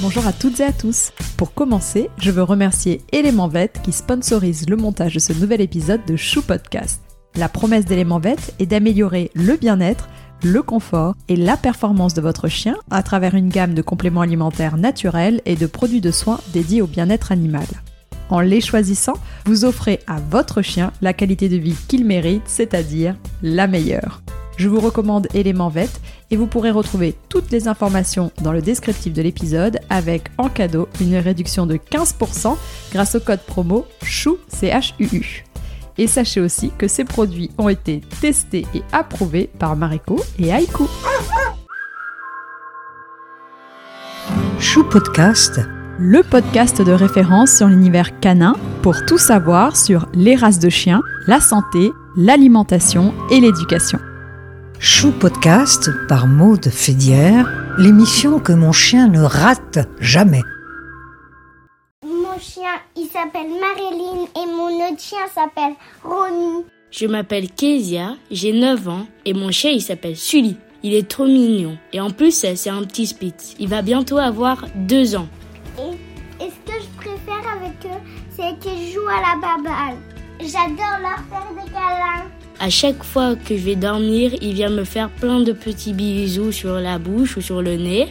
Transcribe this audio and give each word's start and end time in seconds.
Bonjour 0.00 0.26
à 0.26 0.32
toutes 0.32 0.58
et 0.58 0.64
à 0.64 0.72
tous. 0.72 1.12
Pour 1.36 1.54
commencer, 1.54 2.10
je 2.18 2.32
veux 2.32 2.42
remercier 2.42 3.00
Element 3.12 3.46
Vet 3.46 3.70
qui 3.84 3.92
sponsorise 3.92 4.68
le 4.68 4.76
montage 4.76 5.14
de 5.14 5.20
ce 5.20 5.32
nouvel 5.32 5.60
épisode 5.60 6.04
de 6.04 6.16
Chou 6.16 6.42
Podcast. 6.42 7.00
La 7.36 7.48
promesse 7.48 7.84
d'Element 7.84 8.18
Vet 8.18 8.36
est 8.58 8.66
d'améliorer 8.66 9.30
le 9.34 9.56
bien-être, 9.56 10.08
le 10.42 10.62
confort 10.62 11.14
et 11.28 11.36
la 11.36 11.56
performance 11.56 12.12
de 12.12 12.20
votre 12.20 12.48
chien 12.48 12.76
à 12.90 13.04
travers 13.04 13.36
une 13.36 13.48
gamme 13.48 13.74
de 13.74 13.82
compléments 13.82 14.22
alimentaires 14.22 14.76
naturels 14.76 15.40
et 15.46 15.54
de 15.54 15.66
produits 15.66 16.00
de 16.00 16.10
soins 16.10 16.40
dédiés 16.52 16.82
au 16.82 16.88
bien-être 16.88 17.30
animal. 17.30 17.66
En 18.30 18.40
les 18.40 18.60
choisissant, 18.60 19.14
vous 19.44 19.64
offrez 19.64 20.00
à 20.08 20.18
votre 20.28 20.60
chien 20.60 20.92
la 21.02 21.12
qualité 21.12 21.48
de 21.48 21.56
vie 21.56 21.76
qu'il 21.86 22.04
mérite, 22.04 22.42
c'est-à-dire 22.46 23.14
la 23.42 23.68
meilleure. 23.68 24.22
Je 24.56 24.68
vous 24.68 24.80
recommande 24.80 25.28
Element 25.34 25.68
Vet 25.68 25.90
et 26.34 26.36
vous 26.36 26.48
pourrez 26.48 26.72
retrouver 26.72 27.14
toutes 27.28 27.52
les 27.52 27.68
informations 27.68 28.32
dans 28.42 28.50
le 28.50 28.60
descriptif 28.60 29.12
de 29.12 29.22
l'épisode 29.22 29.78
avec 29.88 30.30
en 30.36 30.48
cadeau 30.48 30.88
une 31.00 31.14
réduction 31.14 31.64
de 31.64 31.76
15% 31.76 32.56
grâce 32.92 33.14
au 33.14 33.20
code 33.20 33.38
promo 33.46 33.86
CHOU. 34.02 34.38
Et 35.96 36.08
sachez 36.08 36.40
aussi 36.40 36.72
que 36.76 36.88
ces 36.88 37.04
produits 37.04 37.52
ont 37.56 37.68
été 37.68 38.00
testés 38.20 38.66
et 38.74 38.82
approuvés 38.90 39.48
par 39.60 39.76
Mariko 39.76 40.20
et 40.40 40.52
Aïkou. 40.52 40.88
Chou 44.58 44.82
Podcast, 44.82 45.60
le 46.00 46.24
podcast 46.24 46.82
de 46.82 46.90
référence 46.90 47.52
sur 47.52 47.68
l'univers 47.68 48.18
canin 48.18 48.56
pour 48.82 49.06
tout 49.06 49.18
savoir 49.18 49.76
sur 49.76 50.08
les 50.14 50.34
races 50.34 50.58
de 50.58 50.68
chiens, 50.68 51.02
la 51.28 51.38
santé, 51.38 51.92
l'alimentation 52.16 53.14
et 53.30 53.38
l'éducation. 53.38 54.00
Chou 54.86 55.12
Podcast 55.12 55.88
par 56.08 56.26
Maude 56.26 56.68
Fédière, 56.68 57.50
l'émission 57.78 58.38
que 58.38 58.52
mon 58.52 58.70
chien 58.70 59.08
ne 59.08 59.22
rate 59.22 59.78
jamais. 59.98 60.42
Mon 62.04 62.38
chien, 62.38 62.74
il 62.94 63.06
s'appelle 63.06 63.48
Marilyn 63.48 64.26
et 64.36 64.46
mon 64.46 64.86
autre 64.86 65.00
chien 65.00 65.26
s'appelle 65.34 65.72
Ronnie. 66.02 66.66
Je 66.90 67.06
m'appelle 67.06 67.50
Kezia, 67.50 68.16
j'ai 68.30 68.52
9 68.52 68.88
ans 68.90 69.06
et 69.24 69.32
mon 69.32 69.50
chien 69.50 69.70
il 69.70 69.80
s'appelle 69.80 70.16
Sully. 70.16 70.58
Il 70.82 70.92
est 70.92 71.08
trop 71.08 71.24
mignon 71.24 71.78
et 71.94 72.02
en 72.02 72.10
plus 72.10 72.32
c'est 72.32 72.68
un 72.68 72.82
petit 72.82 73.06
spitz. 73.06 73.54
Il 73.58 73.68
va 73.68 73.80
bientôt 73.80 74.18
avoir 74.18 74.66
2 74.74 75.16
ans. 75.16 75.28
Et, 75.78 76.44
et 76.44 76.50
ce 76.50 76.70
que 76.70 76.78
je 76.78 76.96
préfère 76.98 77.52
avec 77.56 77.72
eux, 77.86 78.02
c'est 78.36 78.58
qu'ils 78.60 78.92
jouent 78.92 79.08
à 79.08 79.22
la 79.22 79.40
baballe. 79.40 79.96
J'adore 80.40 81.00
leur 81.00 81.20
faire 81.30 81.64
des 81.64 81.70
câlins. 81.70 82.28
À 82.60 82.70
chaque 82.70 83.02
fois 83.02 83.34
que 83.34 83.56
je 83.56 83.64
vais 83.64 83.76
dormir, 83.76 84.32
il 84.40 84.54
vient 84.54 84.70
me 84.70 84.84
faire 84.84 85.10
plein 85.10 85.40
de 85.40 85.52
petits 85.52 85.92
bisous 85.92 86.52
sur 86.52 86.74
la 86.74 86.98
bouche 86.98 87.36
ou 87.36 87.40
sur 87.40 87.60
le 87.60 87.76
nez. 87.76 88.08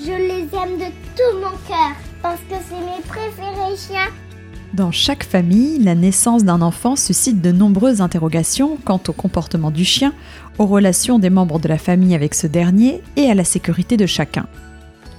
Je 0.00 0.10
les 0.10 0.42
aime 0.42 0.78
de 0.78 0.90
tout 1.14 1.36
mon 1.36 1.56
cœur 1.68 1.92
parce 2.22 2.40
que 2.40 2.54
c'est 2.68 2.74
mes 2.74 3.02
préférés 3.06 3.76
chiens. 3.76 4.10
Dans 4.74 4.90
chaque 4.90 5.24
famille, 5.24 5.78
la 5.78 5.94
naissance 5.94 6.44
d'un 6.44 6.62
enfant 6.62 6.96
suscite 6.96 7.42
de 7.42 7.52
nombreuses 7.52 8.00
interrogations 8.00 8.78
quant 8.84 9.00
au 9.06 9.12
comportement 9.12 9.70
du 9.70 9.84
chien, 9.84 10.14
aux 10.58 10.66
relations 10.66 11.18
des 11.18 11.30
membres 11.30 11.60
de 11.60 11.68
la 11.68 11.78
famille 11.78 12.14
avec 12.14 12.34
ce 12.34 12.46
dernier 12.46 13.02
et 13.16 13.30
à 13.30 13.34
la 13.34 13.44
sécurité 13.44 13.98
de 13.98 14.06
chacun. 14.06 14.46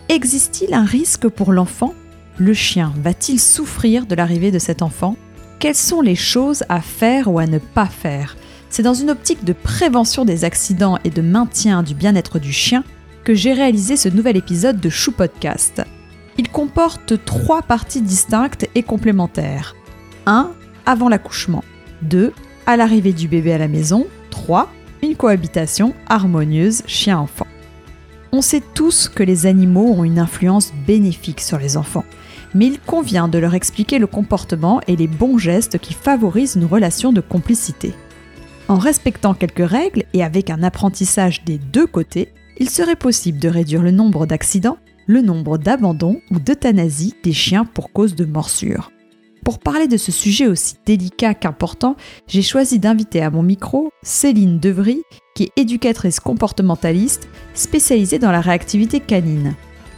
Existe-t-il 0.09 0.73
un 0.73 0.85
risque 0.85 1.27
pour 1.27 1.53
l'enfant? 1.53 1.93
Le 2.37 2.53
chien 2.55 2.91
va-t-il 2.97 3.39
souffrir 3.39 4.07
de 4.07 4.15
l'arrivée 4.15 4.49
de 4.49 4.59
cet 4.59 4.81
enfant? 4.81 5.15
Quelles 5.59 5.75
sont 5.75 6.01
les 6.01 6.15
choses 6.15 6.63
à 6.67 6.81
faire 6.81 7.31
ou 7.31 7.37
à 7.37 7.45
ne 7.45 7.59
pas 7.59 7.85
faire? 7.85 8.35
C'est 8.73 8.81
dans 8.81 8.95
une 8.95 9.11
optique 9.11 9.43
de 9.43 9.53
prévention 9.53 10.25
des 10.25 10.45
accidents 10.45 10.97
et 11.03 11.11
de 11.11 11.21
maintien 11.21 11.83
du 11.83 11.93
bien-être 11.93 12.39
du 12.39 12.51
chien 12.51 12.83
que 13.23 13.35
j'ai 13.35 13.53
réalisé 13.53 13.95
ce 13.97 14.09
nouvel 14.09 14.35
épisode 14.35 14.79
de 14.79 14.89
Chou 14.89 15.11
Podcast. 15.11 15.83
Il 16.39 16.49
comporte 16.49 17.23
trois 17.23 17.61
parties 17.61 18.01
distinctes 18.01 18.67
et 18.73 18.81
complémentaires. 18.81 19.75
1. 20.25 20.49
Avant 20.87 21.07
l'accouchement. 21.07 21.63
2. 22.01 22.33
À 22.65 22.75
l'arrivée 22.75 23.13
du 23.13 23.27
bébé 23.27 23.53
à 23.53 23.59
la 23.59 23.67
maison. 23.67 24.07
3. 24.31 24.67
Une 25.03 25.15
cohabitation 25.15 25.93
harmonieuse 26.09 26.81
chien-enfant. 26.87 27.45
On 28.31 28.41
sait 28.41 28.63
tous 28.73 29.07
que 29.07 29.21
les 29.21 29.45
animaux 29.45 29.93
ont 29.93 30.03
une 30.03 30.17
influence 30.17 30.73
bénéfique 30.87 31.41
sur 31.41 31.59
les 31.59 31.77
enfants, 31.77 32.05
mais 32.55 32.65
il 32.65 32.79
convient 32.79 33.27
de 33.27 33.37
leur 33.37 33.53
expliquer 33.53 33.99
le 33.99 34.07
comportement 34.07 34.81
et 34.87 34.95
les 34.95 35.07
bons 35.07 35.37
gestes 35.37 35.77
qui 35.77 35.93
favorisent 35.93 36.55
une 36.55 36.65
relation 36.65 37.13
de 37.13 37.21
complicité. 37.21 37.93
En 38.67 38.77
respectant 38.77 39.33
quelques 39.33 39.67
règles 39.69 40.05
et 40.13 40.23
avec 40.23 40.49
un 40.49 40.63
apprentissage 40.63 41.43
des 41.43 41.57
deux 41.57 41.87
côtés, 41.87 42.29
il 42.57 42.69
serait 42.69 42.95
possible 42.95 43.39
de 43.39 43.49
réduire 43.49 43.83
le 43.83 43.91
nombre 43.91 44.25
d'accidents, 44.25 44.77
le 45.05 45.21
nombre 45.21 45.57
d'abandons 45.57 46.21
ou 46.31 46.39
d'euthanasie 46.39 47.13
des 47.23 47.33
chiens 47.33 47.65
pour 47.65 47.91
cause 47.91 48.15
de 48.15 48.25
morsure. 48.25 48.91
Pour 49.43 49.59
parler 49.59 49.87
de 49.87 49.97
ce 49.97 50.13
sujet 50.13 50.47
aussi 50.47 50.75
délicat 50.85 51.33
qu'important, 51.33 51.97
j'ai 52.27 52.41
choisi 52.41 52.79
d'inviter 52.79 53.21
à 53.21 53.29
mon 53.29 53.43
micro 53.43 53.89
Céline 54.01 54.59
Devry, 54.59 55.01
qui 55.35 55.43
est 55.43 55.61
éducatrice 55.61 56.21
comportementaliste 56.21 57.27
spécialisée 57.53 58.19
dans 58.19 58.31
la 58.31 58.39
réactivité 58.39 59.01
canine. 59.01 59.53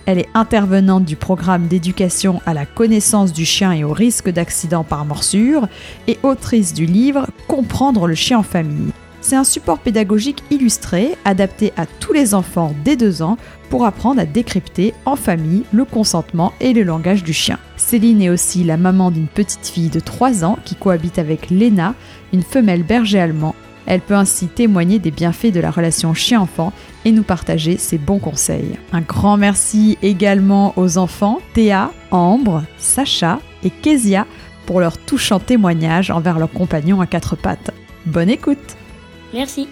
Elle 0.05 0.19
est 0.19 0.29
intervenante 0.35 1.03
du 1.03 1.15
programme 1.15 1.67
d'éducation 1.67 2.39
à 2.45 2.53
la 2.53 2.67
connaissance 2.67 3.33
du 3.33 3.43
chien 3.43 3.71
et 3.71 3.83
au 3.83 3.91
risque 3.91 4.29
d'accident 4.29 4.83
par 4.83 5.03
morsure 5.03 5.67
et 6.07 6.19
autrice 6.21 6.73
du 6.73 6.85
livre 6.85 7.27
Comprendre 7.47 8.07
le 8.07 8.13
chien 8.13 8.37
en 8.39 8.43
famille. 8.43 8.91
C'est 9.21 9.35
un 9.35 9.43
support 9.43 9.79
pédagogique 9.79 10.43
illustré 10.51 11.15
adapté 11.25 11.73
à 11.77 11.87
tous 11.87 12.13
les 12.13 12.35
enfants 12.35 12.75
dès 12.83 12.95
2 12.95 13.23
ans 13.23 13.37
pour 13.71 13.83
apprendre 13.83 14.21
à 14.21 14.27
décrypter 14.27 14.93
en 15.05 15.15
famille 15.15 15.63
le 15.71 15.83
consentement 15.83 16.53
et 16.61 16.73
le 16.73 16.83
langage 16.83 17.23
du 17.23 17.33
chien. 17.33 17.57
Céline 17.75 18.21
est 18.21 18.29
aussi 18.29 18.63
la 18.63 18.77
maman 18.77 19.09
d'une 19.09 19.25
petite 19.25 19.65
fille 19.65 19.89
de 19.89 19.99
3 19.99 20.45
ans 20.45 20.59
qui 20.63 20.75
cohabite 20.75 21.17
avec 21.17 21.49
Lena, 21.49 21.95
une 22.31 22.43
femelle 22.43 22.83
berger 22.83 23.19
allemand 23.19 23.55
elle 23.85 24.01
peut 24.01 24.15
ainsi 24.15 24.47
témoigner 24.47 24.99
des 24.99 25.11
bienfaits 25.11 25.51
de 25.51 25.59
la 25.59 25.71
relation 25.71 26.13
chien-enfant 26.13 26.73
et 27.03 27.11
nous 27.11 27.23
partager 27.23 27.77
ses 27.77 27.97
bons 27.97 28.19
conseils. 28.19 28.77
Un 28.91 29.01
grand 29.01 29.37
merci 29.37 29.97
également 30.01 30.73
aux 30.75 30.97
enfants 30.97 31.39
Théa, 31.53 31.91
Ambre, 32.11 32.63
Sacha 32.77 33.39
et 33.63 33.69
Kezia 33.69 34.25
pour 34.65 34.79
leur 34.79 34.97
touchant 34.97 35.39
témoignage 35.39 36.11
envers 36.11 36.39
leurs 36.39 36.51
compagnons 36.51 37.01
à 37.01 37.07
quatre 37.07 37.35
pattes. 37.35 37.71
Bonne 38.05 38.29
écoute 38.29 38.77
Merci. 39.33 39.67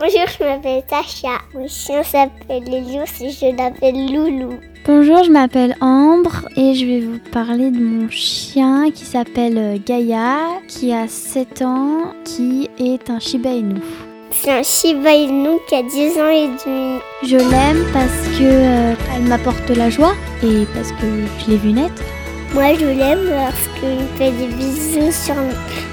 Bonjour, 0.00 0.24
je 0.38 0.44
m'appelle 0.44 0.82
Sacha. 0.88 1.42
Mon 1.52 1.68
chien 1.68 2.02
s'appelle 2.02 2.62
Elios 2.72 3.04
et 3.20 3.28
je 3.28 3.54
l'appelle 3.54 4.10
Loulou. 4.10 4.58
Bonjour, 4.86 5.22
je 5.24 5.30
m'appelle 5.30 5.76
Ambre 5.82 6.48
et 6.56 6.72
je 6.72 6.86
vais 6.86 7.00
vous 7.00 7.18
parler 7.30 7.70
de 7.70 7.78
mon 7.78 8.08
chien 8.08 8.90
qui 8.92 9.04
s'appelle 9.04 9.78
Gaïa, 9.84 10.38
qui 10.68 10.94
a 10.94 11.06
7 11.06 11.60
ans, 11.60 12.14
qui 12.24 12.70
est 12.78 13.10
un 13.10 13.20
Shiba 13.20 13.50
Inu. 13.50 13.82
C'est 14.30 14.50
un 14.50 14.62
Shiba 14.62 15.12
Inu 15.12 15.58
qui 15.68 15.74
a 15.74 15.82
10 15.82 16.18
ans 16.18 16.30
et 16.30 16.46
demi. 16.46 17.00
Je 17.22 17.36
l'aime 17.36 17.84
parce 17.92 18.38
que 18.38 18.44
euh, 18.44 18.94
elle 19.14 19.24
m'apporte 19.24 19.68
de 19.68 19.74
la 19.74 19.90
joie 19.90 20.14
et 20.42 20.64
parce 20.74 20.92
que 20.92 21.26
je 21.40 21.50
l'ai 21.50 21.58
vu 21.58 21.72
naître. 21.72 22.02
Moi, 22.52 22.74
je 22.74 22.86
l'aime 22.86 23.28
parce 23.28 23.68
qu'il 23.78 23.90
me 23.90 24.06
fait 24.16 24.32
des 24.32 24.48
bisous 24.48 25.12
sur 25.12 25.36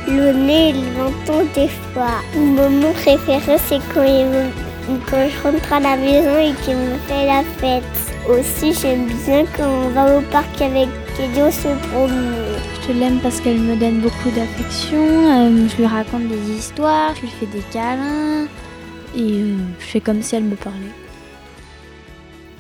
le 0.07 0.34
nez 0.34 0.69
et 0.69 0.73
le 0.73 0.79
menton 0.97 1.47
des 1.53 1.68
fois. 1.68 2.22
Mon 2.35 2.69
moment 2.69 2.91
préféré, 2.94 3.57
c'est 3.68 3.79
quand, 3.94 4.03
il, 4.03 4.51
quand 5.07 5.29
je 5.29 5.44
rentre 5.44 5.72
à 5.72 5.79
la 5.79 5.96
maison 5.96 6.35
et 6.40 6.53
qu'il 6.63 6.75
me 6.75 6.97
fait 7.07 7.28
la 7.28 7.44
fête. 7.59 7.84
Aussi, 8.28 8.73
j'aime 8.73 9.06
bien 9.23 9.46
quand 9.56 9.69
on 9.69 9.90
va 9.90 10.17
au 10.17 10.22
parc 10.31 10.59
avec 10.59 10.90
Kédio 11.16 11.51
se 11.51 11.67
promener. 11.90 12.57
Je 12.88 12.94
l'aime 12.94 13.19
parce 13.19 13.40
qu'elle 13.40 13.59
me 13.59 13.75
donne 13.75 14.00
beaucoup 14.00 14.31
d'affection. 14.31 14.97
Euh, 14.97 15.67
je 15.69 15.78
lui 15.78 15.85
raconte 15.85 16.28
des 16.28 16.51
histoires, 16.57 17.13
je 17.17 17.22
lui 17.22 17.29
fais 17.40 17.46
des 17.46 17.63
câlins 17.72 18.46
et 19.16 19.31
euh, 19.31 19.57
je 19.79 19.85
fais 19.85 20.01
comme 20.01 20.23
si 20.23 20.35
elle 20.35 20.44
me 20.44 20.56
parlait. 20.56 20.96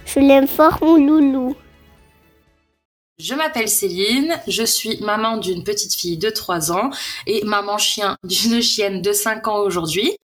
Je 0.05 0.19
l'aime 0.19 0.47
fort, 0.47 0.77
mon 0.83 0.97
loulou. 0.97 1.55
Je 3.19 3.33
m'appelle 3.33 3.67
Céline, 3.67 4.39
je 4.47 4.63
suis 4.63 4.99
maman 5.01 5.37
d'une 5.37 5.63
petite 5.63 5.95
fille 5.95 6.17
de 6.17 6.29
3 6.29 6.71
ans 6.71 6.91
et 7.25 7.43
maman 7.43 7.77
chien 7.77 8.15
d'une 8.23 8.61
chienne 8.61 9.01
de 9.01 9.11
5 9.11 9.47
ans 9.47 9.59
aujourd'hui. 9.59 10.15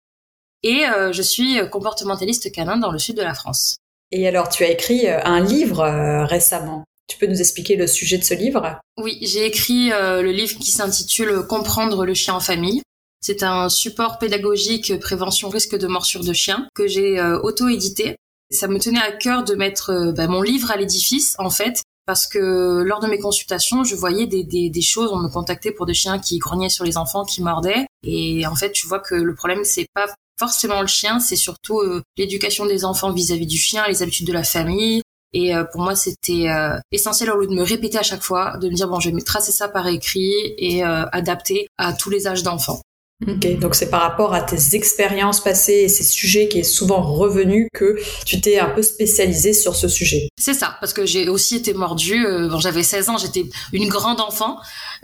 Et 0.62 0.86
euh, 0.86 1.12
je 1.12 1.22
suis 1.22 1.60
comportementaliste 1.70 2.52
canin 2.52 2.78
dans 2.78 2.92
le 2.92 3.00
sud 3.00 3.18
de 3.18 3.24
la 3.24 3.34
France. 3.34 3.78
Et 4.16 4.28
alors, 4.28 4.48
tu 4.48 4.64
as 4.64 4.70
écrit 4.70 5.08
euh, 5.08 5.20
un 5.24 5.40
livre 5.40 5.80
euh, 5.80 6.26
récemment. 6.26 6.86
Tu 7.08 7.18
peux 7.18 7.26
nous 7.26 7.42
expliquer 7.42 7.76
le 7.76 7.88
sujet 7.88 8.20
de 8.20 8.24
ce 8.24 8.36
livre? 8.36 8.80
Oui, 8.98 9.18
j'ai 9.24 9.46
écrit 9.48 9.92
euh, 9.92 10.22
le 10.22 10.32
livre 10.32 10.60
qui 10.60 10.70
s'intitule 10.70 11.48
Comprendre 11.50 12.06
le 12.06 12.14
chien 12.14 12.36
en 12.36 12.40
famille. 12.40 12.84
C'est 13.22 13.42
un 13.42 13.70
support 13.70 14.20
pédagogique 14.20 15.00
prévention 15.00 15.50
risque 15.50 15.76
de 15.76 15.88
morsure 15.88 16.24
de 16.24 16.34
chien 16.34 16.68
que 16.76 16.88
j'ai 16.88 17.22
auto-édité. 17.42 18.18
Ça 18.52 18.68
me 18.68 18.78
tenait 18.80 19.02
à 19.02 19.14
cœur 19.14 19.46
de 19.46 19.56
mettre 19.56 20.12
bah, 20.12 20.28
mon 20.28 20.42
livre 20.42 20.70
à 20.72 20.76
l'édifice, 20.76 21.34
en 21.40 21.50
fait, 21.50 21.82
parce 22.06 22.28
que 22.28 22.84
lors 22.84 23.00
de 23.00 23.08
mes 23.08 23.20
consultations, 23.20 23.84
je 23.84 23.96
voyais 23.96 24.28
des, 24.28 24.44
des, 24.44 24.82
choses. 24.82 25.12
On 25.12 25.20
me 25.20 25.30
contactait 25.30 25.72
pour 25.72 25.86
des 25.86 25.94
chiens 25.94 26.20
qui 26.20 26.38
grognaient 26.38 26.70
sur 26.70 26.84
les 26.84 26.98
enfants, 26.98 27.24
qui 27.24 27.42
mordaient. 27.42 27.86
Et 28.06 28.46
en 28.46 28.56
fait, 28.56 28.72
tu 28.72 28.88
vois 28.88 29.00
que 29.00 29.16
le 29.16 29.36
problème, 29.36 29.64
c'est 29.64 29.88
pas 29.94 30.08
forcément 30.38 30.82
le 30.82 30.88
chien, 30.88 31.20
c'est 31.20 31.36
surtout 31.36 31.80
euh, 31.80 32.02
l'éducation 32.18 32.66
des 32.66 32.86
enfants 32.86 33.12
vis-à-vis 33.12 33.46
du 33.46 33.58
chien, 33.58 33.86
les 33.88 34.02
habitudes 34.02 34.28
de 34.28 34.34
la 34.34 34.44
famille. 34.44 35.02
Et 35.34 35.56
euh, 35.56 35.64
pour 35.64 35.82
moi, 35.82 35.96
c'était 35.96 36.48
euh, 36.48 36.78
essentiel 36.92 37.32
au 37.32 37.40
lieu 37.40 37.48
de 37.48 37.56
me 37.56 37.64
répéter 37.64 37.98
à 37.98 38.04
chaque 38.04 38.22
fois, 38.22 38.58
de 38.58 38.70
me 38.70 38.76
dire 38.76 38.88
bon, 38.88 39.00
je 39.00 39.10
vais 39.10 39.22
tracer 39.22 39.52
ça 39.52 39.68
par 39.68 39.88
écrit 39.88 40.54
et 40.58 40.86
euh, 40.86 41.06
adapter 41.12 41.68
à 41.78 41.94
tous 41.94 42.10
les 42.10 42.28
âges 42.28 42.44
d'enfants. 42.44 42.82
Ok, 43.28 43.60
donc 43.60 43.76
c'est 43.76 43.90
par 43.90 44.02
rapport 44.02 44.34
à 44.34 44.42
tes 44.42 44.76
expériences 44.76 45.42
passées 45.42 45.84
et 45.84 45.90
ces 45.90 46.04
sujets 46.04 46.48
qui 46.48 46.60
est 46.60 46.64
souvent 46.64 47.02
revenu 47.02 47.68
que 47.74 47.98
tu 48.26 48.42
t'es 48.42 48.60
un 48.60 48.70
peu 48.70 48.82
spécialisé 48.82 49.54
sur 49.54 49.76
ce 49.76 49.88
sujet. 49.88 50.30
C'est 50.38 50.54
ça, 50.54 50.76
parce 50.80 50.94
que 50.94 51.06
j'ai 51.06 51.30
aussi 51.30 51.58
été 51.58 51.74
mordue. 51.74 52.26
bon, 52.50 52.60
j'avais 52.60 52.84
16 52.84 53.10
ans, 53.10 53.18
j'étais 53.18 53.46
une 53.72 53.88
grande 53.88 54.20
enfant, 54.20 54.58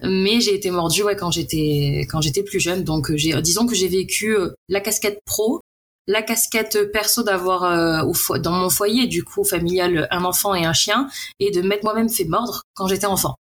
mais 0.04 0.42
j'ai 0.42 0.56
été 0.56 0.72
mordue 0.72 1.04
ouais 1.04 1.16
quand 1.16 1.32
j'étais 1.32 2.08
quand 2.10 2.22
j'étais 2.22 2.44
plus 2.44 2.60
jeune. 2.60 2.84
Donc 2.84 3.14
j'ai 3.16 3.40
disons 3.42 3.68
que 3.68 3.76
j'ai 3.76 3.88
vécu 3.88 4.36
la 4.68 4.82
casquette 4.82 5.20
pro 5.26 5.62
la 6.10 6.24
casquette 6.24 6.92
perso 6.92 7.24
d'avoir 7.24 7.64
euh, 7.64 8.40
dans 8.40 8.52
mon 8.52 8.70
foyer 8.70 9.06
du 9.06 9.24
coup 9.24 9.44
familial 9.44 10.08
un 10.10 10.26
enfant 10.26 10.56
et 10.56 10.66
un 10.66 10.74
chien 10.74 11.08
et 11.40 11.52
de 11.52 11.62
m'être 11.62 11.84
moi-même 11.84 12.10
fait 12.10 12.26
mordre 12.26 12.64
quand 12.74 12.88
j'étais 12.88 13.06
enfant. 13.06 13.36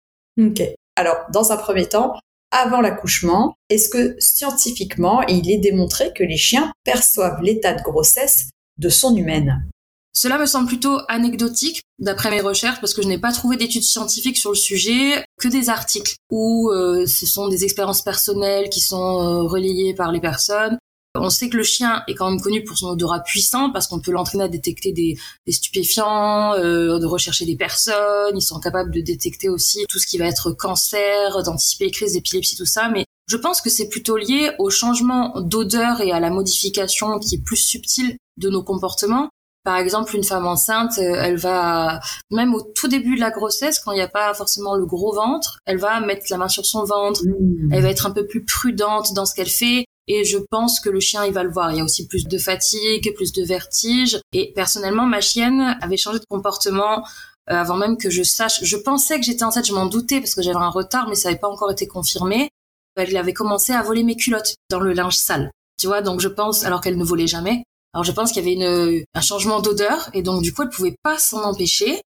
Ok. 0.41 0.63
Alors 0.97 1.17
dans 1.31 1.53
un 1.53 1.59
premier 1.59 1.87
temps, 1.87 2.15
avant 2.55 2.81
l'accouchement, 2.81 3.57
est-ce 3.69 3.89
que 3.89 4.17
scientifiquement 4.19 5.23
il 5.23 5.51
est 5.51 5.59
démontré 5.59 6.13
que 6.15 6.23
les 6.23 6.37
chiens 6.37 6.73
perçoivent 6.85 7.43
l'état 7.43 7.75
de 7.75 7.83
grossesse 7.83 8.51
de 8.79 8.89
son 8.89 9.17
humaine? 9.17 9.69
Cela 10.13 10.39
me 10.39 10.47
semble 10.47 10.69
plutôt 10.69 11.01
anecdotique 11.09 11.83
d'après 11.99 12.31
mes 12.31 12.41
recherches 12.41 12.81
parce 12.81 12.95
que 12.95 13.03
je 13.03 13.09
n'ai 13.09 13.19
pas 13.19 13.33
trouvé 13.33 13.57
d'études 13.57 13.83
scientifiques 13.83 14.37
sur 14.37 14.51
le 14.51 14.57
sujet, 14.57 15.25
que 15.41 15.49
des 15.49 15.69
articles 15.69 16.15
où 16.31 16.71
euh, 16.71 17.05
ce 17.07 17.27
sont 17.27 17.49
des 17.49 17.65
expériences 17.65 18.03
personnelles 18.03 18.69
qui 18.69 18.81
sont 18.81 18.97
euh, 18.97 19.43
relayées 19.43 19.93
par 19.93 20.13
les 20.13 20.21
personnes 20.21 20.79
on 21.17 21.31
sait 21.31 21.49
que 21.49 21.57
le 21.57 21.63
chien 21.63 22.03
est 22.09 22.15
quand 22.15 22.29
même 22.29 22.41
connu 22.41 22.65
pour 22.65 22.77
son 22.77 22.89
odorat 22.89 23.21
puissant 23.21 23.71
parce 23.71 23.87
qu'on 23.87 24.01
peut 24.01 24.11
l'entraîner 24.11 24.45
à 24.45 24.49
détecter 24.49 24.93
des, 24.93 25.17
stupéfiants, 25.49 26.55
euh, 26.55 26.99
de 26.99 27.07
rechercher 27.07 27.45
des 27.45 27.57
personnes. 27.57 28.37
Ils 28.37 28.43
sont 28.43 28.59
capables 28.59 28.93
de 28.93 29.01
détecter 29.01 29.49
aussi 29.49 29.85
tout 29.89 29.99
ce 29.99 30.07
qui 30.07 30.19
va 30.19 30.27
être 30.27 30.53
cancer, 30.53 31.43
d'anticiper 31.43 31.87
les 31.87 31.91
crises 31.93 32.15
d'épilepsie, 32.15 32.57
tout 32.57 32.67
ça. 32.67 32.89
Mais 32.89 33.05
je 33.29 33.37
pense 33.37 33.61
que 33.61 33.71
c'est 33.71 33.89
plutôt 33.89 34.17
lié 34.17 34.51
au 34.59 34.71
changement 34.71 35.41
d'odeur 35.41 36.01
et 36.01 36.11
à 36.11 36.21
la 36.21 36.31
modification 36.31 37.19
qui 37.19 37.37
est 37.37 37.45
plus 37.45 37.57
subtile 37.57 38.17
de 38.37 38.51
nos 38.51 38.65
comportements. 38.65 39.29
Par 39.65 39.79
exemple, 39.79 40.15
une 40.15 40.25
femme 40.25 40.47
enceinte, 40.47 40.99
euh, 40.99 41.15
elle 41.23 41.37
va, 41.37 42.01
même 42.31 42.55
au 42.55 42.61
tout 42.61 42.87
début 42.87 43.15
de 43.15 43.21
la 43.21 43.31
grossesse, 43.31 43.79
quand 43.79 43.93
il 43.93 43.97
n'y 43.97 44.03
a 44.03 44.09
pas 44.09 44.35
forcément 44.35 44.77
le 44.77 44.85
gros 44.85 45.15
ventre, 45.15 45.59
elle 45.65 45.79
va 45.79 46.01
mettre 46.01 46.27
la 46.29 46.37
main 46.37 46.49
sur 46.49 46.67
son 46.67 46.85
ventre, 46.85 47.23
mmh. 47.25 47.73
elle 47.73 47.83
va 47.83 47.89
être 47.89 48.05
un 48.05 48.11
peu 48.11 48.27
plus 48.27 48.45
prudente 48.45 49.15
dans 49.15 49.25
ce 49.25 49.35
qu'elle 49.35 49.49
fait, 49.49 49.87
et 50.07 50.25
je 50.25 50.39
pense 50.51 50.81
que 50.81 50.91
le 50.91 51.01
chien, 51.01 51.25
il 51.25 51.33
va 51.33 51.43
le 51.43 51.51
voir. 51.51 51.73
Il 51.73 51.79
y 51.79 51.81
a 51.81 51.85
aussi 51.85 52.07
plus 52.07 52.25
de 52.25 52.39
fatigue, 52.39 53.15
plus 53.15 53.33
de 53.33 53.43
vertige. 53.43 54.21
Et 54.33 54.53
personnellement, 54.53 55.07
ma 55.07 55.21
chienne 55.21 55.77
avait 55.81 55.97
changé 55.97 56.19
de 56.19 56.27
comportement 56.27 57.05
euh, 57.51 57.55
avant 57.55 57.77
même 57.77 57.97
que 57.97 58.11
je 58.11 58.23
sache. 58.23 58.63
Je 58.63 58.77
pensais 58.77 59.19
que 59.19 59.25
j'étais 59.25 59.45
enceinte, 59.45 59.67
je 59.67 59.73
m'en 59.73 59.87
doutais 59.87 60.21
parce 60.21 60.35
que 60.35 60.43
j'avais 60.43 60.57
un 60.57 60.71
retard, 60.71 61.09
mais 61.09 61.15
ça 61.15 61.29
n'avait 61.29 61.41
pas 61.41 61.49
encore 61.49 61.71
été 61.71 61.87
confirmé. 61.87 62.51
Elle 62.97 63.17
avait 63.17 63.33
commencé 63.33 63.73
à 63.73 63.83
voler 63.83 64.05
mes 64.05 64.17
culottes 64.17 64.55
dans 64.71 64.81
le 64.81 64.93
linge 64.93 65.17
sale. 65.17 65.51
Tu 65.81 65.87
vois, 65.87 66.03
donc 66.03 66.21
je 66.21 66.29
pense, 66.29 66.65
alors 66.65 66.81
qu'elle 66.81 66.99
ne 66.99 67.05
volait 67.05 67.27
jamais. 67.27 67.65
Alors 67.93 68.05
je 68.05 68.13
pense 68.13 68.33
qu'il 68.33 68.43
y 68.43 68.47
avait 68.47 68.55
une, 68.55 69.05
un 69.15 69.21
changement 69.21 69.61
d'odeur 69.61 70.11
et 70.15 70.23
donc 70.23 70.43
du 70.43 70.53
coup 70.53 70.63
elle 70.63 70.71
pouvait 70.71 70.97
pas 71.03 71.19
s'en 71.19 71.43
empêcher. 71.43 72.01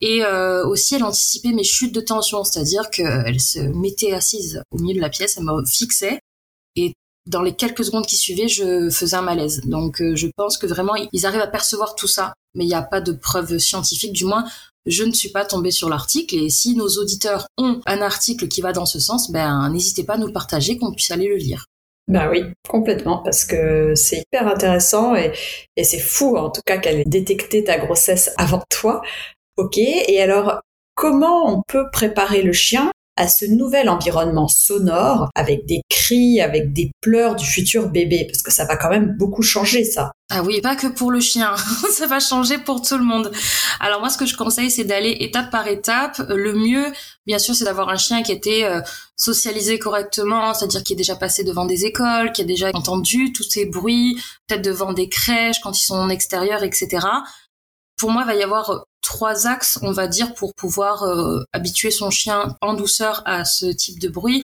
Et 0.00 0.24
euh, 0.24 0.66
aussi 0.66 0.94
elle 0.94 1.04
anticipait 1.04 1.52
mes 1.52 1.64
chutes 1.64 1.94
de 1.94 2.00
tension, 2.00 2.44
c'est-à-dire 2.44 2.90
qu'elle 2.90 3.40
se 3.40 3.60
mettait 3.60 4.12
assise 4.12 4.62
au 4.70 4.78
milieu 4.78 4.96
de 4.96 5.00
la 5.00 5.08
pièce, 5.08 5.36
elle 5.36 5.44
me 5.44 5.64
fixait 5.64 6.20
et 6.74 6.92
dans 7.26 7.42
les 7.42 7.54
quelques 7.54 7.84
secondes 7.84 8.06
qui 8.06 8.16
suivaient, 8.16 8.48
je 8.48 8.90
faisais 8.90 9.16
un 9.16 9.22
malaise. 9.22 9.60
Donc 9.64 10.00
euh, 10.00 10.14
je 10.14 10.28
pense 10.36 10.58
que 10.58 10.66
vraiment, 10.66 10.94
ils 11.12 11.26
arrivent 11.26 11.40
à 11.40 11.46
percevoir 11.46 11.94
tout 11.94 12.08
ça, 12.08 12.34
mais 12.54 12.64
il 12.64 12.68
n'y 12.68 12.74
a 12.74 12.82
pas 12.82 13.00
de 13.00 13.12
preuves 13.12 13.58
scientifiques, 13.58 14.12
du 14.12 14.24
moins, 14.24 14.44
je 14.86 15.02
ne 15.02 15.12
suis 15.12 15.30
pas 15.30 15.44
tombée 15.44 15.72
sur 15.72 15.88
l'article, 15.88 16.36
et 16.36 16.48
si 16.48 16.76
nos 16.76 16.88
auditeurs 16.88 17.48
ont 17.58 17.80
un 17.86 18.00
article 18.02 18.46
qui 18.46 18.60
va 18.60 18.72
dans 18.72 18.86
ce 18.86 19.00
sens, 19.00 19.32
ben 19.32 19.68
n'hésitez 19.70 20.04
pas 20.04 20.14
à 20.14 20.18
nous 20.18 20.32
partager, 20.32 20.78
qu'on 20.78 20.92
puisse 20.92 21.10
aller 21.10 21.28
le 21.28 21.36
lire. 21.36 21.66
Ben 22.08 22.30
oui, 22.30 22.44
complètement, 22.68 23.18
parce 23.18 23.44
que 23.44 23.94
c'est 23.96 24.18
hyper 24.18 24.46
intéressant 24.46 25.16
et, 25.16 25.32
et 25.76 25.82
c'est 25.82 25.98
fou 25.98 26.36
en 26.36 26.50
tout 26.50 26.60
cas 26.64 26.78
qu'elle 26.78 27.00
ait 27.00 27.04
détecté 27.04 27.64
ta 27.64 27.78
grossesse 27.78 28.30
avant 28.36 28.62
toi. 28.70 29.02
Ok, 29.56 29.78
et 29.78 30.22
alors 30.22 30.60
comment 30.94 31.52
on 31.52 31.62
peut 31.66 31.86
préparer 31.92 32.42
le 32.42 32.52
chien 32.52 32.92
à 33.16 33.28
ce 33.28 33.46
nouvel 33.46 33.88
environnement 33.88 34.48
sonore 34.48 35.28
avec 35.34 35.64
des 35.66 35.80
cris, 35.88 36.40
avec 36.40 36.72
des 36.72 36.92
pleurs 37.00 37.34
du 37.34 37.46
futur 37.46 37.88
bébé 37.88 38.26
parce 38.26 38.42
que 38.42 38.52
ça 38.52 38.66
va 38.66 38.76
quand 38.76 38.90
même 38.90 39.16
beaucoup 39.16 39.42
changer 39.42 39.84
ça. 39.84 40.12
Ah 40.30 40.42
oui, 40.42 40.60
pas 40.60 40.76
que 40.76 40.88
pour 40.88 41.10
le 41.10 41.20
chien, 41.20 41.54
ça 41.92 42.06
va 42.06 42.20
changer 42.20 42.58
pour 42.58 42.82
tout 42.82 42.98
le 42.98 43.04
monde. 43.04 43.32
Alors 43.80 44.00
moi 44.00 44.10
ce 44.10 44.18
que 44.18 44.26
je 44.26 44.36
conseille 44.36 44.70
c'est 44.70 44.84
d'aller 44.84 45.16
étape 45.20 45.50
par 45.50 45.66
étape. 45.66 46.20
Le 46.28 46.52
mieux 46.52 46.92
bien 47.26 47.38
sûr 47.38 47.54
c'est 47.54 47.64
d'avoir 47.64 47.88
un 47.88 47.96
chien 47.96 48.22
qui 48.22 48.32
était 48.32 48.64
euh, 48.64 48.80
socialisé 49.16 49.78
correctement, 49.78 50.52
c'est-à-dire 50.52 50.82
qui 50.82 50.92
est 50.92 50.96
déjà 50.96 51.16
passé 51.16 51.42
devant 51.42 51.64
des 51.64 51.86
écoles, 51.86 52.32
qui 52.32 52.42
a 52.42 52.44
déjà 52.44 52.70
entendu 52.74 53.32
tous 53.32 53.44
ces 53.44 53.64
bruits, 53.64 54.20
peut-être 54.46 54.62
devant 54.62 54.92
des 54.92 55.08
crèches 55.08 55.60
quand 55.62 55.78
ils 55.80 55.84
sont 55.84 55.96
en 55.96 56.10
extérieur, 56.10 56.62
etc. 56.62 57.06
Pour 57.96 58.10
moi, 58.10 58.22
il 58.24 58.26
va 58.26 58.34
y 58.34 58.42
avoir 58.42 58.84
trois 59.06 59.46
axes, 59.46 59.78
on 59.82 59.92
va 59.92 60.08
dire, 60.08 60.34
pour 60.34 60.52
pouvoir 60.54 61.04
euh, 61.04 61.44
habituer 61.52 61.92
son 61.92 62.10
chien 62.10 62.56
en 62.60 62.74
douceur 62.74 63.22
à 63.24 63.44
ce 63.44 63.66
type 63.66 64.00
de 64.00 64.08
bruit. 64.08 64.42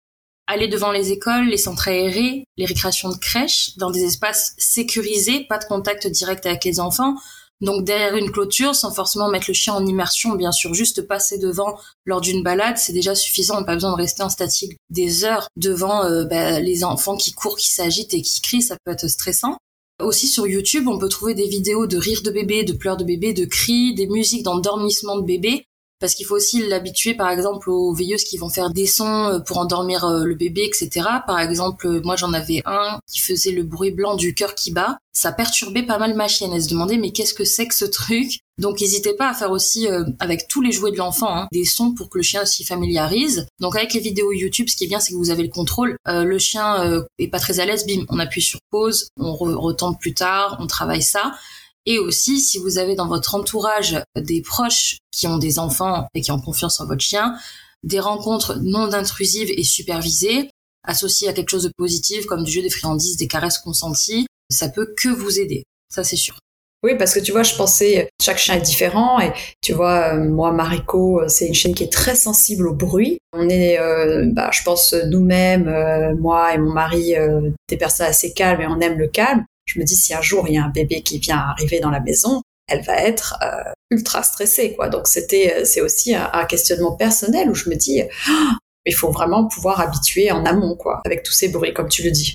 Aller 0.47 0.67
devant 0.67 0.91
les 0.91 1.11
écoles, 1.11 1.47
les 1.47 1.57
centres 1.57 1.87
aérés, 1.87 2.43
les 2.57 2.65
récréations 2.65 3.09
de 3.09 3.17
crèche, 3.17 3.77
dans 3.77 3.89
des 3.89 4.03
espaces 4.03 4.55
sécurisés, 4.57 5.45
pas 5.47 5.59
de 5.59 5.65
contact 5.65 6.07
direct 6.07 6.45
avec 6.45 6.65
les 6.65 6.79
enfants. 6.81 7.15
Donc 7.61 7.85
derrière 7.85 8.15
une 8.17 8.31
clôture, 8.31 8.75
sans 8.75 8.91
forcément 8.91 9.29
mettre 9.29 9.45
le 9.47 9.53
chien 9.53 9.73
en 9.73 9.85
immersion, 9.85 10.35
bien 10.35 10.51
sûr, 10.51 10.73
juste 10.73 11.07
passer 11.07 11.37
devant 11.37 11.79
lors 12.05 12.19
d'une 12.19 12.43
balade, 12.43 12.77
c'est 12.77 12.93
déjà 12.93 13.15
suffisant. 13.15 13.57
On 13.57 13.59
n'a 13.61 13.65
pas 13.65 13.75
besoin 13.75 13.91
de 13.91 13.97
rester 13.97 14.23
en 14.23 14.29
statique 14.29 14.77
des 14.89 15.23
heures 15.23 15.47
devant 15.55 16.03
euh, 16.03 16.25
bah, 16.25 16.59
les 16.59 16.83
enfants 16.83 17.15
qui 17.15 17.31
courent, 17.31 17.57
qui 17.57 17.69
s'agitent 17.69 18.13
et 18.13 18.21
qui 18.21 18.41
crient, 18.41 18.61
ça 18.61 18.75
peut 18.83 18.91
être 18.91 19.07
stressant. 19.07 19.57
Aussi 19.99 20.27
sur 20.27 20.47
YouTube, 20.47 20.87
on 20.87 20.97
peut 20.97 21.09
trouver 21.09 21.33
des 21.33 21.47
vidéos 21.47 21.85
de 21.85 21.97
rires 21.97 22.21
de 22.23 22.31
bébé, 22.31 22.63
de 22.63 22.73
pleurs 22.73 22.97
de 22.97 23.03
bébé, 23.03 23.33
de 23.33 23.45
cris, 23.45 23.93
des 23.93 24.07
musiques 24.07 24.43
d'endormissement 24.43 25.17
de 25.17 25.25
bébé 25.25 25.65
parce 25.99 26.15
qu'il 26.15 26.25
faut 26.25 26.35
aussi 26.35 26.65
l'habituer 26.67 27.13
par 27.13 27.29
exemple 27.29 27.69
aux 27.69 27.93
veilleuses 27.93 28.23
qui 28.23 28.37
vont 28.37 28.49
faire 28.49 28.69
des 28.69 28.85
sons 28.85 29.25
euh, 29.25 29.39
pour 29.39 29.57
endormir 29.57 30.05
euh, 30.05 30.23
le 30.23 30.35
bébé, 30.35 30.63
etc. 30.63 31.05
Par 31.27 31.39
exemple, 31.39 31.87
euh, 31.87 32.01
moi 32.03 32.15
j'en 32.15 32.33
avais 32.33 32.61
un 32.65 32.99
qui 33.07 33.19
faisait 33.19 33.51
le 33.51 33.63
bruit 33.63 33.91
blanc 33.91 34.15
du 34.15 34.33
cœur 34.33 34.55
qui 34.55 34.71
bat. 34.71 34.97
Ça 35.11 35.31
perturbait 35.31 35.83
pas 35.83 35.97
mal 35.97 36.15
ma 36.15 36.27
chienne. 36.27 36.53
Elle 36.53 36.63
se 36.63 36.69
demandait 36.69 36.97
mais 36.97 37.11
qu'est-ce 37.11 37.33
que 37.33 37.43
c'est 37.43 37.67
que 37.67 37.75
ce 37.75 37.85
truc? 37.85 38.39
Donc 38.57 38.79
n'hésitez 38.79 39.13
pas 39.13 39.29
à 39.29 39.33
faire 39.33 39.51
aussi 39.51 39.87
avec 40.19 40.47
tous 40.49 40.61
les 40.61 40.73
jouets 40.73 40.91
de 40.91 40.97
l'enfant 40.97 41.33
hein, 41.33 41.47
des 41.53 41.63
sons 41.63 41.93
pour 41.93 42.09
que 42.09 42.17
le 42.17 42.23
chien 42.23 42.45
s'y 42.45 42.65
familiarise. 42.65 43.47
Donc 43.59 43.75
avec 43.75 43.93
les 43.93 44.01
vidéos 44.01 44.33
YouTube, 44.33 44.67
ce 44.69 44.75
qui 44.75 44.83
est 44.83 44.87
bien 44.87 44.99
c'est 44.99 45.11
que 45.13 45.17
vous 45.17 45.29
avez 45.29 45.43
le 45.43 45.49
contrôle. 45.49 45.97
le 46.05 46.37
chien 46.39 47.03
est 47.19 47.29
pas 47.29 47.39
très 47.39 47.61
à 47.61 47.65
l'aise, 47.65 47.85
bim, 47.85 48.03
on 48.09 48.19
appuie 48.19 48.41
sur 48.41 48.59
pause, 48.69 49.07
on 49.17 49.33
retombe 49.33 49.97
plus 49.97 50.13
tard, 50.13 50.57
on 50.59 50.67
travaille 50.67 51.03
ça. 51.03 51.33
Et 51.85 51.97
aussi, 51.97 52.39
si 52.39 52.57
vous 52.57 52.77
avez 52.77 52.95
dans 52.95 53.07
votre 53.07 53.35
entourage 53.35 54.01
des 54.15 54.41
proches 54.41 54.97
qui 55.11 55.27
ont 55.27 55.37
des 55.37 55.59
enfants 55.59 56.07
et 56.13 56.21
qui 56.21 56.31
ont 56.31 56.39
confiance 56.39 56.79
en 56.79 56.85
votre 56.85 57.01
chien, 57.01 57.35
des 57.83 57.99
rencontres 57.99 58.57
non 58.61 58.93
intrusives 58.93 59.51
et 59.55 59.63
supervisées, 59.63 60.49
associées 60.83 61.29
à 61.29 61.33
quelque 61.33 61.49
chose 61.49 61.63
de 61.63 61.71
positif 61.77 62.25
comme 62.25 62.43
du 62.43 62.51
jeu 62.51 62.61
des 62.61 62.69
friandises, 62.69 63.17
des 63.17 63.27
caresses 63.27 63.59
consenties, 63.59 64.27
ça 64.49 64.69
peut 64.69 64.93
que 64.97 65.09
vous 65.09 65.39
aider. 65.39 65.63
Ça, 65.93 66.03
c'est 66.03 66.15
sûr. 66.15 66.37
Oui, 66.81 66.95
parce 66.97 67.13
que 67.13 67.19
tu 67.19 67.33
vois, 67.33 67.43
je 67.43 67.55
pensais, 67.55 68.09
chaque 68.21 68.37
chien 68.37 68.55
est 68.55 68.61
différent 68.61 69.19
et 69.19 69.33
tu 69.61 69.73
vois, 69.73 70.13
euh, 70.13 70.29
moi, 70.29 70.53
Mariko, 70.53 71.27
c'est 71.27 71.47
une 71.47 71.53
chienne 71.53 71.75
qui 71.75 71.83
est 71.83 71.91
très 71.91 72.15
sensible 72.15 72.67
au 72.67 72.73
bruit. 72.73 73.19
On 73.33 73.49
est, 73.49 73.77
euh, 73.79 74.25
bah, 74.31 74.49
je 74.53 74.63
pense, 74.63 74.93
nous-mêmes, 74.93 75.67
euh, 75.67 76.15
moi 76.15 76.53
et 76.53 76.57
mon 76.57 76.71
mari, 76.71 77.15
des 77.67 77.77
personnes 77.77 78.07
assez 78.07 78.33
calmes 78.33 78.61
et 78.61 78.67
on 78.67 78.79
aime 78.79 78.97
le 78.97 79.07
calme 79.07 79.43
je 79.69 79.79
me 79.79 79.85
dis 79.85 79.95
si 79.95 80.13
un 80.13 80.21
jour 80.21 80.45
il 80.47 80.55
y 80.55 80.57
a 80.57 80.63
un 80.63 80.69
bébé 80.69 81.01
qui 81.01 81.19
vient 81.19 81.37
arriver 81.37 81.79
dans 81.79 81.91
la 81.91 81.99
maison, 81.99 82.41
elle 82.67 82.83
va 82.83 82.97
être 82.97 83.35
euh, 83.43 83.71
ultra 83.91 84.23
stressée 84.23 84.75
quoi. 84.75 84.89
Donc 84.89 85.07
c'était 85.07 85.53
euh, 85.57 85.65
c'est 85.65 85.81
aussi 85.81 86.15
un, 86.15 86.45
questionnement 86.45 86.95
personnel 86.95 87.49
où 87.49 87.55
je 87.55 87.69
me 87.69 87.75
dis 87.75 88.01
oh, 88.29 88.53
il 88.85 88.95
faut 88.95 89.11
vraiment 89.11 89.47
pouvoir 89.47 89.79
habituer 89.79 90.31
en 90.31 90.45
amont 90.45 90.75
quoi 90.75 91.01
avec 91.05 91.23
tous 91.23 91.33
ces 91.33 91.49
bruits 91.49 91.73
comme 91.73 91.89
tu 91.89 92.03
le 92.03 92.11
dis. 92.11 92.33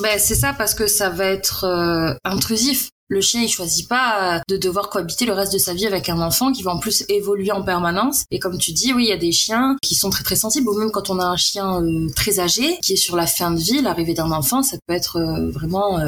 Ben 0.00 0.18
c'est 0.18 0.34
ça 0.34 0.54
parce 0.56 0.74
que 0.74 0.86
ça 0.86 1.10
va 1.10 1.26
être 1.26 1.64
euh, 1.64 2.14
intrusif. 2.24 2.88
Le 3.08 3.20
chien, 3.20 3.42
il 3.42 3.48
choisit 3.48 3.86
pas 3.86 4.40
de 4.48 4.56
devoir 4.56 4.88
cohabiter 4.88 5.26
le 5.26 5.34
reste 5.34 5.52
de 5.52 5.58
sa 5.58 5.74
vie 5.74 5.86
avec 5.86 6.08
un 6.08 6.22
enfant 6.22 6.50
qui 6.50 6.62
va 6.62 6.70
en 6.70 6.78
plus 6.78 7.04
évoluer 7.10 7.52
en 7.52 7.62
permanence. 7.62 8.24
Et 8.30 8.38
comme 8.38 8.56
tu 8.56 8.72
dis, 8.72 8.94
oui, 8.94 9.04
il 9.04 9.08
y 9.10 9.12
a 9.12 9.18
des 9.18 9.32
chiens 9.32 9.76
qui 9.82 9.94
sont 9.94 10.08
très 10.08 10.24
très 10.24 10.36
sensibles, 10.36 10.66
ou 10.70 10.78
même 10.78 10.90
quand 10.90 11.10
on 11.10 11.18
a 11.18 11.26
un 11.26 11.36
chien 11.36 11.82
très 12.16 12.40
âgé 12.40 12.78
qui 12.80 12.94
est 12.94 12.96
sur 12.96 13.14
la 13.14 13.26
fin 13.26 13.50
de 13.50 13.60
vie, 13.60 13.82
l'arrivée 13.82 14.14
d'un 14.14 14.30
enfant, 14.30 14.62
ça 14.62 14.78
peut 14.86 14.94
être 14.94 15.20
vraiment 15.52 16.00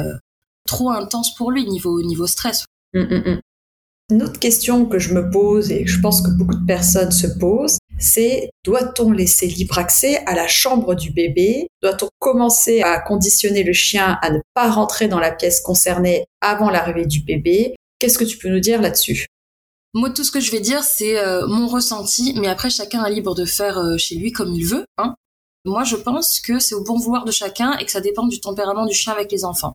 trop 0.65 0.89
intense 0.89 1.35
pour 1.35 1.51
lui 1.51 1.65
niveau, 1.65 2.01
niveau 2.01 2.27
stress. 2.27 2.65
Mm, 2.93 2.99
mm, 3.01 3.23
mm. 3.29 3.41
Une 4.11 4.21
autre 4.21 4.39
question 4.39 4.85
que 4.85 4.99
je 4.99 5.15
me 5.15 5.31
pose 5.31 5.71
et 5.71 5.87
je 5.87 5.99
pense 5.99 6.21
que 6.21 6.29
beaucoup 6.29 6.53
de 6.53 6.65
personnes 6.65 7.11
se 7.11 7.25
posent, 7.25 7.79
c'est 7.97 8.51
doit-on 8.63 9.11
laisser 9.11 9.47
libre 9.47 9.79
accès 9.79 10.23
à 10.27 10.35
la 10.35 10.47
chambre 10.47 10.93
du 10.93 11.11
bébé? 11.11 11.67
Doit-on 11.81 12.09
commencer 12.19 12.81
à 12.81 12.99
conditionner 12.99 13.63
le 13.63 13.73
chien 13.73 14.19
à 14.21 14.29
ne 14.29 14.39
pas 14.53 14.69
rentrer 14.69 15.07
dans 15.07 15.19
la 15.19 15.31
pièce 15.31 15.59
concernée 15.61 16.25
avant 16.41 16.69
l'arrivée 16.69 17.07
du 17.07 17.21
bébé? 17.21 17.75
Qu'est-ce 17.97 18.19
que 18.19 18.25
tu 18.25 18.37
peux 18.37 18.49
nous 18.49 18.59
dire 18.59 18.79
là-dessus? 18.79 19.25
Moi, 19.95 20.11
tout 20.11 20.23
ce 20.23 20.31
que 20.31 20.41
je 20.41 20.51
vais 20.51 20.59
dire, 20.59 20.83
c'est 20.83 21.17
euh, 21.17 21.47
mon 21.47 21.67
ressenti, 21.67 22.35
mais 22.37 22.47
après, 22.47 22.69
chacun 22.69 23.05
est 23.05 23.11
libre 23.11 23.33
de 23.33 23.45
faire 23.45 23.79
euh, 23.79 23.97
chez 23.97 24.15
lui 24.15 24.31
comme 24.31 24.53
il 24.53 24.65
veut. 24.65 24.85
Hein. 24.97 25.15
Moi, 25.63 25.83
je 25.83 25.95
pense 25.95 26.41
que 26.41 26.59
c'est 26.59 26.75
au 26.75 26.83
bon 26.83 26.99
vouloir 26.99 27.25
de 27.25 27.31
chacun 27.31 27.75
et 27.77 27.85
que 27.85 27.91
ça 27.91 28.01
dépend 28.01 28.27
du 28.27 28.39
tempérament 28.39 28.85
du 28.85 28.93
chien 28.93 29.13
avec 29.13 29.31
les 29.31 29.45
enfants. 29.45 29.73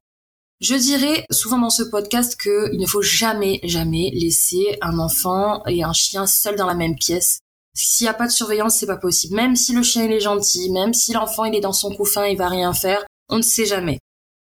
Je 0.60 0.74
dirais 0.74 1.24
souvent 1.30 1.58
dans 1.58 1.70
ce 1.70 1.82
podcast 1.82 2.38
qu'il 2.38 2.78
ne 2.78 2.86
faut 2.86 3.00
jamais, 3.00 3.60
jamais 3.64 4.10
laisser 4.12 4.76
un 4.82 4.98
enfant 4.98 5.64
et 5.66 5.82
un 5.82 5.94
chien 5.94 6.26
seuls 6.26 6.56
dans 6.56 6.66
la 6.66 6.74
même 6.74 6.96
pièce. 6.96 7.40
S'il 7.74 8.04
n'y 8.04 8.10
a 8.10 8.14
pas 8.14 8.26
de 8.26 8.32
surveillance, 8.32 8.76
c'est 8.76 8.86
pas 8.86 8.98
possible. 8.98 9.36
Même 9.36 9.56
si 9.56 9.72
le 9.72 9.82
chien 9.82 10.04
il 10.04 10.12
est 10.12 10.20
gentil, 10.20 10.70
même 10.70 10.92
si 10.92 11.14
l'enfant 11.14 11.44
il 11.44 11.54
est 11.54 11.60
dans 11.60 11.72
son 11.72 11.94
couffin, 11.94 12.26
il 12.26 12.36
va 12.36 12.48
rien 12.48 12.74
faire, 12.74 13.06
on 13.30 13.38
ne 13.38 13.42
sait 13.42 13.64
jamais. 13.64 14.00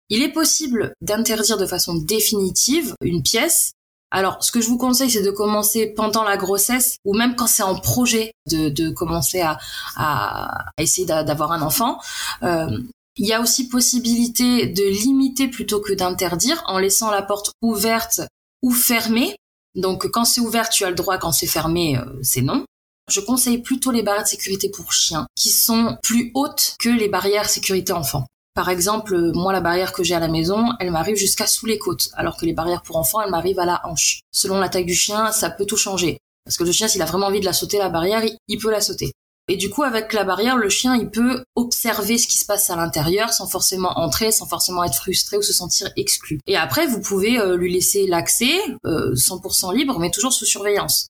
Il 0.10 0.22
est 0.22 0.34
possible 0.34 0.94
d'interdire 1.02 1.58
de 1.58 1.66
façon 1.66 1.94
définitive 1.96 2.94
une 3.02 3.24
pièce 3.24 3.72
alors, 4.12 4.44
ce 4.44 4.52
que 4.52 4.60
je 4.60 4.68
vous 4.68 4.78
conseille, 4.78 5.12
c'est 5.12 5.22
de 5.22 5.30
commencer 5.30 5.94
pendant 5.96 6.24
la 6.24 6.36
grossesse 6.36 6.98
ou 7.06 7.16
même 7.16 7.36
quand 7.36 7.46
c'est 7.46 7.64
en 7.64 7.76
projet 7.76 8.32
de, 8.50 8.70
de 8.70 8.90
commencer 8.90 9.42
à, 9.42 9.60
à, 9.96 10.66
essayer 10.80 11.06
d'avoir 11.06 11.52
un 11.52 11.62
enfant. 11.62 12.00
Euh, 12.42 12.80
il 13.20 13.28
y 13.28 13.34
a 13.34 13.42
aussi 13.42 13.68
possibilité 13.68 14.68
de 14.68 14.84
limiter 14.84 15.50
plutôt 15.50 15.82
que 15.82 15.92
d'interdire 15.92 16.64
en 16.68 16.80
laissant 16.80 17.12
la 17.12 17.22
porte 17.22 17.52
ouverte 17.62 18.22
ou 18.62 18.72
fermée. 18.72 19.36
Donc, 19.76 20.08
quand 20.08 20.24
c'est 20.24 20.40
ouvert, 20.40 20.70
tu 20.70 20.86
as 20.86 20.90
le 20.90 20.96
droit. 20.96 21.18
Quand 21.18 21.34
c'est 21.34 21.46
fermé, 21.46 21.98
euh, 21.98 22.06
c'est 22.24 22.42
non. 22.42 22.66
Je 23.12 23.20
conseille 23.20 23.58
plutôt 23.58 23.92
les 23.92 24.04
barrières 24.04 24.24
de 24.24 24.30
sécurité 24.30 24.70
pour 24.70 24.94
chiens 24.94 25.28
qui 25.36 25.50
sont 25.50 25.98
plus 26.02 26.32
hautes 26.34 26.76
que 26.80 26.88
les 26.88 27.10
barrières 27.10 27.50
sécurité 27.50 27.92
enfants. 27.92 28.26
Par 28.56 28.70
exemple, 28.70 29.32
moi, 29.34 29.52
la 29.52 29.62
barrière 29.62 29.92
que 29.92 30.04
j'ai 30.04 30.16
à 30.16 30.20
la 30.20 30.28
maison, 30.30 30.70
elle 30.80 30.92
m'arrive 30.92 31.18
jusqu'à 31.18 31.46
sous 31.46 31.66
les 31.66 31.78
côtes, 31.78 32.10
alors 32.14 32.38
que 32.38 32.46
les 32.46 32.54
barrières 32.54 32.84
pour 32.84 32.96
enfants, 32.96 33.22
elles 33.22 33.32
m'arrivent 33.32 33.60
à 33.60 33.66
la 33.66 33.82
hanche. 33.86 34.22
Selon 34.32 34.60
la 34.60 34.70
taille 34.70 34.86
du 34.86 34.96
chien, 34.96 35.34
ça 35.34 35.50
peut 35.50 35.66
tout 35.66 35.78
changer. 35.78 36.20
Parce 36.46 36.56
que 36.56 36.64
le 36.64 36.72
chien, 36.72 36.88
s'il 36.88 37.02
a 37.02 37.06
vraiment 37.06 37.28
envie 37.28 37.42
de 37.42 37.46
la 37.46 37.54
sauter, 37.54 37.80
la 37.80 37.90
barrière, 37.90 38.24
il 38.48 38.58
peut 38.60 38.72
la 38.72 38.82
sauter. 38.82 39.12
Et 39.50 39.58
du 39.58 39.70
coup, 39.70 39.84
avec 39.84 40.14
la 40.14 40.24
barrière, 40.24 40.56
le 40.56 40.70
chien, 40.70 40.96
il 40.96 41.10
peut 41.10 41.44
observer 41.56 42.18
ce 42.18 42.28
qui 42.28 42.38
se 42.38 42.46
passe 42.46 42.70
à 42.70 42.76
l'intérieur 42.76 43.34
sans 43.34 43.48
forcément 43.48 43.98
entrer, 44.00 44.32
sans 44.32 44.46
forcément 44.46 44.84
être 44.84 44.96
frustré 44.96 45.38
ou 45.38 45.42
se 45.42 45.54
sentir 45.54 45.90
exclu. 45.98 46.40
Et 46.48 46.56
après, 46.56 46.88
vous 46.88 47.02
pouvez 47.02 47.38
euh, 47.40 47.58
lui 47.58 47.74
laisser 47.74 48.08
l'accès, 48.08 48.60
100% 48.86 48.86
euh, 48.86 49.76
libre, 49.76 50.00
mais 50.00 50.12
toujours 50.12 50.32
sous 50.32 50.46
surveillance. 50.46 51.08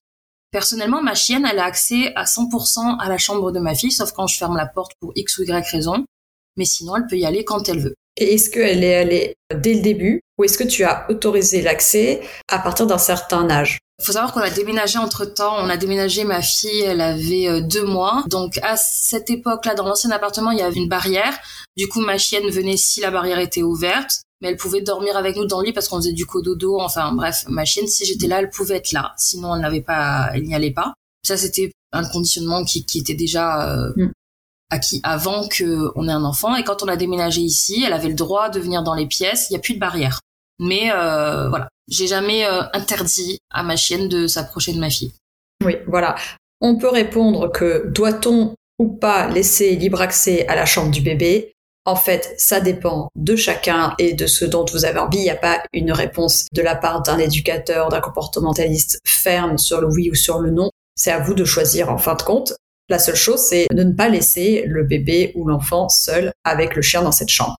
Personnellement, 0.50 1.02
ma 1.02 1.14
chienne, 1.14 1.46
elle 1.48 1.60
a 1.60 1.64
accès 1.64 2.12
à 2.16 2.24
100% 2.24 2.98
à 2.98 3.08
la 3.08 3.18
chambre 3.18 3.52
de 3.52 3.60
ma 3.60 3.74
fille, 3.74 3.92
sauf 3.92 4.12
quand 4.12 4.26
je 4.26 4.36
ferme 4.36 4.56
la 4.56 4.66
porte 4.66 4.92
pour 5.00 5.12
X 5.14 5.38
ou 5.38 5.44
Y 5.44 5.70
raison 5.70 6.04
mais 6.56 6.64
sinon 6.64 6.96
elle 6.96 7.06
peut 7.06 7.16
y 7.16 7.24
aller 7.24 7.44
quand 7.44 7.68
elle 7.68 7.80
veut. 7.80 7.94
Et 8.16 8.34
est-ce 8.34 8.50
qu'elle 8.50 8.84
est 8.84 8.96
allée 8.96 9.34
dès 9.54 9.74
le 9.74 9.80
début 9.80 10.20
ou 10.38 10.44
est-ce 10.44 10.58
que 10.58 10.64
tu 10.64 10.84
as 10.84 11.06
autorisé 11.10 11.62
l'accès 11.62 12.20
à 12.48 12.58
partir 12.58 12.86
d'un 12.86 12.98
certain 12.98 13.48
âge? 13.50 13.78
Faut 14.02 14.12
savoir 14.12 14.32
qu'on 14.32 14.40
a 14.40 14.50
déménagé 14.50 14.98
entre 14.98 15.24
temps. 15.24 15.56
On 15.58 15.68
a 15.68 15.76
déménagé, 15.76 16.24
ma 16.24 16.42
fille, 16.42 16.80
elle 16.80 17.00
avait 17.00 17.48
euh, 17.48 17.60
deux 17.60 17.84
mois. 17.84 18.24
Donc 18.28 18.58
à 18.62 18.76
cette 18.76 19.30
époque-là, 19.30 19.74
dans 19.74 19.86
l'ancien 19.86 20.10
appartement, 20.10 20.50
il 20.50 20.58
y 20.58 20.62
avait 20.62 20.80
une 20.80 20.88
barrière. 20.88 21.38
Du 21.76 21.88
coup, 21.88 22.00
ma 22.00 22.18
chienne 22.18 22.48
venait 22.50 22.76
si 22.76 23.00
la 23.00 23.10
barrière 23.10 23.38
était 23.38 23.62
ouverte, 23.62 24.22
mais 24.40 24.48
elle 24.48 24.56
pouvait 24.56 24.80
dormir 24.82 25.16
avec 25.16 25.36
nous 25.36 25.46
dans 25.46 25.60
le 25.60 25.66
lit 25.66 25.72
parce 25.72 25.88
qu'on 25.88 25.96
faisait 25.98 26.12
du 26.12 26.26
cododo. 26.26 26.80
Enfin 26.80 27.12
bref, 27.12 27.44
ma 27.48 27.64
chienne, 27.64 27.86
si 27.86 28.04
j'étais 28.04 28.26
là, 28.26 28.40
elle 28.40 28.50
pouvait 28.50 28.76
être 28.76 28.92
là. 28.92 29.12
Sinon, 29.16 29.54
elle 29.54 29.62
n'avait 29.62 29.82
pas, 29.82 30.30
elle 30.34 30.44
n'y 30.44 30.54
allait 30.54 30.72
pas. 30.72 30.94
Ça, 31.22 31.36
c'était 31.36 31.72
un 31.92 32.04
conditionnement 32.04 32.64
qui, 32.64 32.86
qui 32.86 32.98
était 32.98 33.14
déjà 33.14 33.70
euh, 33.74 33.92
mm 33.96 34.12
acquis 34.70 35.00
avant 35.02 35.48
que 35.48 35.90
on 35.96 36.08
ait 36.08 36.12
un 36.12 36.24
enfant. 36.24 36.56
Et 36.56 36.64
quand 36.64 36.82
on 36.82 36.88
a 36.88 36.96
déménagé 36.96 37.42
ici, 37.42 37.82
elle 37.84 37.92
avait 37.92 38.08
le 38.08 38.14
droit 38.14 38.48
de 38.48 38.60
venir 38.60 38.82
dans 38.82 38.94
les 38.94 39.06
pièces. 39.06 39.48
Il 39.50 39.52
n'y 39.52 39.56
a 39.56 39.60
plus 39.60 39.74
de 39.74 39.80
barrière. 39.80 40.20
Mais 40.58 40.90
euh, 40.92 41.48
voilà, 41.48 41.68
j'ai 41.90 42.06
jamais 42.06 42.46
euh, 42.46 42.62
interdit 42.72 43.38
à 43.50 43.62
ma 43.62 43.76
chienne 43.76 44.08
de 44.08 44.26
s'approcher 44.26 44.72
de 44.72 44.78
ma 44.78 44.90
fille. 44.90 45.12
Oui, 45.64 45.76
voilà. 45.86 46.14
On 46.60 46.78
peut 46.78 46.88
répondre 46.88 47.50
que 47.52 47.86
doit-on 47.88 48.54
ou 48.78 48.88
pas 48.88 49.28
laisser 49.28 49.76
libre 49.76 50.00
accès 50.00 50.46
à 50.46 50.54
la 50.54 50.64
chambre 50.64 50.90
du 50.90 51.02
bébé? 51.02 51.52
En 51.86 51.96
fait, 51.96 52.34
ça 52.38 52.60
dépend 52.60 53.08
de 53.16 53.36
chacun 53.36 53.94
et 53.98 54.12
de 54.12 54.26
ce 54.26 54.44
dont 54.44 54.64
vous 54.70 54.84
avez 54.84 54.98
envie. 54.98 55.18
Il 55.18 55.24
n'y 55.24 55.30
a 55.30 55.36
pas 55.36 55.62
une 55.72 55.92
réponse 55.92 56.46
de 56.52 56.62
la 56.62 56.76
part 56.76 57.02
d'un 57.02 57.18
éducateur, 57.18 57.88
d'un 57.88 58.00
comportementaliste 58.00 59.00
ferme 59.04 59.58
sur 59.58 59.80
le 59.80 59.88
oui 59.88 60.10
ou 60.10 60.14
sur 60.14 60.38
le 60.38 60.50
non. 60.50 60.70
C'est 60.94 61.10
à 61.10 61.18
vous 61.18 61.34
de 61.34 61.44
choisir 61.44 61.90
en 61.90 61.98
fin 61.98 62.14
de 62.14 62.22
compte. 62.22 62.54
La 62.88 62.98
seule 62.98 63.16
chose, 63.16 63.40
c'est 63.40 63.66
de 63.72 63.82
ne 63.82 63.92
pas 63.92 64.08
laisser 64.08 64.64
le 64.66 64.84
bébé 64.84 65.32
ou 65.34 65.46
l'enfant 65.46 65.88
seul 65.88 66.32
avec 66.44 66.74
le 66.74 66.82
chien 66.82 67.02
dans 67.02 67.12
cette 67.12 67.28
chambre. 67.28 67.56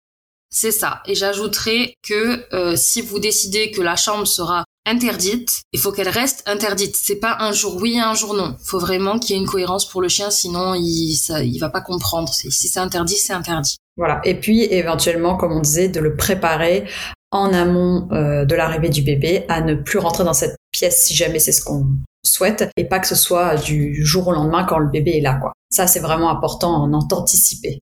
C'est 0.52 0.72
ça. 0.72 1.00
Et 1.06 1.14
j'ajouterai 1.14 1.94
que 2.02 2.44
euh, 2.54 2.74
si 2.76 3.02
vous 3.02 3.20
décidez 3.20 3.70
que 3.70 3.80
la 3.80 3.94
chambre 3.94 4.26
sera 4.26 4.64
interdite, 4.84 5.62
il 5.72 5.78
faut 5.78 5.92
qu'elle 5.92 6.08
reste 6.08 6.42
interdite. 6.46 6.96
C'est 6.96 7.20
pas 7.20 7.36
un 7.40 7.52
jour 7.52 7.76
oui 7.80 7.96
et 7.96 8.00
un 8.00 8.14
jour 8.14 8.34
non. 8.34 8.56
Il 8.60 8.66
faut 8.66 8.80
vraiment 8.80 9.18
qu'il 9.18 9.36
y 9.36 9.38
ait 9.38 9.42
une 9.42 9.48
cohérence 9.48 9.88
pour 9.88 10.02
le 10.02 10.08
chien, 10.08 10.30
sinon 10.30 10.74
il 10.74 11.14
ça, 11.14 11.38
va 11.60 11.70
pas 11.70 11.80
comprendre. 11.80 12.32
Si 12.32 12.50
c'est 12.50 12.80
interdit, 12.80 13.16
c'est 13.16 13.32
interdit. 13.32 13.76
Voilà. 13.96 14.20
Et 14.24 14.34
puis 14.34 14.64
éventuellement, 14.64 15.36
comme 15.36 15.52
on 15.52 15.60
disait, 15.60 15.88
de 15.88 16.00
le 16.00 16.16
préparer 16.16 16.84
en 17.30 17.52
amont 17.52 18.08
euh, 18.10 18.44
de 18.44 18.54
l'arrivée 18.56 18.88
du 18.88 19.02
bébé 19.02 19.44
à 19.48 19.60
ne 19.60 19.74
plus 19.74 19.98
rentrer 19.98 20.24
dans 20.24 20.34
cette 20.34 20.56
pièce 20.72 21.04
si 21.04 21.14
jamais 21.14 21.38
c'est 21.38 21.52
ce 21.52 21.62
qu'on 21.62 21.86
souhaite 22.24 22.68
et 22.76 22.84
pas 22.84 22.98
que 22.98 23.06
ce 23.06 23.14
soit 23.14 23.54
du 23.54 24.04
jour 24.04 24.28
au 24.28 24.32
lendemain 24.32 24.64
quand 24.64 24.78
le 24.78 24.90
bébé 24.90 25.12
est 25.18 25.20
là 25.20 25.34
quoi. 25.34 25.52
Ça 25.70 25.86
c'est 25.86 26.00
vraiment 26.00 26.30
important 26.30 26.88
d'anticiper. 26.88 27.80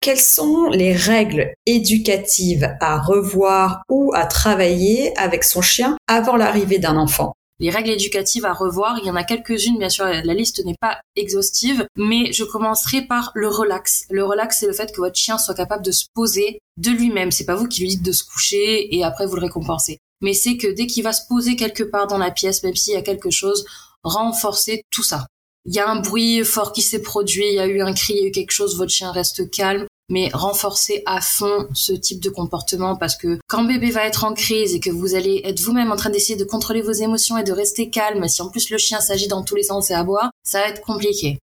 Quelles 0.00 0.18
sont 0.18 0.68
les 0.70 0.92
règles 0.92 1.52
éducatives 1.66 2.68
à 2.80 2.98
revoir 2.98 3.82
ou 3.88 4.12
à 4.14 4.26
travailler 4.26 5.16
avec 5.18 5.44
son 5.44 5.62
chien 5.62 5.96
avant 6.06 6.36
l'arrivée 6.36 6.78
d'un 6.78 6.96
enfant? 6.96 7.34
Les 7.58 7.70
règles 7.70 7.90
éducatives 7.90 8.44
à 8.44 8.52
revoir, 8.52 8.98
il 9.00 9.06
y 9.06 9.10
en 9.10 9.16
a 9.16 9.24
quelques-unes, 9.24 9.78
bien 9.78 9.88
sûr, 9.88 10.04
la 10.04 10.34
liste 10.34 10.62
n'est 10.64 10.76
pas 10.78 11.00
exhaustive, 11.16 11.86
mais 11.96 12.30
je 12.32 12.44
commencerai 12.44 13.02
par 13.02 13.32
le 13.34 13.48
relax. 13.48 14.04
Le 14.10 14.24
relax, 14.24 14.60
c'est 14.60 14.66
le 14.66 14.74
fait 14.74 14.92
que 14.92 15.00
votre 15.00 15.16
chien 15.16 15.38
soit 15.38 15.54
capable 15.54 15.84
de 15.84 15.90
se 15.90 16.04
poser 16.12 16.60
de 16.76 16.90
lui-même. 16.90 17.32
C'est 17.32 17.46
pas 17.46 17.54
vous 17.54 17.66
qui 17.66 17.80
lui 17.80 17.88
dites 17.88 18.02
de 18.02 18.12
se 18.12 18.24
coucher 18.24 18.94
et 18.94 19.02
après 19.02 19.26
vous 19.26 19.36
le 19.36 19.42
récompensez 19.42 19.98
mais 20.20 20.32
c'est 20.32 20.56
que 20.56 20.68
dès 20.68 20.86
qu'il 20.86 21.04
va 21.04 21.12
se 21.12 21.26
poser 21.28 21.56
quelque 21.56 21.82
part 21.82 22.06
dans 22.06 22.18
la 22.18 22.30
pièce, 22.30 22.62
même 22.62 22.74
s'il 22.74 22.94
y 22.94 22.96
a 22.96 23.02
quelque 23.02 23.30
chose, 23.30 23.64
renforcer 24.02 24.84
tout 24.90 25.02
ça. 25.02 25.26
Il 25.68 25.74
y 25.74 25.80
a 25.80 25.88
un 25.88 26.00
bruit 26.00 26.44
fort 26.44 26.72
qui 26.72 26.80
s'est 26.80 27.02
produit, 27.02 27.44
il 27.44 27.54
y 27.54 27.58
a 27.58 27.66
eu 27.66 27.80
un 27.80 27.92
cri, 27.92 28.14
il 28.14 28.22
y 28.22 28.24
a 28.24 28.28
eu 28.28 28.30
quelque 28.30 28.52
chose, 28.52 28.76
votre 28.76 28.92
chien 28.92 29.10
reste 29.10 29.50
calme, 29.50 29.86
mais 30.08 30.30
renforcer 30.32 31.02
à 31.06 31.20
fond 31.20 31.66
ce 31.74 31.92
type 31.92 32.20
de 32.20 32.30
comportement 32.30 32.94
parce 32.94 33.16
que 33.16 33.38
quand 33.48 33.64
bébé 33.64 33.90
va 33.90 34.06
être 34.06 34.22
en 34.22 34.32
crise 34.32 34.74
et 34.76 34.80
que 34.80 34.90
vous 34.90 35.16
allez 35.16 35.40
être 35.44 35.60
vous-même 35.60 35.90
en 35.90 35.96
train 35.96 36.10
d'essayer 36.10 36.38
de 36.38 36.44
contrôler 36.44 36.82
vos 36.82 36.92
émotions 36.92 37.36
et 37.36 37.42
de 37.42 37.50
rester 37.50 37.90
calme, 37.90 38.28
si 38.28 38.42
en 38.42 38.48
plus 38.48 38.70
le 38.70 38.78
chien 38.78 39.00
s'agit 39.00 39.26
dans 39.26 39.42
tous 39.42 39.56
les 39.56 39.64
sens 39.64 39.90
et 39.90 39.94
aboie, 39.94 40.30
ça 40.44 40.60
va 40.60 40.68
être 40.68 40.82
compliqué. 40.82 41.38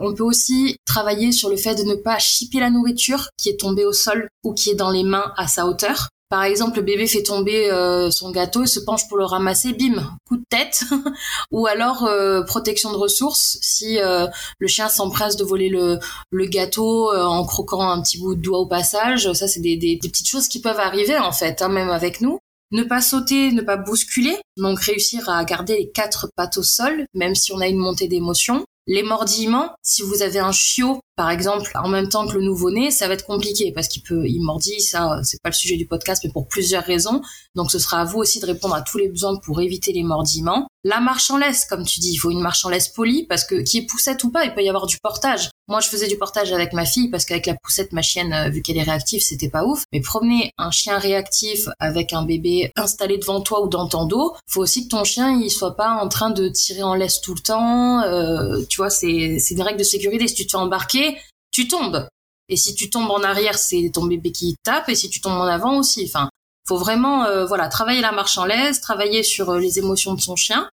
On 0.00 0.14
peut 0.14 0.24
aussi 0.24 0.76
travailler 0.86 1.32
sur 1.32 1.50
le 1.50 1.56
fait 1.56 1.74
de 1.74 1.82
ne 1.82 1.94
pas 1.94 2.18
chipper 2.18 2.60
la 2.60 2.70
nourriture 2.70 3.28
qui 3.36 3.50
est 3.50 3.60
tombée 3.60 3.84
au 3.84 3.92
sol 3.92 4.28
ou 4.44 4.54
qui 4.54 4.70
est 4.70 4.76
dans 4.76 4.90
les 4.90 5.02
mains 5.02 5.32
à 5.36 5.46
sa 5.46 5.66
hauteur. 5.66 6.08
Par 6.28 6.42
exemple, 6.44 6.76
le 6.76 6.82
bébé 6.82 7.06
fait 7.06 7.22
tomber 7.22 7.70
euh, 7.70 8.10
son 8.10 8.30
gâteau 8.30 8.62
et 8.62 8.66
se 8.66 8.80
penche 8.80 9.08
pour 9.08 9.16
le 9.16 9.24
ramasser, 9.24 9.72
bim, 9.72 10.18
coup 10.28 10.36
de 10.36 10.44
tête. 10.50 10.84
Ou 11.50 11.66
alors 11.66 12.04
euh, 12.04 12.42
protection 12.42 12.92
de 12.92 12.98
ressources, 12.98 13.58
si 13.62 13.98
euh, 13.98 14.26
le 14.58 14.66
chien 14.66 14.90
s'empresse 14.90 15.36
de 15.36 15.44
voler 15.44 15.70
le, 15.70 15.98
le 16.30 16.44
gâteau 16.44 17.10
en 17.14 17.44
croquant 17.46 17.88
un 17.88 18.02
petit 18.02 18.18
bout 18.18 18.34
de 18.34 18.42
doigt 18.42 18.58
au 18.58 18.66
passage, 18.66 19.32
ça 19.32 19.48
c'est 19.48 19.60
des, 19.60 19.76
des, 19.76 19.96
petites 19.96 20.28
choses 20.28 20.48
qui 20.48 20.60
peuvent 20.60 20.80
arriver 20.80 21.16
en 21.16 21.32
fait, 21.32 21.62
hein, 21.62 21.68
même 21.68 21.90
avec 21.90 22.20
nous. 22.20 22.38
Ne 22.70 22.82
pas 22.82 23.00
sauter, 23.00 23.50
ne 23.52 23.62
pas 23.62 23.78
bousculer, 23.78 24.36
donc 24.58 24.80
réussir 24.80 25.30
à 25.30 25.42
garder 25.44 25.78
les 25.78 25.90
quatre 25.90 26.28
pattes 26.36 26.58
au 26.58 26.62
sol, 26.62 27.06
même 27.14 27.34
si 27.34 27.52
on 27.52 27.60
a 27.60 27.66
une 27.66 27.78
montée 27.78 28.08
d'émotion. 28.08 28.64
Les 28.90 29.02
mordillements, 29.02 29.74
si 29.82 30.00
vous 30.00 30.22
avez 30.22 30.38
un 30.38 30.50
chiot, 30.50 31.00
par 31.14 31.28
exemple, 31.28 31.70
en 31.74 31.88
même 31.88 32.08
temps 32.08 32.26
que 32.26 32.38
le 32.38 32.42
nouveau-né, 32.42 32.90
ça 32.90 33.06
va 33.06 33.12
être 33.12 33.26
compliqué 33.26 33.70
parce 33.70 33.86
qu'il 33.86 34.02
peut, 34.02 34.26
il 34.26 34.40
mordit, 34.40 34.80
ça, 34.80 35.20
c'est 35.24 35.42
pas 35.42 35.50
le 35.50 35.54
sujet 35.54 35.76
du 35.76 35.86
podcast, 35.86 36.22
mais 36.24 36.32
pour 36.32 36.48
plusieurs 36.48 36.84
raisons. 36.84 37.20
Donc, 37.54 37.70
ce 37.70 37.78
sera 37.78 38.00
à 38.00 38.04
vous 38.06 38.18
aussi 38.18 38.40
de 38.40 38.46
répondre 38.46 38.74
à 38.74 38.80
tous 38.80 38.96
les 38.96 39.08
besoins 39.08 39.36
pour 39.44 39.60
éviter 39.60 39.92
les 39.92 40.04
mordillements. 40.04 40.68
La 40.84 41.00
marche 41.00 41.30
comme 41.68 41.84
tu 41.84 42.00
dis, 42.00 42.12
il 42.12 42.16
faut 42.16 42.30
une 42.30 42.40
marche 42.40 42.64
polie 42.96 43.26
parce 43.26 43.44
que 43.44 43.56
qui 43.56 43.76
est 43.76 43.86
poussette 43.86 44.24
ou 44.24 44.30
pas, 44.30 44.46
il 44.46 44.54
peut 44.54 44.62
y 44.62 44.70
avoir 44.70 44.86
du 44.86 44.96
portage. 45.02 45.50
Moi, 45.68 45.80
je 45.80 45.88
faisais 45.88 46.08
du 46.08 46.16
portage 46.16 46.50
avec 46.50 46.72
ma 46.72 46.86
fille 46.86 47.10
parce 47.10 47.26
qu'avec 47.26 47.44
la 47.44 47.54
poussette, 47.54 47.92
ma 47.92 48.00
chienne, 48.00 48.32
euh, 48.32 48.48
vu 48.48 48.62
qu'elle 48.62 48.78
est 48.78 48.82
réactive, 48.82 49.20
c'était 49.20 49.50
pas 49.50 49.64
ouf. 49.64 49.84
Mais 49.92 50.00
promener 50.00 50.52
un 50.56 50.70
chien 50.70 50.98
réactif 50.98 51.68
avec 51.78 52.14
un 52.14 52.22
bébé 52.22 52.72
installé 52.74 53.18
devant 53.18 53.42
toi 53.42 53.62
ou 53.62 53.68
dans 53.68 53.86
ton 53.86 54.06
dos, 54.06 54.34
faut 54.48 54.62
aussi 54.62 54.84
que 54.84 54.96
ton 54.96 55.04
chien, 55.04 55.38
il 55.38 55.50
soit 55.50 55.76
pas 55.76 55.90
en 55.90 56.08
train 56.08 56.30
de 56.30 56.48
tirer 56.48 56.82
en 56.82 56.94
laisse 56.94 57.20
tout 57.20 57.34
le 57.34 57.40
temps. 57.40 58.00
Euh, 58.00 58.64
tu 58.70 58.78
vois, 58.78 58.88
c'est 58.88 59.38
c'est 59.38 59.54
une 59.54 59.62
règle 59.62 59.78
de 59.78 59.84
sécurité. 59.84 60.26
Si 60.26 60.34
tu 60.34 60.46
te 60.46 60.52
fais 60.52 60.56
embarquer, 60.56 61.18
tu 61.50 61.68
tombes. 61.68 62.08
Et 62.48 62.56
si 62.56 62.74
tu 62.74 62.88
tombes 62.88 63.10
en 63.10 63.22
arrière, 63.22 63.58
c'est 63.58 63.90
ton 63.92 64.06
bébé 64.06 64.32
qui 64.32 64.56
tape. 64.62 64.88
Et 64.88 64.94
si 64.94 65.10
tu 65.10 65.20
tombes 65.20 65.38
en 65.38 65.44
avant 65.44 65.78
aussi. 65.78 66.04
Enfin, 66.06 66.30
faut 66.66 66.78
vraiment, 66.78 67.24
euh, 67.26 67.44
voilà, 67.44 67.68
travailler 67.68 68.00
la 68.00 68.12
marche 68.12 68.38
en 68.38 68.46
laisse, 68.46 68.80
travailler 68.80 69.22
sur 69.22 69.52
les 69.54 69.78
émotions 69.78 70.14
de 70.14 70.20
son 70.20 70.34
chien. 70.34 70.70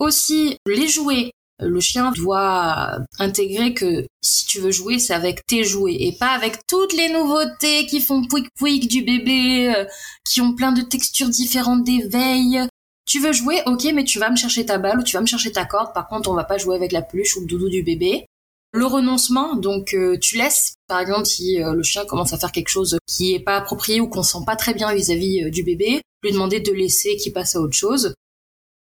Aussi, 0.00 0.56
les 0.66 0.88
jouets 0.88 1.30
le 1.62 1.80
chien 1.80 2.12
doit 2.12 2.98
intégrer 3.18 3.74
que 3.74 4.06
si 4.22 4.46
tu 4.46 4.60
veux 4.60 4.70
jouer, 4.70 4.98
c'est 4.98 5.14
avec 5.14 5.44
tes 5.46 5.64
jouets 5.64 5.96
et 5.98 6.12
pas 6.12 6.30
avec 6.30 6.58
toutes 6.66 6.92
les 6.92 7.08
nouveautés 7.08 7.86
qui 7.86 8.00
font 8.00 8.24
pouic 8.26 8.48
pouic 8.58 8.88
du 8.88 9.02
bébé, 9.02 9.74
euh, 9.74 9.84
qui 10.24 10.40
ont 10.40 10.54
plein 10.54 10.72
de 10.72 10.82
textures 10.82 11.28
différentes 11.28 11.84
d'éveil. 11.84 12.60
Tu 13.06 13.20
veux 13.20 13.32
jouer, 13.32 13.62
ok, 13.66 13.88
mais 13.94 14.04
tu 14.04 14.18
vas 14.18 14.30
me 14.30 14.36
chercher 14.36 14.64
ta 14.64 14.78
balle 14.78 15.00
ou 15.00 15.02
tu 15.02 15.16
vas 15.16 15.20
me 15.20 15.26
chercher 15.26 15.52
ta 15.52 15.64
corde. 15.64 15.92
Par 15.92 16.08
contre, 16.08 16.30
on 16.30 16.34
va 16.34 16.44
pas 16.44 16.58
jouer 16.58 16.76
avec 16.76 16.92
la 16.92 17.02
peluche 17.02 17.36
ou 17.36 17.40
le 17.40 17.46
doudou 17.46 17.68
du 17.68 17.82
bébé. 17.82 18.26
Le 18.74 18.86
renoncement, 18.86 19.54
donc 19.54 19.92
euh, 19.92 20.16
tu 20.18 20.36
laisses, 20.36 20.74
par 20.88 21.00
exemple, 21.00 21.26
si 21.26 21.62
euh, 21.62 21.74
le 21.74 21.82
chien 21.82 22.06
commence 22.06 22.32
à 22.32 22.38
faire 22.38 22.52
quelque 22.52 22.70
chose 22.70 22.96
qui 23.06 23.34
est 23.34 23.40
pas 23.40 23.56
approprié 23.56 24.00
ou 24.00 24.08
qu'on 24.08 24.22
sent 24.22 24.44
pas 24.46 24.56
très 24.56 24.72
bien 24.72 24.94
vis-à-vis 24.94 25.50
du 25.50 25.62
bébé, 25.62 26.00
lui 26.22 26.32
demander 26.32 26.60
de 26.60 26.72
laisser 26.72 27.16
qu'il 27.16 27.32
passe 27.32 27.54
à 27.54 27.60
autre 27.60 27.76
chose. 27.76 28.14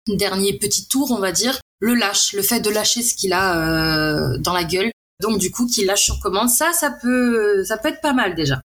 Dernier 0.07 0.57
petit 0.57 0.87
tour, 0.87 1.11
on 1.11 1.19
va 1.19 1.31
dire, 1.31 1.59
le 1.79 1.93
lâche, 1.93 2.33
le 2.33 2.41
fait 2.41 2.59
de 2.59 2.69
lâcher 2.69 3.01
ce 3.01 3.15
qu'il 3.15 3.33
a 3.33 4.37
dans 4.39 4.53
la 4.53 4.63
gueule. 4.63 4.91
Donc 5.21 5.39
du 5.39 5.51
coup, 5.51 5.67
qu'il 5.67 5.85
lâche 5.85 6.03
sur 6.03 6.19
commande, 6.19 6.49
ça, 6.49 6.71
ça 6.73 6.91
peut, 7.01 7.63
ça 7.65 7.77
peut 7.77 7.89
être 7.89 8.01
pas 8.01 8.13
mal 8.13 8.35
déjà. 8.35 8.61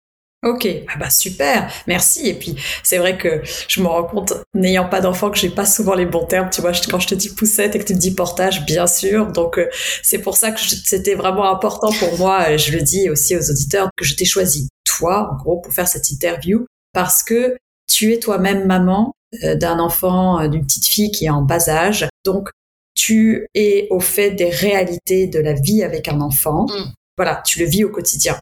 Ok, 0.44 0.68
ah 0.86 0.96
bah 0.96 1.10
super, 1.10 1.72
merci. 1.88 2.28
Et 2.28 2.34
puis 2.34 2.54
c'est 2.84 2.98
vrai 2.98 3.18
que 3.18 3.42
je 3.68 3.80
me 3.80 3.88
rends 3.88 4.04
compte, 4.04 4.34
n'ayant 4.54 4.88
pas 4.88 5.00
d'enfant, 5.00 5.30
que 5.30 5.38
j'ai 5.38 5.48
pas 5.48 5.64
souvent 5.64 5.94
les 5.94 6.06
bons 6.06 6.26
termes. 6.26 6.50
Tu 6.50 6.60
vois, 6.60 6.72
quand 6.88 7.00
je 7.00 7.08
te 7.08 7.14
dis 7.16 7.30
poussette 7.30 7.74
et 7.74 7.78
que 7.80 7.84
tu 7.84 7.94
me 7.94 7.98
dis 7.98 8.14
portage, 8.14 8.64
bien 8.64 8.86
sûr. 8.86 9.26
Donc 9.32 9.58
euh, 9.58 9.68
c'est 10.02 10.18
pour 10.18 10.36
ça 10.36 10.52
que 10.52 10.60
c'était 10.60 11.14
vraiment 11.16 11.50
important 11.50 11.90
pour 11.98 12.16
moi. 12.18 12.52
Et 12.52 12.58
je 12.58 12.70
le 12.76 12.82
dis 12.82 13.10
aussi 13.10 13.34
aux 13.34 13.50
auditeurs 13.50 13.88
que 13.96 14.04
je 14.04 14.14
t'ai 14.14 14.24
choisi 14.24 14.68
toi, 14.84 15.30
en 15.32 15.36
gros, 15.36 15.60
pour 15.60 15.72
faire 15.72 15.88
cette 15.88 16.10
interview 16.10 16.64
parce 16.92 17.24
que 17.24 17.56
tu 17.88 18.12
es 18.12 18.20
toi-même 18.20 18.66
maman 18.66 19.12
euh, 19.24 19.25
d'un 19.56 19.78
enfant, 19.78 20.40
euh, 20.40 20.48
d'une 20.48 20.64
petite 20.64 20.86
fille 20.86 21.10
qui 21.10 21.26
est 21.26 21.30
en 21.30 21.42
bas 21.42 21.68
âge. 21.68 22.08
Donc 22.24 22.48
tu 22.94 23.46
es 23.54 23.86
au 23.90 24.00
fait 24.00 24.30
des 24.30 24.48
réalités 24.48 25.26
de 25.26 25.38
la 25.38 25.52
vie 25.52 25.82
avec 25.82 26.08
un 26.08 26.20
enfant. 26.20 26.66
Mm. 26.66 26.92
Voilà, 27.16 27.42
tu 27.44 27.58
le 27.60 27.66
vis 27.66 27.84
au 27.84 27.90
quotidien. 27.90 28.36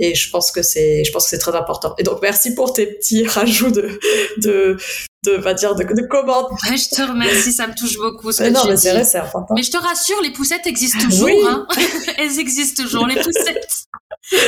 Et 0.00 0.14
je 0.14 0.30
pense 0.30 0.52
que 0.52 0.62
c'est, 0.62 1.04
je 1.04 1.12
pense 1.12 1.24
que 1.24 1.30
c'est 1.30 1.38
très 1.38 1.56
important. 1.56 1.94
Et 1.98 2.04
donc, 2.04 2.20
merci 2.22 2.54
pour 2.54 2.72
tes 2.72 2.86
petits 2.86 3.26
rajouts 3.26 3.70
de, 3.70 3.98
de, 4.38 4.76
de, 5.24 5.32
va 5.32 5.54
dire, 5.54 5.74
de, 5.74 5.82
de 5.82 6.06
commentaires. 6.06 6.56
je 6.64 6.94
te 6.94 7.02
remercie, 7.02 7.52
ça 7.52 7.66
me 7.66 7.74
touche 7.74 7.96
beaucoup. 7.96 8.30
Ce 8.30 8.42
mais 8.42 8.50
que 8.50 8.54
non, 8.54 8.62
tu 8.62 8.68
mais 8.68 8.76
c'est 8.76 8.92
vrai, 8.92 9.04
c'est 9.04 9.18
important. 9.18 9.54
Mais 9.54 9.62
je 9.62 9.72
te 9.72 9.76
rassure, 9.76 10.20
les 10.22 10.30
poussettes 10.30 10.66
existent 10.66 11.02
toujours. 11.02 11.26
Oui. 11.26 11.40
Hein. 11.48 11.66
Elles 12.18 12.38
existent 12.38 12.82
toujours, 12.82 13.06
les 13.06 13.16
poussettes. 13.16 13.86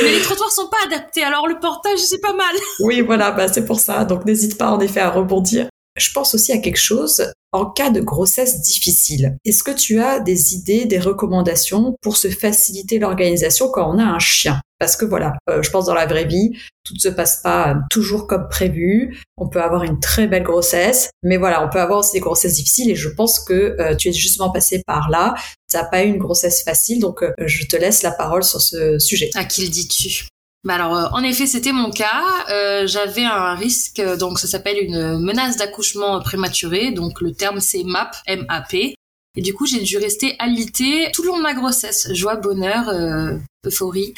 Mais 0.03 0.11
les 0.11 0.21
trottoirs 0.21 0.51
sont 0.51 0.69
pas 0.69 0.77
adaptés, 0.85 1.23
alors 1.23 1.47
le 1.47 1.59
portage, 1.59 1.99
c'est 1.99 2.21
pas 2.21 2.33
mal. 2.33 2.55
Oui, 2.79 3.01
voilà, 3.01 3.31
bah, 3.31 3.47
c'est 3.47 3.65
pour 3.65 3.79
ça. 3.79 4.05
Donc, 4.05 4.25
n'hésite 4.25 4.57
pas, 4.57 4.71
en 4.71 4.79
effet, 4.79 5.01
à 5.01 5.09
rebondir. 5.09 5.67
Je 5.97 6.11
pense 6.11 6.33
aussi 6.35 6.51
à 6.51 6.57
quelque 6.57 6.79
chose 6.79 7.31
en 7.51 7.65
cas 7.65 7.89
de 7.89 7.99
grossesse 7.99 8.61
difficile. 8.61 9.37
Est-ce 9.43 9.63
que 9.63 9.71
tu 9.71 9.99
as 9.99 10.19
des 10.19 10.53
idées, 10.53 10.85
des 10.85 10.99
recommandations 10.99 11.95
pour 12.01 12.17
se 12.17 12.29
faciliter 12.29 12.97
l'organisation 12.97 13.69
quand 13.69 13.93
on 13.93 13.99
a 13.99 14.03
un 14.03 14.19
chien? 14.19 14.61
Parce 14.79 14.95
que 14.95 15.05
voilà, 15.05 15.33
euh, 15.49 15.61
je 15.61 15.69
pense 15.69 15.85
dans 15.85 15.93
la 15.93 16.07
vraie 16.07 16.25
vie, 16.25 16.57
tout 16.83 16.95
ne 16.95 16.99
se 16.99 17.09
passe 17.09 17.41
pas 17.43 17.69
euh, 17.69 17.75
toujours 17.91 18.25
comme 18.25 18.47
prévu. 18.49 19.21
On 19.37 19.47
peut 19.47 19.61
avoir 19.61 19.83
une 19.83 19.99
très 19.99 20.27
belle 20.27 20.41
grossesse, 20.41 21.11
mais 21.21 21.37
voilà, 21.37 21.63
on 21.63 21.69
peut 21.69 21.79
avoir 21.79 21.99
aussi 21.99 22.13
des 22.13 22.19
grossesses 22.19 22.55
difficiles 22.55 22.89
et 22.89 22.95
je 22.95 23.09
pense 23.09 23.39
que 23.39 23.75
euh, 23.79 23.95
tu 23.95 24.09
es 24.09 24.13
justement 24.13 24.49
passé 24.49 24.81
par 24.87 25.09
là. 25.09 25.35
Tu 25.69 25.77
n'as 25.77 25.83
pas 25.83 26.03
eu 26.03 26.07
une 26.07 26.17
grossesse 26.17 26.63
facile, 26.63 26.99
donc 26.99 27.23
je 27.37 27.65
te 27.67 27.75
laisse 27.75 28.01
la 28.01 28.11
parole 28.11 28.43
sur 28.43 28.59
ce 28.59 28.97
sujet. 28.97 29.29
À 29.35 29.45
qui 29.45 29.63
le 29.63 29.69
dis-tu? 29.69 30.25
Bah 30.63 30.75
alors, 30.75 30.95
euh, 30.95 31.07
en 31.13 31.23
effet, 31.23 31.47
c'était 31.47 31.71
mon 31.71 31.89
cas. 31.89 32.23
Euh, 32.51 32.85
J'avais 32.85 33.23
un 33.25 33.55
risque, 33.55 33.99
euh, 33.99 34.15
donc 34.15 34.37
ça 34.37 34.47
s'appelle 34.47 34.77
une 34.79 35.17
menace 35.19 35.57
d'accouchement 35.57 36.19
prématuré. 36.21 36.91
Donc 36.91 37.21
le 37.21 37.33
terme 37.33 37.59
c'est 37.59 37.83
MAP, 37.83 38.15
M-A-P. 38.27 38.93
Et 39.35 39.41
du 39.41 39.53
coup, 39.53 39.65
j'ai 39.65 39.79
dû 39.79 39.97
rester 39.97 40.35
alitée 40.39 41.09
tout 41.13 41.23
le 41.23 41.29
long 41.29 41.37
de 41.37 41.43
ma 41.43 41.53
grossesse. 41.53 42.13
Joie, 42.13 42.35
bonheur, 42.35 42.89
euh, 42.89 43.37
euphorie. 43.65 44.13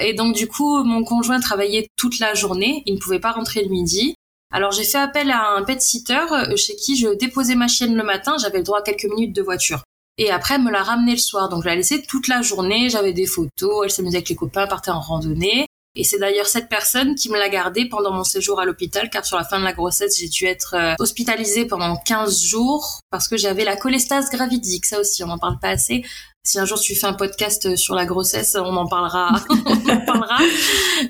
Et 0.00 0.14
donc 0.14 0.34
du 0.36 0.46
coup, 0.46 0.84
mon 0.84 1.02
conjoint 1.04 1.40
travaillait 1.40 1.88
toute 1.96 2.20
la 2.20 2.34
journée. 2.34 2.82
Il 2.86 2.94
ne 2.94 3.00
pouvait 3.00 3.18
pas 3.18 3.32
rentrer 3.32 3.62
le 3.62 3.70
midi. 3.70 4.14
Alors 4.52 4.70
j'ai 4.72 4.84
fait 4.84 4.98
appel 4.98 5.30
à 5.30 5.50
un 5.50 5.62
pet 5.64 5.80
sitter 5.82 6.24
chez 6.56 6.76
qui 6.76 6.96
je 6.96 7.08
déposais 7.08 7.56
ma 7.56 7.68
chienne 7.68 7.96
le 7.96 8.04
matin. 8.04 8.36
J'avais 8.40 8.58
le 8.58 8.64
droit 8.64 8.78
à 8.78 8.82
quelques 8.82 9.04
minutes 9.04 9.34
de 9.34 9.42
voiture. 9.42 9.82
Et 10.20 10.30
après, 10.30 10.58
me 10.58 10.70
l'a 10.70 10.82
ramené 10.82 11.12
le 11.12 11.18
soir. 11.18 11.48
Donc, 11.48 11.64
je 11.64 11.70
l'ai 11.70 11.76
laissée 11.76 12.02
toute 12.02 12.28
la 12.28 12.42
journée. 12.42 12.90
J'avais 12.90 13.14
des 13.14 13.24
photos. 13.24 13.84
Elle 13.84 13.90
s'amusait 13.90 14.18
avec 14.18 14.28
les 14.28 14.36
copains, 14.36 14.66
partait 14.66 14.90
en 14.90 15.00
randonnée. 15.00 15.66
Et 15.96 16.04
c'est 16.04 16.18
d'ailleurs 16.18 16.46
cette 16.46 16.68
personne 16.68 17.14
qui 17.14 17.30
me 17.30 17.38
l'a 17.38 17.48
gardée 17.48 17.88
pendant 17.88 18.12
mon 18.12 18.22
séjour 18.22 18.60
à 18.60 18.66
l'hôpital, 18.66 19.08
car 19.08 19.24
sur 19.24 19.38
la 19.38 19.44
fin 19.44 19.58
de 19.58 19.64
la 19.64 19.72
grossesse, 19.72 20.18
j'ai 20.18 20.28
dû 20.28 20.44
être 20.44 20.74
euh, 20.74 20.94
hospitalisée 20.98 21.64
pendant 21.64 21.96
15 21.96 22.38
jours 22.42 23.00
parce 23.10 23.28
que 23.28 23.38
j'avais 23.38 23.64
la 23.64 23.76
cholestase 23.76 24.30
gravidique. 24.30 24.84
Ça 24.84 25.00
aussi, 25.00 25.24
on 25.24 25.28
n'en 25.28 25.38
parle 25.38 25.58
pas 25.58 25.70
assez. 25.70 26.04
Si 26.44 26.58
un 26.58 26.66
jour 26.66 26.78
tu 26.78 26.94
fais 26.94 27.06
un 27.06 27.14
podcast 27.14 27.74
sur 27.76 27.94
la 27.94 28.04
grossesse, 28.04 28.56
on 28.60 28.76
en 28.76 28.86
parlera. 28.86 29.32
on 29.48 29.88
en 29.88 30.04
parlera. 30.04 30.38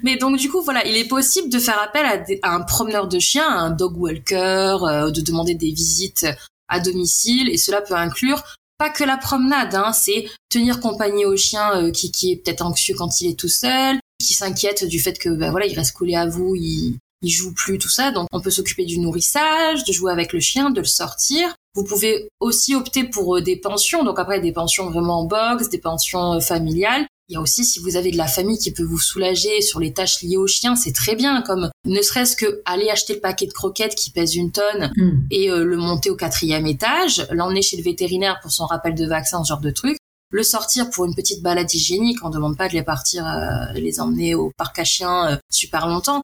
Mais 0.05 0.19
donc 0.19 0.39
du 0.39 0.49
coup, 0.49 0.63
voilà, 0.63 0.87
il 0.87 0.97
est 0.97 1.09
possible 1.09 1.51
de 1.51 1.59
faire 1.59 1.81
appel 1.83 2.07
à, 2.43 2.55
un 2.55 2.61
promeneur 2.63 3.09
de 3.09 3.19
chiens, 3.19 3.49
un 3.49 3.71
dog 3.71 3.97
walker, 3.99 4.77
euh, 4.83 5.11
de 5.11 5.21
demander 5.21 5.57
des 5.57 5.73
visites 5.73 6.27
à 6.69 6.79
domicile, 6.79 7.51
et 7.51 7.57
cela 7.59 7.83
peut 7.83 7.95
inclure 7.95 8.45
pas 8.81 8.89
que 8.89 9.05
la 9.05 9.19
promenade, 9.19 9.75
hein, 9.75 9.93
c'est 9.93 10.27
tenir 10.49 10.81
compagnie 10.81 11.27
au 11.27 11.37
chien 11.37 11.77
euh, 11.77 11.91
qui, 11.91 12.11
qui 12.11 12.33
est 12.33 12.37
peut-être 12.37 12.65
anxieux 12.65 12.95
quand 12.97 13.21
il 13.21 13.31
est 13.31 13.39
tout 13.39 13.51
seul, 13.51 14.01
qui 14.19 14.33
s'inquiète 14.33 14.87
du 14.87 14.99
fait 14.99 15.19
que 15.19 15.29
ben 15.29 15.51
voilà 15.51 15.67
il 15.67 15.77
reste 15.77 15.95
collé 15.95 16.15
à 16.15 16.27
vous, 16.27 16.57
il, 16.57 16.97
il 17.21 17.29
joue 17.29 17.53
plus 17.53 17.77
tout 17.77 17.91
ça. 17.91 18.11
Donc 18.11 18.27
on 18.33 18.41
peut 18.41 18.51
s'occuper 18.51 18.87
du 18.87 18.99
nourrissage, 18.99 19.85
de 19.85 19.93
jouer 19.93 20.13
avec 20.13 20.33
le 20.33 20.41
chien, 20.41 20.71
de 20.71 20.81
le 20.81 20.87
sortir. 20.87 21.55
Vous 21.75 21.85
pouvez 21.85 22.31
aussi 22.41 22.75
opter 22.75 23.05
pour 23.05 23.37
euh, 23.37 23.43
des 23.43 23.57
pensions, 23.57 24.03
donc 24.03 24.19
après 24.19 24.41
des 24.41 24.53
pensions 24.53 24.89
vraiment 24.89 25.21
en 25.21 25.25
box, 25.25 25.69
des 25.69 25.79
pensions 25.79 26.35
euh, 26.35 26.41
familiales. 26.41 27.07
Il 27.31 27.35
y 27.35 27.37
a 27.37 27.41
aussi, 27.41 27.65
si 27.65 27.79
vous 27.79 27.97
avez 27.97 28.11
de 28.11 28.17
la 28.17 28.27
famille 28.27 28.59
qui 28.59 28.73
peut 28.73 28.83
vous 28.83 28.99
soulager 28.99 29.61
sur 29.61 29.79
les 29.79 29.93
tâches 29.93 30.21
liées 30.21 30.37
au 30.37 30.49
chien, 30.49 30.75
c'est 30.75 30.93
très 30.93 31.15
bien, 31.15 31.43
comme 31.43 31.71
ne 31.85 32.03
serait-ce 32.03 32.35
que 32.35 32.61
aller 32.65 32.91
acheter 32.91 33.15
le 33.15 33.21
paquet 33.21 33.47
de 33.47 33.53
croquettes 33.53 33.95
qui 33.95 34.11
pèse 34.11 34.35
une 34.35 34.51
tonne 34.51 34.91
Mm. 34.97 35.27
et 35.31 35.51
euh, 35.51 35.65
le 35.65 35.77
monter 35.77 36.11
au 36.11 36.17
quatrième 36.17 36.67
étage, 36.67 37.27
l'emmener 37.31 37.63
chez 37.63 37.77
le 37.77 37.85
vétérinaire 37.85 38.41
pour 38.43 38.51
son 38.51 38.67
rappel 38.67 38.95
de 38.95 39.07
vaccin, 39.07 39.45
ce 39.45 39.49
genre 39.49 39.61
de 39.61 39.71
truc, 39.71 39.97
le 40.31 40.43
sortir 40.43 40.91
pour 40.91 41.05
une 41.05 41.15
petite 41.15 41.41
balade 41.43 41.73
hygiénique, 41.73 42.19
on 42.25 42.31
demande 42.31 42.57
pas 42.57 42.69
de 42.69 42.75
les 42.75 42.83
partir, 42.83 43.27
euh, 43.27 43.73
les 43.75 44.01
emmener 44.01 44.35
au 44.35 44.51
parc 44.57 44.79
à 44.81 44.85
chiens 44.85 45.29
euh, 45.29 45.37
super 45.53 45.87
longtemps. 45.87 46.23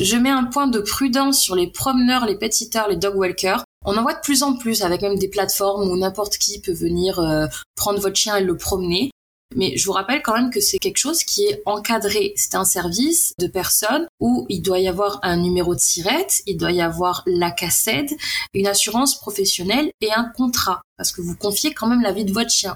Je 0.00 0.16
mets 0.16 0.30
un 0.30 0.44
point 0.44 0.66
de 0.66 0.80
prudence 0.80 1.40
sur 1.40 1.54
les 1.54 1.70
promeneurs, 1.70 2.24
les 2.24 2.36
pet 2.36 2.52
sitters, 2.52 2.88
les 2.88 2.96
dog 2.96 3.16
walkers. 3.16 3.64
On 3.84 3.96
en 3.96 4.02
voit 4.02 4.14
de 4.14 4.20
plus 4.20 4.42
en 4.42 4.56
plus 4.56 4.82
avec 4.82 5.02
même 5.02 5.18
des 5.18 5.28
plateformes 5.28 5.90
où 5.90 5.96
n'importe 5.96 6.38
qui 6.38 6.60
peut 6.60 6.72
venir 6.72 7.18
euh, 7.18 7.46
prendre 7.76 8.00
votre 8.00 8.16
chien 8.16 8.36
et 8.36 8.44
le 8.44 8.56
promener. 8.56 9.10
Mais 9.56 9.76
je 9.76 9.86
vous 9.86 9.92
rappelle 9.92 10.22
quand 10.22 10.34
même 10.34 10.50
que 10.50 10.60
c'est 10.60 10.78
quelque 10.78 10.98
chose 10.98 11.24
qui 11.24 11.44
est 11.44 11.62
encadré. 11.66 12.32
C'est 12.36 12.54
un 12.54 12.64
service 12.64 13.32
de 13.38 13.46
personnes 13.46 14.06
où 14.20 14.46
il 14.48 14.62
doit 14.62 14.80
y 14.80 14.88
avoir 14.88 15.18
un 15.22 15.36
numéro 15.36 15.74
de 15.74 15.80
sirette, 15.80 16.42
il 16.46 16.56
doit 16.56 16.72
y 16.72 16.80
avoir 16.80 17.22
la 17.26 17.50
cassette, 17.50 18.14
une 18.54 18.66
assurance 18.66 19.18
professionnelle 19.18 19.90
et 20.00 20.12
un 20.12 20.24
contrat. 20.24 20.82
Parce 20.96 21.12
que 21.12 21.20
vous 21.20 21.36
confiez 21.36 21.74
quand 21.74 21.86
même 21.86 22.02
la 22.02 22.12
vie 22.12 22.24
de 22.24 22.32
votre 22.32 22.50
chien. 22.50 22.74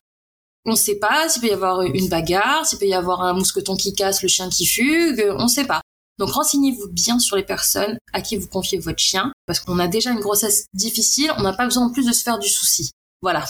On 0.65 0.73
ne 0.73 0.77
sait 0.77 0.97
pas 0.97 1.29
s'il 1.29 1.43
peut 1.43 1.49
y 1.49 1.53
avoir 1.53 1.83
une 1.83 2.09
bagarre, 2.09 2.67
s'il 2.67 2.79
peut 2.79 2.87
y 2.87 2.95
avoir 2.95 3.23
un 3.23 3.35
mousqueton 3.35 3.77
qui 3.77 3.95
casse, 3.95 4.23
le 4.23 4.29
chien 4.29 4.49
qui 4.49 4.67
fugue, 4.67 5.25
on 5.39 5.45
ne 5.45 5.49
sait 5.49 5.67
pas. 5.67 5.81
Donc 6.19 6.31
renseignez-vous 6.31 6.89
bien 6.89 7.19
sur 7.19 7.37
les 7.37 7.45
personnes 7.45 7.99
à 8.13 8.21
qui 8.21 8.37
vous 8.37 8.49
confiez 8.49 8.79
votre 8.79 8.99
chien, 8.99 9.33
parce 9.47 9.61
qu'on 9.61 9.79
a 9.79 9.87
déjà 9.87 10.11
une 10.11 10.21
grossesse 10.21 10.67
difficile, 10.73 11.31
on 11.39 11.43
n'a 11.43 11.53
pas 11.53 11.67
besoin 11.67 11.87
en 11.87 11.93
plus 11.93 12.07
de 12.07 12.13
se 12.13 12.23
faire 12.23 12.39
du 12.39 12.49
souci. 12.49 12.91
Voilà. 13.23 13.45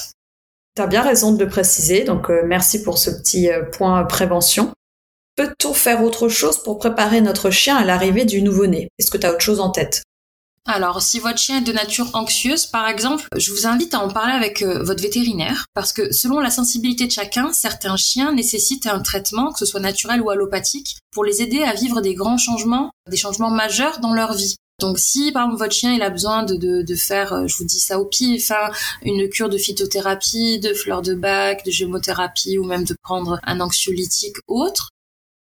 T'as 0.77 0.87
bien 0.87 1.01
raison 1.01 1.33
de 1.33 1.43
le 1.43 1.49
préciser, 1.49 2.05
donc 2.05 2.29
euh, 2.29 2.43
merci 2.45 2.83
pour 2.83 2.99
ce 2.99 3.09
petit 3.09 3.49
euh, 3.49 3.63
point 3.63 4.05
prévention. 4.05 4.73
Peut-on 5.35 5.73
faire 5.73 6.05
autre 6.05 6.29
chose 6.29 6.63
pour 6.63 6.79
préparer 6.79 7.23
notre 7.23 7.49
chien 7.49 7.77
à 7.77 7.85
l'arrivée 7.87 8.27
du 8.27 8.43
nouveau-né? 8.43 8.91
Est-ce 8.99 9.11
que 9.11 9.17
tu 9.17 9.27
as 9.27 9.33
autre 9.33 9.41
chose 9.41 9.61
en 9.61 9.71
tête? 9.71 10.03
Alors, 10.67 11.01
si 11.01 11.19
votre 11.19 11.39
chien 11.39 11.59
est 11.59 11.63
de 11.63 11.73
nature 11.73 12.11
anxieuse, 12.13 12.67
par 12.67 12.89
exemple, 12.89 13.27
je 13.35 13.53
vous 13.53 13.67
invite 13.67 13.95
à 13.95 14.01
en 14.01 14.11
parler 14.11 14.35
avec 14.35 14.61
euh, 14.61 14.83
votre 14.83 15.01
vétérinaire, 15.01 15.65
parce 15.73 15.95
que 15.95 16.13
selon 16.13 16.41
la 16.41 16.51
sensibilité 16.51 17.07
de 17.07 17.13
chacun, 17.13 17.55
certains 17.55 17.97
chiens 17.97 18.35
nécessitent 18.35 18.87
un 18.87 19.01
traitement, 19.01 19.53
que 19.53 19.59
ce 19.59 19.65
soit 19.65 19.81
naturel 19.81 20.21
ou 20.21 20.29
allopathique, 20.29 20.99
pour 21.11 21.25
les 21.25 21.41
aider 21.41 21.63
à 21.63 21.73
vivre 21.73 22.03
des 22.03 22.13
grands 22.13 22.37
changements, 22.37 22.91
des 23.11 23.17
changements 23.17 23.51
majeurs 23.51 24.01
dans 24.01 24.13
leur 24.13 24.35
vie. 24.35 24.57
Donc 24.79 24.99
si 24.99 25.33
par 25.33 25.45
exemple 25.45 25.59
votre 25.63 25.75
chien 25.75 25.95
il 25.95 26.03
a 26.03 26.11
besoin 26.11 26.43
de, 26.43 26.55
de, 26.55 26.83
de 26.83 26.95
faire, 26.95 27.33
euh, 27.33 27.47
je 27.47 27.57
vous 27.57 27.65
dis 27.65 27.81
ça 27.81 27.99
au 27.99 28.05
pif, 28.05 28.51
hein, 28.51 28.71
une 29.03 29.29
cure 29.29 29.49
de 29.49 29.57
phytothérapie, 29.59 30.59
de 30.59 30.75
fleurs 30.75 31.03
de 31.03 31.15
bac, 31.15 31.65
de 31.65 31.71
gémothérapie 31.71 32.59
ou 32.59 32.65
même 32.65 32.85
de 32.85 32.95
prendre 33.03 33.41
un 33.45 33.61
anxiolytique 33.61 34.37
autre, 34.47 34.91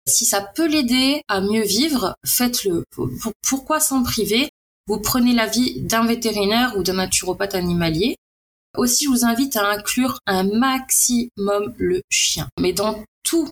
si 0.06 0.24
ça 0.24 0.40
peut 0.40 0.66
l'aider 0.66 1.20
à 1.28 1.40
mieux 1.42 1.64
vivre, 1.64 2.14
faites-le. 2.26 2.84
Pour- 2.90 3.10
Pourquoi 3.46 3.80
s'en 3.80 4.02
priver? 4.02 4.48
Vous 4.86 4.98
prenez 5.00 5.34
l'avis 5.34 5.80
d'un 5.82 6.06
vétérinaire 6.06 6.74
ou 6.78 6.82
d'un 6.82 6.94
naturopathe 6.94 7.54
animalier. 7.54 8.16
Aussi, 8.78 9.04
je 9.04 9.10
vous 9.10 9.24
invite 9.26 9.56
à 9.56 9.68
inclure 9.68 10.18
un 10.26 10.44
maximum 10.44 11.74
le 11.76 12.00
chien. 12.10 12.48
Mais 12.58 12.72
dans 12.72 13.02
tout. 13.22 13.50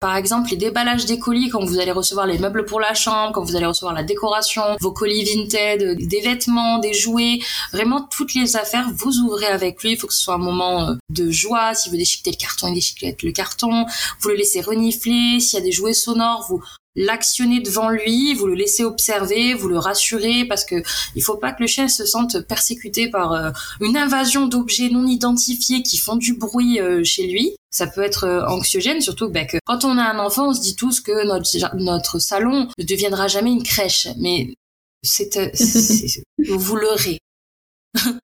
Par 0.00 0.16
exemple, 0.16 0.48
les 0.48 0.56
déballages 0.56 1.04
des 1.04 1.18
colis 1.18 1.50
quand 1.50 1.62
vous 1.62 1.78
allez 1.78 1.92
recevoir 1.92 2.26
les 2.26 2.38
meubles 2.38 2.64
pour 2.64 2.80
la 2.80 2.94
chambre, 2.94 3.32
quand 3.34 3.44
vous 3.44 3.54
allez 3.54 3.66
recevoir 3.66 3.92
la 3.92 4.02
décoration, 4.02 4.62
vos 4.80 4.92
colis 4.92 5.24
vintage, 5.24 5.82
des 5.98 6.20
vêtements, 6.22 6.78
des 6.78 6.94
jouets, 6.94 7.40
vraiment 7.74 8.08
toutes 8.10 8.32
les 8.32 8.56
affaires, 8.56 8.88
vous 8.94 9.18
ouvrez 9.18 9.48
avec 9.48 9.82
lui. 9.82 9.92
Il 9.92 9.96
faut 9.98 10.06
que 10.06 10.14
ce 10.14 10.22
soit 10.22 10.36
un 10.36 10.38
moment 10.38 10.88
euh, 10.88 10.94
de 11.10 11.30
joie. 11.30 11.74
Si 11.74 11.90
vous 11.90 11.98
déchiquetez 11.98 12.30
le 12.30 12.36
carton, 12.38 12.68
il 12.68 12.76
déchiquette 12.76 13.22
le 13.22 13.32
carton. 13.32 13.84
Vous 14.20 14.30
le 14.30 14.36
laissez 14.36 14.62
renifler. 14.62 15.38
S'il 15.38 15.58
y 15.58 15.62
a 15.62 15.64
des 15.64 15.70
jouets 15.72 15.92
sonores, 15.92 16.46
vous 16.48 16.62
l'actionner 16.96 17.60
devant 17.60 17.88
lui, 17.88 18.34
vous 18.34 18.46
le 18.46 18.54
laissez 18.54 18.84
observer, 18.84 19.54
vous 19.54 19.68
le 19.68 19.78
rassurez 19.78 20.44
parce 20.46 20.64
que 20.64 20.82
il 21.14 21.22
faut 21.22 21.36
pas 21.36 21.52
que 21.52 21.62
le 21.62 21.66
chien 21.66 21.88
se 21.88 22.04
sente 22.04 22.40
persécuté 22.40 23.08
par 23.08 23.32
euh, 23.32 23.50
une 23.80 23.96
invasion 23.96 24.46
d'objets 24.46 24.88
non 24.90 25.06
identifiés 25.06 25.82
qui 25.82 25.98
font 25.98 26.16
du 26.16 26.34
bruit 26.34 26.80
euh, 26.80 27.04
chez 27.04 27.26
lui. 27.26 27.54
Ça 27.70 27.86
peut 27.86 28.02
être 28.02 28.24
euh, 28.24 28.46
anxiogène, 28.46 29.00
surtout 29.00 29.28
bah, 29.28 29.44
que 29.44 29.58
quand 29.64 29.84
on 29.84 29.96
a 29.98 30.02
un 30.02 30.18
enfant, 30.18 30.48
on 30.48 30.54
se 30.54 30.60
dit 30.60 30.74
tous 30.74 31.00
que 31.00 31.26
notre, 31.26 31.76
notre 31.76 32.18
salon 32.18 32.68
ne 32.78 32.84
deviendra 32.84 33.28
jamais 33.28 33.52
une 33.52 33.62
crèche, 33.62 34.08
mais 34.18 34.54
c'est 35.02 35.38
vous 36.48 36.76
l'aurez. 36.76 37.20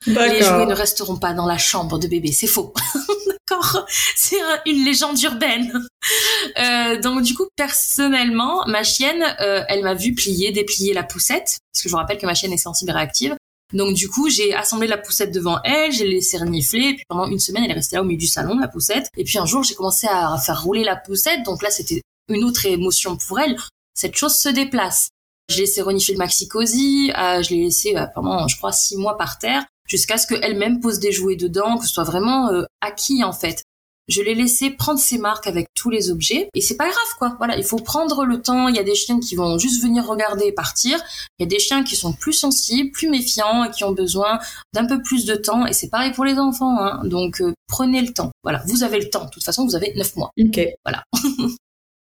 Les 0.06 0.42
jouets 0.42 0.66
ne 0.66 0.74
resteront 0.74 1.16
pas 1.16 1.34
dans 1.34 1.46
la 1.46 1.58
chambre 1.58 1.98
de 1.98 2.06
bébé, 2.06 2.32
c'est 2.32 2.46
faux. 2.46 2.72
D'accord 3.48 3.86
C'est 4.16 4.38
une 4.66 4.84
légende 4.84 5.20
urbaine. 5.22 5.72
Euh, 6.58 6.98
donc 7.00 7.22
du 7.22 7.34
coup, 7.34 7.46
personnellement, 7.56 8.64
ma 8.66 8.82
chienne, 8.82 9.22
euh, 9.40 9.62
elle 9.68 9.82
m'a 9.82 9.94
vu 9.94 10.14
plier, 10.14 10.52
déplier 10.52 10.94
la 10.94 11.02
poussette, 11.02 11.58
parce 11.72 11.82
que 11.82 11.88
je 11.88 11.90
vous 11.90 11.96
rappelle 11.96 12.18
que 12.18 12.24
ma 12.24 12.34
chienne 12.34 12.52
est 12.52 12.56
sensible 12.56 12.90
et 12.92 12.94
réactive. 12.94 13.36
Donc 13.74 13.94
du 13.94 14.08
coup, 14.08 14.30
j'ai 14.30 14.54
assemblé 14.54 14.86
la 14.86 14.96
poussette 14.96 15.32
devant 15.32 15.60
elle, 15.64 15.92
j'ai 15.92 16.06
laissé 16.06 16.38
renifler, 16.38 16.94
puis 16.94 17.04
pendant 17.08 17.26
une 17.26 17.40
semaine, 17.40 17.64
elle 17.64 17.72
est 17.72 17.74
restée 17.74 17.96
là 17.96 18.02
au 18.02 18.04
milieu 18.04 18.18
du 18.18 18.26
salon, 18.26 18.58
la 18.58 18.68
poussette. 18.68 19.08
Et 19.16 19.24
puis 19.24 19.38
un 19.38 19.44
jour, 19.44 19.64
j'ai 19.64 19.74
commencé 19.74 20.06
à 20.08 20.38
faire 20.38 20.62
rouler 20.62 20.84
la 20.84 20.96
poussette, 20.96 21.42
donc 21.44 21.62
là, 21.62 21.70
c'était 21.70 22.00
une 22.28 22.44
autre 22.44 22.64
émotion 22.64 23.16
pour 23.16 23.40
elle. 23.40 23.56
Cette 23.94 24.16
chose 24.16 24.36
se 24.36 24.48
déplace. 24.48 25.08
Je 25.48 25.56
l'ai 25.56 25.60
laissé 25.62 25.82
renifler 25.82 26.14
le 26.14 26.18
maxi 26.18 26.48
cosy, 26.48 27.12
euh, 27.16 27.42
je 27.42 27.50
l'ai 27.50 27.64
laissé 27.64 27.96
euh, 27.96 28.06
pendant, 28.14 28.48
je 28.48 28.56
crois, 28.56 28.72
six 28.72 28.96
mois 28.96 29.16
par 29.16 29.38
terre 29.38 29.64
jusqu'à 29.88 30.18
ce 30.18 30.26
qu'elle-même 30.26 30.80
pose 30.80 30.98
des 30.98 31.12
jouets 31.12 31.36
dedans, 31.36 31.78
que 31.78 31.86
ce 31.86 31.92
soit 31.92 32.04
vraiment 32.04 32.50
euh, 32.50 32.64
acquis 32.80 33.22
en 33.24 33.32
fait. 33.32 33.62
Je 34.08 34.22
l'ai 34.22 34.34
laissé 34.34 34.70
prendre 34.70 35.00
ses 35.00 35.18
marques 35.18 35.48
avec 35.48 35.66
tous 35.74 35.90
les 35.90 36.10
objets 36.10 36.48
et 36.54 36.60
c'est 36.60 36.76
pas 36.76 36.84
grave 36.84 37.14
quoi. 37.18 37.34
Voilà, 37.38 37.56
il 37.56 37.64
faut 37.64 37.78
prendre 37.78 38.24
le 38.24 38.40
temps. 38.40 38.68
Il 38.68 38.76
y 38.76 38.78
a 38.78 38.84
des 38.84 38.94
chiens 38.94 39.18
qui 39.18 39.34
vont 39.34 39.58
juste 39.58 39.82
venir 39.82 40.06
regarder 40.06 40.46
et 40.46 40.52
partir. 40.52 40.98
Il 41.38 41.42
y 41.42 41.46
a 41.46 41.48
des 41.48 41.58
chiens 41.58 41.82
qui 41.82 41.96
sont 41.96 42.12
plus 42.12 42.32
sensibles, 42.32 42.92
plus 42.92 43.10
méfiants 43.10 43.64
et 43.64 43.70
qui 43.70 43.82
ont 43.82 43.92
besoin 43.92 44.38
d'un 44.72 44.86
peu 44.86 45.02
plus 45.02 45.24
de 45.24 45.34
temps. 45.34 45.66
Et 45.66 45.72
c'est 45.72 45.88
pareil 45.88 46.12
pour 46.12 46.24
les 46.24 46.38
enfants. 46.38 46.78
Hein. 46.78 47.02
Donc 47.04 47.40
euh, 47.40 47.52
prenez 47.66 48.00
le 48.00 48.12
temps. 48.12 48.30
Voilà, 48.44 48.62
vous 48.66 48.84
avez 48.84 49.00
le 49.00 49.10
temps. 49.10 49.24
De 49.24 49.30
toute 49.30 49.44
façon, 49.44 49.66
vous 49.66 49.74
avez 49.74 49.92
neuf 49.96 50.14
mois. 50.14 50.30
Ok. 50.40 50.60
Voilà. 50.84 51.02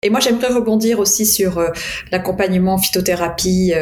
Et 0.04 0.12
moi, 0.12 0.20
j'aimerais 0.20 0.54
rebondir 0.54 1.00
aussi 1.00 1.26
sur 1.26 1.58
euh, 1.58 1.70
l'accompagnement 2.12 2.78
phytothérapie 2.78 3.74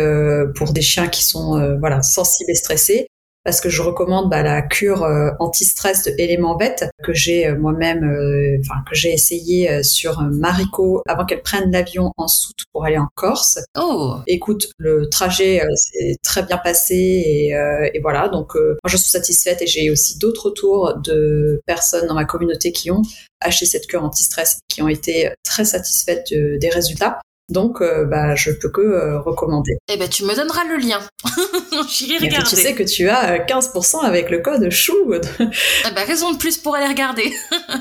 pour 0.55 0.71
des 0.71 0.81
chiens 0.81 1.09
qui 1.09 1.25
sont 1.25 1.77
voilà 1.79 2.01
sensibles 2.01 2.51
et 2.51 2.55
stressés 2.55 3.07
parce 3.45 3.61
que 3.61 3.69
je 3.69 3.81
recommande 3.81 4.29
bah, 4.29 4.41
la 4.41 4.63
cure 4.63 5.03
euh, 5.03 5.29
anti-stress 5.39 6.03
de 6.03 6.13
Élément 6.17 6.57
Vet 6.57 6.89
que 7.03 7.13
j'ai 7.13 7.47
euh, 7.47 7.57
moi-même, 7.57 8.03
euh, 8.03 8.57
enfin 8.61 8.81
que 8.89 8.95
j'ai 8.95 9.13
essayé 9.13 9.83
sur 9.83 10.19
Mariko 10.21 11.01
avant 11.07 11.25
qu'elle 11.25 11.43
prenne 11.43 11.71
l'avion 11.71 12.11
en 12.17 12.27
soute 12.27 12.63
pour 12.73 12.85
aller 12.85 12.97
en 12.97 13.07
Corse. 13.13 13.59
Oh. 13.79 14.15
Écoute, 14.25 14.69
le 14.79 15.07
trajet 15.09 15.61
s'est 15.75 16.17
très 16.23 16.41
bien 16.41 16.57
passé 16.57 16.95
et, 16.95 17.49
et 17.93 17.99
voilà. 17.99 18.29
Donc 18.29 18.55
moi 18.55 18.75
je 18.87 18.97
suis 18.97 19.09
satisfaite 19.09 19.61
et 19.61 19.67
j'ai 19.67 19.91
aussi 19.91 20.17
d'autres 20.17 20.47
retours 20.47 20.95
de 21.03 21.61
personnes 21.67 22.07
dans 22.07 22.15
ma 22.15 22.25
communauté 22.25 22.71
qui 22.71 22.89
ont 22.89 23.03
acheté 23.41 23.65
cette 23.67 23.85
cure 23.85 24.03
anti-stress 24.03 24.59
qui 24.67 24.81
ont 24.81 24.87
été 24.87 25.29
très 25.43 25.65
satisfaites 25.65 26.33
des 26.33 26.69
résultats. 26.69 27.19
Donc, 27.49 27.81
euh, 27.81 28.05
bah, 28.05 28.35
je 28.35 28.51
peux 28.51 28.69
que 28.69 28.81
euh, 28.81 29.19
recommander. 29.19 29.77
Eh 29.87 29.97
ben, 29.97 30.09
tu 30.09 30.23
me 30.25 30.35
donneras 30.35 30.63
le 30.65 30.77
lien. 30.77 30.99
J'irai 31.89 32.17
regarder. 32.25 32.49
tu 32.49 32.55
sais 32.55 32.73
que 32.73 32.83
tu 32.83 33.07
as 33.09 33.37
15% 33.45 33.97
euh, 33.97 33.99
avec 33.99 34.29
le 34.29 34.39
code 34.39 34.69
chou. 34.71 35.13
eh 35.13 35.93
ben, 35.93 36.03
raison 36.05 36.31
de 36.31 36.37
plus 36.37 36.57
pour 36.57 36.75
aller 36.75 36.87
regarder. 36.87 37.31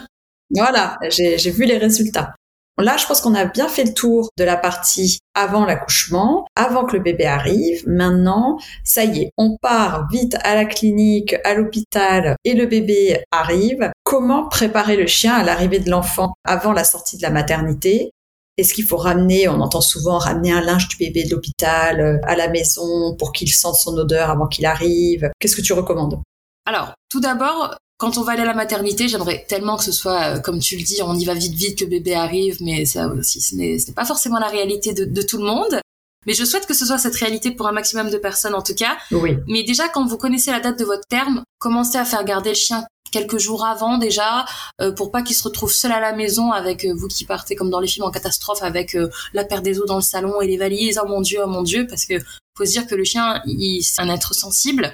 voilà, 0.50 0.98
j'ai 1.08 1.50
vu 1.50 1.64
les 1.64 1.78
résultats. 1.78 2.34
Là, 2.78 2.96
je 2.96 3.06
pense 3.06 3.20
qu'on 3.20 3.36
a 3.36 3.44
bien 3.44 3.68
fait 3.68 3.84
le 3.84 3.94
tour 3.94 4.30
de 4.36 4.42
la 4.42 4.56
partie 4.56 5.20
avant 5.34 5.64
l'accouchement, 5.64 6.44
avant 6.56 6.84
que 6.84 6.96
le 6.96 7.02
bébé 7.02 7.24
arrive. 7.24 7.84
Maintenant, 7.86 8.58
ça 8.82 9.04
y 9.04 9.22
est, 9.22 9.30
on 9.38 9.56
part 9.62 10.08
vite 10.10 10.36
à 10.42 10.56
la 10.56 10.64
clinique, 10.64 11.36
à 11.44 11.54
l'hôpital 11.54 12.34
et 12.44 12.54
le 12.54 12.66
bébé 12.66 13.22
arrive. 13.30 13.92
Comment 14.02 14.48
préparer 14.48 14.96
le 14.96 15.06
chien 15.06 15.34
à 15.34 15.44
l'arrivée 15.44 15.78
de 15.78 15.88
l'enfant 15.88 16.34
avant 16.44 16.72
la 16.72 16.82
sortie 16.82 17.16
de 17.16 17.22
la 17.22 17.30
maternité? 17.30 18.10
Est-ce 18.56 18.74
qu'il 18.74 18.84
faut 18.84 18.96
ramener, 18.96 19.48
on 19.48 19.60
entend 19.60 19.80
souvent 19.80 20.18
ramener 20.18 20.52
un 20.52 20.60
linge 20.60 20.88
du 20.88 20.96
bébé 20.96 21.24
de 21.24 21.30
l'hôpital 21.30 22.00
euh, 22.00 22.18
à 22.24 22.36
la 22.36 22.48
maison 22.48 23.16
pour 23.16 23.32
qu'il 23.32 23.50
sente 23.50 23.76
son 23.76 23.96
odeur 23.96 24.30
avant 24.30 24.46
qu'il 24.46 24.66
arrive 24.66 25.30
Qu'est-ce 25.40 25.56
que 25.56 25.62
tu 25.62 25.72
recommandes? 25.72 26.20
Alors, 26.66 26.94
tout 27.10 27.20
d'abord, 27.20 27.74
quand 27.98 28.18
on 28.18 28.22
va 28.22 28.32
aller 28.32 28.42
à 28.42 28.46
la 28.46 28.54
maternité, 28.54 29.08
j'aimerais 29.08 29.44
tellement 29.48 29.76
que 29.76 29.84
ce 29.84 29.92
soit, 29.92 30.36
euh, 30.36 30.40
comme 30.40 30.60
tu 30.60 30.76
le 30.76 30.82
dis, 30.82 31.00
on 31.02 31.14
y 31.14 31.24
va 31.24 31.34
vite 31.34 31.54
vite 31.54 31.78
que 31.78 31.84
bébé 31.84 32.14
arrive, 32.14 32.58
mais 32.60 32.84
ça 32.84 33.08
aussi, 33.08 33.40
ce 33.40 33.56
n'est 33.56 33.94
pas 33.94 34.04
forcément 34.04 34.38
la 34.38 34.48
réalité 34.48 34.92
de, 34.94 35.04
de, 35.04 35.22
tout 35.22 35.38
le 35.38 35.44
monde. 35.44 35.80
Mais 36.26 36.34
je 36.34 36.44
souhaite 36.44 36.66
que 36.66 36.74
ce 36.74 36.86
soit 36.86 36.98
cette 36.98 37.16
réalité 37.16 37.50
pour 37.50 37.66
un 37.66 37.72
maximum 37.72 38.10
de 38.10 38.18
personnes 38.18 38.54
en 38.54 38.62
tout 38.62 38.74
cas. 38.74 38.96
Oui. 39.10 39.36
Mais 39.46 39.62
déjà, 39.62 39.88
quand 39.88 40.06
vous 40.06 40.18
connaissez 40.18 40.50
la 40.50 40.60
date 40.60 40.78
de 40.78 40.84
votre 40.84 41.06
terme, 41.08 41.42
commencez 41.58 41.98
à 41.98 42.04
faire 42.04 42.24
garder 42.24 42.50
le 42.50 42.56
chien 42.56 42.84
quelques 43.14 43.38
jours 43.38 43.64
avant 43.64 43.96
déjà 43.96 44.44
euh, 44.80 44.90
pour 44.90 45.12
pas 45.12 45.22
qu'il 45.22 45.36
se 45.36 45.44
retrouve 45.44 45.72
seul 45.72 45.92
à 45.92 46.00
la 46.00 46.14
maison 46.16 46.50
avec 46.50 46.84
euh, 46.84 46.92
vous 46.96 47.06
qui 47.06 47.24
partez 47.24 47.54
comme 47.54 47.70
dans 47.70 47.78
les 47.78 47.86
films 47.86 48.06
en 48.06 48.10
catastrophe 48.10 48.62
avec 48.62 48.96
euh, 48.96 49.08
la 49.32 49.44
paire 49.44 49.62
des 49.62 49.78
eaux 49.78 49.86
dans 49.86 49.96
le 49.96 50.02
salon 50.02 50.40
et 50.40 50.48
les 50.48 50.56
valises. 50.56 51.00
Oh 51.00 51.06
mon 51.06 51.20
dieu 51.20 51.38
oh 51.44 51.46
mon 51.46 51.62
dieu 51.62 51.86
parce 51.86 52.06
que 52.06 52.14
faut 52.56 52.64
se 52.64 52.72
dire 52.72 52.88
que 52.88 52.96
le 52.96 53.04
chien 53.04 53.40
il 53.46 53.82
c'est 53.82 54.02
un 54.02 54.08
être 54.08 54.34
sensible. 54.34 54.92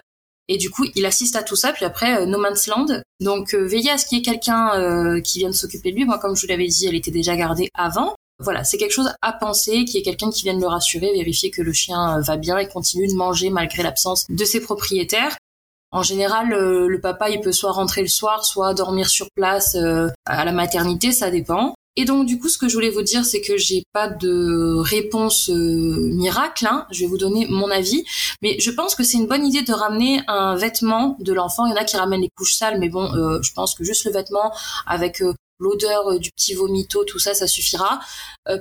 Et 0.49 0.59
du 0.59 0.69
coup 0.69 0.85
il 0.95 1.07
assiste 1.07 1.35
à 1.35 1.43
tout 1.43 1.57
ça 1.57 1.73
puis 1.73 1.87
après 1.87 2.27
no 2.27 2.39
man's 2.39 2.67
land. 2.67 2.89
Donc 3.21 3.55
veillez 3.55 3.91
à 3.91 3.97
ce 3.97 4.05
qu'il 4.05 4.19
y 4.19 4.21
ait 4.21 4.25
quelqu'un 4.25 5.21
qui 5.23 5.39
vienne 5.39 5.55
s'occuper 5.55 5.91
de 5.91 5.97
lui. 5.97 6.05
Moi 6.05 6.19
comme 6.19 6.37
je 6.37 6.43
vous 6.43 6.49
l'avais 6.49 6.67
dit 6.67 6.87
elle 6.87 6.97
était 6.97 7.11
déjà 7.11 7.37
gardée 7.37 7.71
avant 7.75 8.15
voilà, 8.41 8.65
c'est 8.65 8.79
quelque 8.79 8.93
chose 8.93 9.13
à 9.23 9.33
penser, 9.33 9.85
qu'il 9.85 9.97
y 9.97 9.99
ait 9.99 10.03
quelqu'un 10.03 10.31
qui 10.31 10.43
vienne 10.43 10.61
le 10.61 10.67
rassurer, 10.67 11.13
vérifier 11.13 11.51
que 11.51 11.63
le 11.63 11.73
chien 11.73 12.21
va 12.21 12.37
bien 12.37 12.59
et 12.59 12.69
continue 12.69 13.07
de 13.07 13.15
manger 13.15 13.51
malgré 13.51 13.83
l'absence 13.83 14.27
de 14.29 14.45
ses 14.45 14.61
propriétaires. 14.61 15.37
En 15.93 16.03
général, 16.03 16.53
euh, 16.53 16.87
le, 16.87 17.01
papa, 17.01 17.31
il 17.31 17.41
peut 17.41 17.53
soit 17.53 17.73
rentrer 17.73 18.03
le 18.03 18.09
soir, 18.09 18.45
soit 18.45 18.75
dormir 18.75 19.09
sur 19.09 19.27
place 19.35 19.75
euh, 19.75 20.09
à 20.25 20.45
la 20.45 20.53
maternité, 20.53 21.11
ça 21.11 21.31
dépend. 21.31 21.75
Et 21.97 22.05
donc 22.05 22.27
du 22.27 22.39
coup, 22.39 22.49
ce 22.49 22.57
que 22.57 22.69
je 22.69 22.75
voulais 22.75 22.91
vous 22.91 23.03
dire, 23.03 23.25
c'est 23.25 23.41
que 23.41 23.57
j'ai 23.57 23.83
pas 23.93 24.09
de 24.09 24.77
réponse 24.79 25.51
euh, 25.51 26.13
miracle. 26.15 26.65
Hein. 26.71 26.87
Je 26.93 27.01
vais 27.01 27.07
vous 27.07 27.19
donner 27.19 27.49
mon 27.51 27.69
avis, 27.69 28.05
mais 28.41 28.57
je 28.61 28.71
pense 28.71 28.95
que 28.95 29.03
c'est 29.03 29.19
une 29.19 29.27
bonne 29.27 29.45
idée 29.45 29.63
de 29.63 29.73
ramener 29.73 30.23
un 30.29 30.55
vêtement 30.55 31.17
de 31.19 31.33
l'enfant. 31.33 31.67
Il 31.67 31.71
y 31.71 31.73
en 31.73 31.77
a 31.77 31.85
qui 31.85 31.97
ramènent 31.97 32.21
les 32.21 32.31
couches 32.37 32.55
sales, 32.55 32.79
mais 32.79 32.89
bon, 32.89 33.11
je 33.43 33.53
pense 33.53 33.75
que 33.75 33.83
juste 33.83 34.05
le 34.05 34.13
vêtement 34.13 34.53
avec 34.87 35.21
l'odeur 35.61 36.19
du 36.19 36.31
petit 36.31 36.55
vomito, 36.55 37.05
tout 37.05 37.19
ça, 37.19 37.35
ça 37.35 37.47
suffira. 37.47 38.01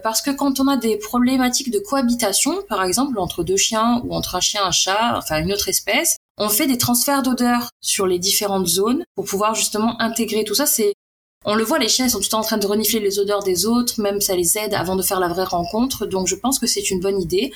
parce 0.03 0.21
que 0.21 0.31
quand 0.31 0.59
on 0.59 0.67
a 0.67 0.77
des 0.77 0.97
problématiques 0.97 1.71
de 1.71 1.79
cohabitation, 1.79 2.61
par 2.67 2.83
exemple 2.83 3.17
entre 3.19 3.43
deux 3.43 3.57
chiens 3.57 4.01
ou 4.03 4.13
entre 4.13 4.35
un 4.35 4.41
chien 4.41 4.63
un 4.63 4.71
chat, 4.71 5.17
enfin 5.17 5.41
une 5.41 5.51
autre 5.53 5.69
espèce, 5.69 6.17
on 6.37 6.49
fait 6.49 6.67
des 6.67 6.77
transferts 6.77 7.23
d'odeurs 7.23 7.69
sur 7.81 8.07
les 8.07 8.19
différentes 8.19 8.67
zones 8.67 9.03
pour 9.15 9.25
pouvoir 9.25 9.55
justement 9.55 10.01
intégrer 10.01 10.43
tout 10.43 10.55
ça. 10.55 10.65
C'est 10.65 10.93
on 11.45 11.55
le 11.55 11.63
voit, 11.63 11.79
les 11.79 11.87
chiens 11.87 12.09
sont 12.09 12.17
tout 12.17 12.25
le 12.25 12.29
temps 12.29 12.39
en 12.39 12.43
train 12.43 12.57
de 12.57 12.67
renifler 12.67 12.99
les 12.99 13.17
odeurs 13.17 13.43
des 13.43 13.65
autres, 13.65 14.01
même 14.01 14.19
ça 14.19 14.35
les 14.35 14.57
aide 14.57 14.73
avant 14.73 14.95
de 14.97 15.01
faire 15.01 15.19
la 15.19 15.29
vraie 15.29 15.45
rencontre. 15.45 16.05
Donc 16.05 16.27
je 16.27 16.35
pense 16.35 16.59
que 16.59 16.67
c'est 16.67 16.91
une 16.91 16.99
bonne 16.99 17.21
idée. 17.21 17.53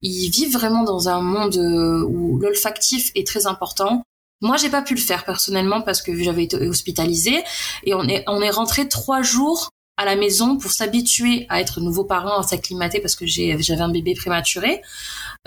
Ils 0.00 0.30
vivent 0.30 0.52
vraiment 0.52 0.82
dans 0.82 1.08
un 1.08 1.20
monde 1.20 1.56
euh, 1.56 2.04
où 2.08 2.38
l'olfactif 2.38 3.10
est 3.14 3.26
très 3.26 3.46
important. 3.46 4.02
Moi, 4.40 4.56
j'ai 4.56 4.68
pas 4.68 4.82
pu 4.82 4.94
le 4.94 5.00
faire 5.00 5.24
personnellement 5.24 5.82
parce 5.82 6.02
que 6.02 6.14
j'avais 6.16 6.44
été 6.44 6.56
hospitalisée 6.56 7.42
et 7.84 7.94
on 7.94 8.04
est 8.04 8.24
on 8.26 8.40
est 8.40 8.50
rentré 8.50 8.88
trois 8.88 9.22
jours 9.22 9.70
à 9.96 10.04
la 10.04 10.14
maison 10.14 10.56
pour 10.56 10.70
s'habituer 10.70 11.46
à 11.48 11.60
être 11.60 11.80
nouveau 11.80 12.04
parent, 12.04 12.38
à 12.38 12.42
s'acclimater 12.44 13.00
parce 13.00 13.16
que 13.16 13.26
j'avais 13.26 13.80
un 13.80 13.90
bébé 13.90 14.14
prématuré. 14.14 14.80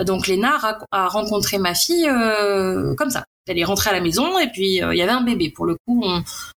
Donc 0.05 0.27
Léna 0.27 0.59
a, 0.91 1.07
rencontré 1.07 1.57
ma 1.57 1.73
fille 1.73 2.07
euh, 2.07 2.93
comme 2.95 3.09
ça. 3.09 3.23
Elle 3.47 3.57
est 3.57 3.63
rentrée 3.63 3.89
à 3.89 3.93
la 3.93 4.01
maison 4.01 4.37
et 4.39 4.47
puis 4.51 4.83
euh, 4.83 4.93
il 4.93 4.97
y 4.97 5.01
avait 5.01 5.11
un 5.11 5.23
bébé. 5.23 5.51
Pour 5.55 5.65
le 5.65 5.77
coup, 5.87 6.03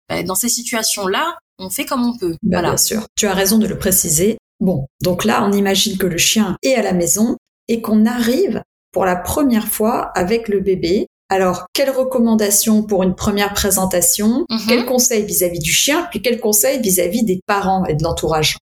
bah, 0.09 0.23
dans 0.23 0.35
ces 0.35 0.49
situations-là, 0.49 1.37
on 1.59 1.69
fait 1.69 1.85
comme 1.85 2.03
on 2.03 2.17
peut. 2.17 2.35
Bah, 2.41 2.61
Bien 2.61 2.77
sûr. 2.77 3.05
Tu 3.15 3.27
as 3.27 3.33
raison 3.33 3.59
de 3.59 3.67
le 3.67 3.77
préciser. 3.77 4.37
Bon, 4.59 4.87
donc 5.01 5.23
là, 5.23 5.43
on 5.43 5.51
imagine 5.51 5.97
que 5.97 6.07
le 6.07 6.17
chien 6.17 6.55
est 6.63 6.73
à 6.73 6.81
la 6.81 6.93
maison 6.93 7.37
et 7.67 7.81
qu'on 7.81 8.05
arrive 8.07 8.63
pour 8.91 9.05
la 9.05 9.15
première 9.15 9.67
fois 9.67 10.11
avec 10.15 10.47
le 10.47 10.59
bébé 10.59 11.07
alors, 11.29 11.65
quelles 11.73 11.89
recommandations 11.89 12.83
pour 12.83 13.01
une 13.03 13.15
première 13.15 13.53
présentation? 13.53 14.45
Mhm. 14.49 14.59
Quels 14.67 14.85
conseils 14.85 15.25
vis-à-vis 15.25 15.59
du 15.59 15.71
chien? 15.71 16.07
Puis 16.11 16.21
quels 16.21 16.39
conseils 16.39 16.79
vis-à-vis 16.79 17.23
des 17.23 17.39
parents 17.47 17.85
et 17.85 17.95
de 17.95 18.03
l'entourage? 18.03 18.57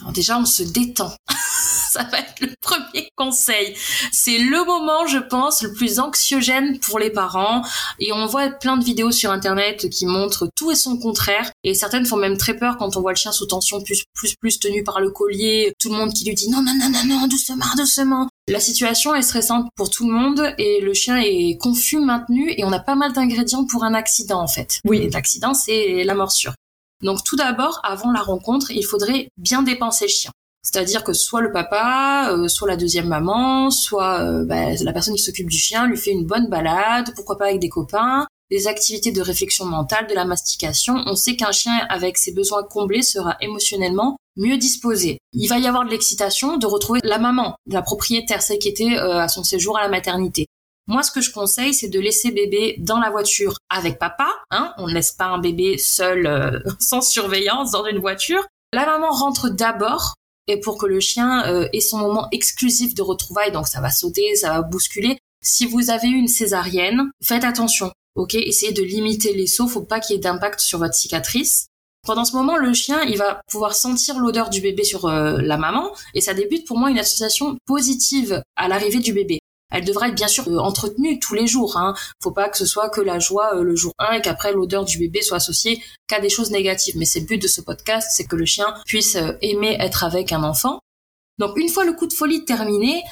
Alors 0.00 0.12
déjà, 0.12 0.38
on 0.38 0.44
se 0.44 0.62
détend. 0.62 1.12
ça 1.92 2.04
va 2.04 2.18
être 2.18 2.40
le 2.40 2.54
premier 2.60 3.10
conseil. 3.16 3.74
C'est 4.12 4.38
le 4.38 4.64
moment, 4.64 5.06
je 5.06 5.18
pense, 5.18 5.62
le 5.62 5.72
plus 5.72 5.98
anxiogène 5.98 6.78
pour 6.78 6.98
les 6.98 7.10
parents. 7.10 7.62
Et 7.98 8.12
on 8.12 8.26
voit 8.26 8.48
plein 8.50 8.76
de 8.76 8.84
vidéos 8.84 9.10
sur 9.10 9.30
Internet 9.32 9.88
qui 9.90 10.06
montrent 10.06 10.48
tout 10.54 10.70
et 10.70 10.76
son 10.76 10.98
contraire. 10.98 11.50
Et 11.64 11.74
certaines 11.74 12.06
font 12.06 12.16
même 12.16 12.36
très 12.36 12.56
peur 12.56 12.76
quand 12.78 12.96
on 12.96 13.00
voit 13.00 13.12
le 13.12 13.16
chien 13.16 13.32
sous 13.32 13.46
tension, 13.46 13.80
plus, 13.82 14.04
plus, 14.14 14.34
plus 14.36 14.60
tenu 14.60 14.84
par 14.84 15.00
le 15.00 15.10
collier. 15.10 15.72
Tout 15.80 15.90
le 15.90 15.96
monde 15.96 16.12
qui 16.12 16.24
lui 16.24 16.34
dit 16.34 16.48
non, 16.48 16.62
non, 16.62 16.74
non, 16.78 16.90
non, 16.90 17.04
non, 17.04 17.26
doucement, 17.26 17.64
doucement. 17.76 18.28
La 18.48 18.60
situation 18.60 19.14
est 19.14 19.22
stressante 19.22 19.68
pour 19.76 19.90
tout 19.90 20.06
le 20.08 20.12
monde 20.12 20.54
et 20.58 20.80
le 20.80 20.94
chien 20.94 21.18
est 21.18 21.56
confus, 21.60 21.98
maintenu 21.98 22.52
et 22.56 22.64
on 22.64 22.72
a 22.72 22.80
pas 22.80 22.94
mal 22.94 23.12
d'ingrédients 23.12 23.64
pour 23.64 23.84
un 23.84 23.94
accident 23.94 24.40
en 24.40 24.48
fait. 24.48 24.80
Oui. 24.84 25.08
l'accident, 25.12 25.54
c'est 25.54 26.04
la 26.04 26.14
morsure. 26.14 26.54
Donc 27.02 27.24
tout 27.24 27.36
d'abord, 27.36 27.80
avant 27.82 28.12
la 28.12 28.20
rencontre, 28.20 28.70
il 28.70 28.84
faudrait 28.84 29.28
bien 29.36 29.62
dépenser 29.62 30.06
le 30.06 30.10
chien. 30.10 30.30
C'est-à-dire 30.62 31.04
que 31.04 31.12
soit 31.14 31.40
le 31.40 31.52
papa, 31.52 32.32
euh, 32.32 32.48
soit 32.48 32.68
la 32.68 32.76
deuxième 32.76 33.08
maman, 33.08 33.70
soit 33.70 34.20
euh, 34.20 34.44
bah, 34.44 34.74
la 34.74 34.92
personne 34.92 35.14
qui 35.14 35.22
s'occupe 35.22 35.48
du 35.48 35.58
chien 35.58 35.86
lui 35.86 35.96
fait 35.96 36.10
une 36.10 36.26
bonne 36.26 36.48
balade, 36.48 37.12
pourquoi 37.14 37.38
pas 37.38 37.46
avec 37.46 37.60
des 37.60 37.70
copains, 37.70 38.26
des 38.50 38.66
activités 38.66 39.10
de 39.10 39.22
réflexion 39.22 39.64
mentale, 39.64 40.06
de 40.06 40.14
la 40.14 40.26
mastication. 40.26 41.02
On 41.06 41.14
sait 41.14 41.36
qu'un 41.36 41.52
chien 41.52 41.72
avec 41.88 42.18
ses 42.18 42.32
besoins 42.32 42.62
comblés 42.62 43.02
sera 43.02 43.36
émotionnellement 43.40 44.18
mieux 44.36 44.58
disposé. 44.58 45.18
Il 45.32 45.48
va 45.48 45.58
y 45.58 45.66
avoir 45.66 45.84
de 45.84 45.90
l'excitation 45.90 46.58
de 46.58 46.66
retrouver 46.66 47.00
la 47.04 47.18
maman, 47.18 47.56
la 47.66 47.80
propriétaire, 47.80 48.42
celle 48.42 48.58
qui 48.58 48.68
était 48.68 48.98
euh, 48.98 49.18
à 49.18 49.28
son 49.28 49.44
séjour 49.44 49.78
à 49.78 49.82
la 49.82 49.88
maternité. 49.88 50.46
Moi, 50.88 51.02
ce 51.02 51.10
que 51.10 51.20
je 51.20 51.32
conseille, 51.32 51.72
c'est 51.72 51.88
de 51.88 52.00
laisser 52.00 52.32
bébé 52.32 52.76
dans 52.80 52.98
la 52.98 53.10
voiture 53.10 53.56
avec 53.70 53.98
papa. 53.98 54.28
Hein 54.50 54.74
on 54.76 54.88
ne 54.88 54.92
laisse 54.92 55.12
pas 55.12 55.26
un 55.26 55.38
bébé 55.38 55.78
seul, 55.78 56.62
sans 56.80 57.00
surveillance, 57.00 57.70
dans 57.70 57.86
une 57.86 57.98
voiture. 57.98 58.44
La 58.72 58.86
maman 58.86 59.10
rentre 59.10 59.48
d'abord 59.48 60.14
et 60.50 60.58
pour 60.58 60.78
que 60.78 60.86
le 60.86 60.98
chien 60.98 61.46
euh, 61.46 61.68
ait 61.72 61.80
son 61.80 61.98
moment 61.98 62.28
exclusif 62.32 62.94
de 62.94 63.02
retrouvailles, 63.02 63.52
donc 63.52 63.68
ça 63.68 63.80
va 63.80 63.90
sauter, 63.90 64.34
ça 64.34 64.50
va 64.50 64.62
bousculer. 64.62 65.18
Si 65.42 65.64
vous 65.64 65.90
avez 65.90 66.08
une 66.08 66.26
césarienne, 66.26 67.10
faites 67.22 67.44
attention, 67.44 67.92
ok? 68.16 68.34
Essayez 68.34 68.72
de 68.72 68.82
limiter 68.82 69.32
les 69.32 69.46
sauts, 69.46 69.68
faut 69.68 69.82
pas 69.82 70.00
qu'il 70.00 70.16
y 70.16 70.18
ait 70.18 70.22
d'impact 70.22 70.58
sur 70.58 70.80
votre 70.80 70.94
cicatrice. 70.94 71.68
Pendant 72.04 72.24
ce 72.24 72.34
moment, 72.34 72.56
le 72.56 72.72
chien, 72.74 73.02
il 73.02 73.16
va 73.16 73.42
pouvoir 73.48 73.74
sentir 73.74 74.18
l'odeur 74.18 74.50
du 74.50 74.60
bébé 74.60 74.82
sur 74.82 75.04
euh, 75.04 75.38
la 75.40 75.56
maman, 75.56 75.92
et 76.14 76.20
ça 76.20 76.34
débute 76.34 76.66
pour 76.66 76.78
moi 76.78 76.90
une 76.90 76.98
association 76.98 77.56
positive 77.64 78.42
à 78.56 78.66
l'arrivée 78.66 78.98
du 78.98 79.12
bébé 79.12 79.38
elle 79.70 79.84
devra 79.84 80.08
être 80.08 80.14
bien 80.14 80.28
sûr 80.28 80.48
euh, 80.48 80.58
entretenue 80.58 81.18
tous 81.18 81.34
les 81.34 81.46
jours. 81.46 81.76
Hein. 81.76 81.94
Faut 82.22 82.32
pas 82.32 82.48
que 82.48 82.56
ce 82.56 82.66
soit 82.66 82.90
que 82.90 83.00
la 83.00 83.18
joie 83.18 83.54
euh, 83.54 83.62
le 83.62 83.76
jour 83.76 83.92
1 83.98 84.12
et 84.14 84.20
qu'après 84.20 84.52
l'odeur 84.52 84.84
du 84.84 84.98
bébé 84.98 85.22
soit 85.22 85.36
associée 85.38 85.82
qu'à 86.06 86.20
des 86.20 86.28
choses 86.28 86.50
négatives. 86.50 86.96
Mais 86.96 87.04
c'est 87.04 87.20
le 87.20 87.26
but 87.26 87.40
de 87.40 87.48
ce 87.48 87.60
podcast, 87.60 88.10
c'est 88.12 88.24
que 88.24 88.36
le 88.36 88.44
chien 88.44 88.74
puisse 88.86 89.16
euh, 89.16 89.32
aimer 89.42 89.76
être 89.80 90.04
avec 90.04 90.32
un 90.32 90.42
enfant. 90.42 90.80
Donc 91.38 91.56
une 91.56 91.68
fois 91.68 91.84
le 91.84 91.92
coup 91.92 92.06
de 92.06 92.12
folie 92.12 92.44
terminé, 92.44 93.02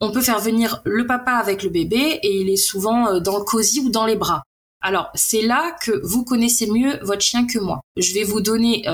on 0.00 0.10
peut 0.10 0.22
faire 0.22 0.40
venir 0.40 0.80
le 0.84 1.06
papa 1.06 1.32
avec 1.32 1.62
le 1.62 1.68
bébé 1.68 2.18
et 2.22 2.40
il 2.40 2.48
est 2.48 2.56
souvent 2.56 3.20
dans 3.20 3.38
le 3.38 3.44
cosy 3.44 3.80
ou 3.80 3.90
dans 3.90 4.06
les 4.06 4.16
bras. 4.16 4.42
Alors 4.80 5.10
c'est 5.14 5.42
là 5.42 5.76
que 5.82 5.92
vous 6.02 6.24
connaissez 6.24 6.66
mieux 6.68 6.98
votre 7.02 7.20
chien 7.20 7.46
que 7.46 7.58
moi. 7.58 7.80
Je 7.96 8.14
vais 8.14 8.24
vous 8.24 8.40
donner 8.40 8.86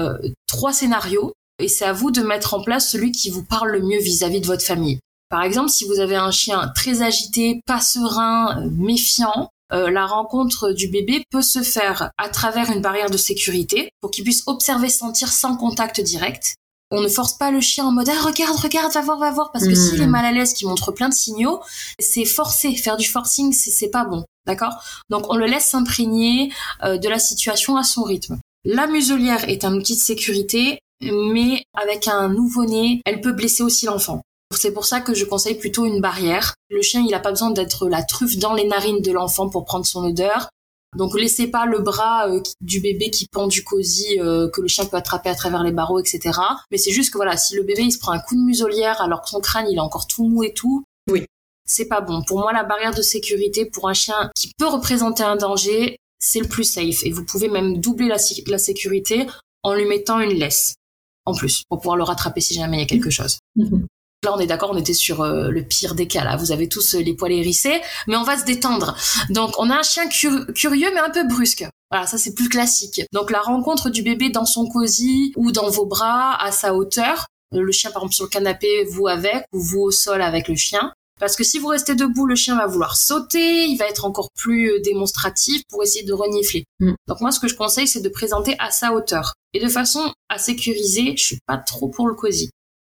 trois 0.49 0.73
scénarios 0.73 1.33
et 1.61 1.69
c'est 1.69 1.85
à 1.85 1.93
vous 1.93 2.11
de 2.11 2.23
mettre 2.23 2.55
en 2.55 2.63
place 2.63 2.91
celui 2.91 3.13
qui 3.13 3.31
vous 3.31 3.45
parle 3.45 3.71
le 3.71 3.81
mieux 3.81 4.01
vis 4.01 4.25
à 4.25 4.29
-vis 4.29 4.41
de 4.41 4.47
votre 4.47 4.65
famille. 4.65 4.99
Par 5.29 5.43
exemple, 5.43 5.71
si 5.71 5.85
vous 5.85 6.01
avez 6.01 6.17
un 6.17 6.31
chien 6.31 6.71
très 6.75 7.03
agité, 7.03 7.61
pas 7.67 7.81
serein, 7.81 8.59
euh, 8.59 8.71
méfiant, 8.71 9.51
euh, 9.73 9.91
la 9.91 10.07
rencontre 10.07 10.71
du 10.71 10.89
bébé 10.89 11.25
peut 11.31 11.43
se 11.43 11.63
faire 11.63 12.11
à 12.19 12.29
travers 12.29 12.71
une 12.71 12.81
barrière 12.81 13.11
de 13.11 13.17
sécurité 13.17 13.91
pour 14.01 14.13
qu'il 14.13 14.23
puisse 14.23 14.45
observer, 14.47 14.89
sentir 14.89 15.33
sans 15.33 15.57
contact 15.57 16.01
direct. 16.01 16.55
On 16.93 17.01
ne 17.01 17.09
force 17.09 17.33
pas 17.33 17.51
le 17.51 17.61
chien 17.61 17.85
en 17.85 17.91
mode 17.91 18.09
ah, 18.09 18.23
regarde, 18.23 18.57
regarde, 18.57 18.93
va 18.93 19.01
voir, 19.01 19.19
va 19.19 19.33
voir, 19.33 19.51
parce 19.51 19.67
que 19.67 19.75
s'il 19.75 20.01
est 20.01 20.07
hmm. 20.07 20.11
mal 20.11 20.25
à 20.25 20.31
l'aise, 20.31 20.55
qu'il 20.55 20.69
montre 20.69 20.93
plein 20.93 21.09
de 21.09 21.15
signaux, 21.15 21.61
c'est 21.99 22.25
forcer, 22.25 22.77
faire 22.77 22.97
du 22.97 23.09
forcing, 23.09 23.53
c'est 23.53 23.91
pas 23.91 24.05
bon, 24.05 24.25
d'accord? 24.47 24.75
Donc 25.11 25.27
on 25.29 25.37
le 25.37 25.47
laisse 25.47 25.67
s'imprégner 25.67 26.53
euh, 26.85 26.97
de 26.97 27.09
la 27.09 27.19
situation 27.19 27.77
à 27.77 27.83
son 27.83 28.05
rythme. 28.05 28.39
La 28.65 28.87
muselière 28.87 29.49
est 29.49 29.65
un 29.65 29.75
outil 29.75 29.97
de 29.97 30.01
sécurité, 30.01 30.79
mais 31.01 31.65
avec 31.75 32.07
un 32.07 32.29
nouveau-né, 32.29 33.03
elle 33.05 33.21
peut 33.21 33.33
blesser 33.33 33.65
aussi 33.65 33.87
l'enfant. 33.87 34.23
C'est 34.55 34.73
pour 34.73 34.85
ça 34.85 35.01
que 35.01 35.15
je 35.15 35.25
conseille 35.25 35.57
plutôt 35.57 35.87
une 35.87 36.01
barrière. 36.01 36.55
Le 36.71 36.83
chien, 36.83 37.01
il 37.01 37.11
n'a 37.11 37.21
pas 37.21 37.31
besoin 37.31 37.51
d'être 37.51 37.89
la 37.89 38.03
truffe 38.03 38.37
dans 38.39 38.55
les 38.55 38.67
narines 38.67 39.01
de 39.01 39.13
l'enfant 39.13 39.49
pour 39.49 39.65
prendre 39.65 39.87
son 39.87 40.05
odeur. 40.05 40.49
Donc 40.97 41.19
laissez 41.19 41.49
pas 41.49 41.67
le 41.67 41.81
bras 41.81 42.29
euh, 42.29 42.41
du 42.61 42.81
bébé 42.81 43.11
qui 43.11 43.27
pend 43.27 43.49
du 43.49 43.65
cosy 43.65 44.19
euh, 44.19 44.49
que 44.49 44.63
le 44.63 44.69
chien 44.69 44.87
peut 44.87 44.97
attraper 44.97 45.29
à 45.29 45.35
travers 45.35 45.63
les 45.63 45.73
barreaux, 45.73 45.99
etc. 45.99 46.39
Mais 46.71 46.79
c'est 46.79 46.93
juste 46.93 47.13
que 47.13 47.19
voilà, 47.19 47.37
si 47.37 47.55
le 47.55 47.65
bébé 47.65 47.83
il 47.83 47.93
se 47.93 47.99
prend 47.99 48.13
un 48.13 48.19
coup 48.19 48.35
de 48.35 48.41
muselière 48.41 49.01
alors 49.03 49.21
que 49.23 49.29
son 49.29 49.41
crâne 49.41 49.67
il 49.69 49.77
est 49.77 49.81
encore 49.81 50.07
tout 50.07 50.25
mou 50.25 50.43
et 50.43 50.55
tout, 50.55 50.85
oui, 51.11 51.27
c'est 51.67 51.87
pas 51.87 52.01
bon. 52.01 52.23
Pour 52.23 52.39
moi, 52.39 52.53
la 52.53 52.65
barrière 52.65 52.95
de 52.95 53.03
sécurité 53.03 53.67
pour 53.67 53.89
un 53.89 53.95
chien 53.95 54.31
qui 54.35 54.53
peut 54.57 54.69
représenter 54.69 55.23
un 55.23 55.37
danger, 55.37 55.99
c'est 56.19 56.41
le 56.41 56.49
plus 56.49 56.65
safe. 56.65 57.05
Et 57.05 57.11
vous 57.11 57.25
pouvez 57.25 57.49
même 57.49 57.79
doubler 57.79 58.09
la, 58.09 58.17
la 58.47 58.59
sécurité 58.59 59.27
en 59.63 59.75
lui 59.75 59.85
mettant 59.85 60.21
une 60.21 60.33
laisse 60.33 60.77
en 61.27 61.35
plus 61.35 61.65
pour 61.69 61.81
pouvoir 61.81 61.97
le 61.97 62.05
rattraper 62.05 62.41
si 62.41 62.55
jamais 62.55 62.79
il 62.79 62.81
y 62.81 62.85
a 62.85 62.87
quelque 62.87 63.11
chose. 63.11 63.39
Mhm. 63.57 63.87
Là, 64.25 64.35
on 64.35 64.39
est 64.39 64.47
d'accord, 64.47 64.71
on 64.73 64.77
était 64.77 64.95
sur 64.95 65.21
euh, 65.21 65.51
le 65.51 65.63
pire 65.63 65.95
des 65.95 66.09
cas. 66.09 66.25
Là, 66.25 66.37
vous 66.37 66.51
avez 66.51 66.69
tous 66.69 66.95
euh, 66.95 67.01
les 67.01 67.15
poils 67.15 67.33
hérissés, 67.33 67.81
mais 68.07 68.17
on 68.17 68.23
va 68.23 68.39
se 68.39 68.45
détendre. 68.45 68.97
Donc, 69.31 69.55
on 69.59 69.71
a 69.71 69.77
un 69.77 69.83
chien 69.83 70.09
curieux, 70.09 70.91
mais 70.93 71.01
un 71.01 71.11
peu 71.11 71.25
brusque. 71.25 71.65
Voilà, 71.91 72.07
ça 72.07 72.19
c'est 72.19 72.35
plus 72.35 72.49
classique. 72.49 73.03
Donc, 73.13 73.31
la 73.31 73.41
rencontre 73.41 73.91
du 73.91 74.03
bébé 74.03 74.31
dans 74.31 74.47
son 74.47 74.67
cosy 74.67 75.33
ou 75.37 75.53
dans 75.53 75.69
vos 75.69 75.87
bras, 75.87 76.43
à 76.43 76.51
sa 76.51 76.75
hauteur. 76.75 77.27
Euh, 77.55 77.61
le 77.61 77.73
chien, 77.73 77.91
par 77.91 78.03
exemple, 78.03 78.15
sur 78.15 78.25
le 78.25 78.31
canapé, 78.31 78.85
vous 78.85 79.07
avec, 79.07 79.45
ou 79.53 79.61
vous 79.61 79.81
au 79.81 79.91
sol 79.91 80.23
avec 80.23 80.49
le 80.49 80.57
chien. 80.57 80.93
Parce 81.19 81.37
que 81.37 81.45
si 81.45 81.59
vous 81.59 81.69
restez 81.69 81.95
debout, 81.95 82.27
le 82.27 82.35
chien 82.35 82.57
va 82.57 82.67
vouloir 82.67 82.97
sauter, 82.97 83.65
il 83.65 83.77
va 83.77 83.87
être 83.87 84.05
encore 84.05 84.31
plus 84.37 84.81
démonstratif 84.83 85.63
pour 85.71 85.83
essayer 85.83 86.05
de 86.05 86.13
renifler. 86.13 86.65
Mm. 86.81 86.93
Donc 87.07 87.21
moi, 87.21 87.31
ce 87.31 87.41
que 87.41 87.49
je 87.49 87.55
conseille, 87.55 87.89
c'est 87.89 88.03
de 88.03 88.09
présenter 88.09 88.55
à 88.59 88.71
sa 88.71 88.93
hauteur. 88.93 89.33
Et 89.55 89.61
de 89.61 89.69
façon 89.69 90.13
à 90.29 90.39
sécuriser, 90.39 91.17
je 91.17 91.25
suis 91.25 91.39
pas 91.47 91.57
trop 91.57 91.89
pour 91.89 92.07
le 92.07 92.15
cosy. 92.15 92.51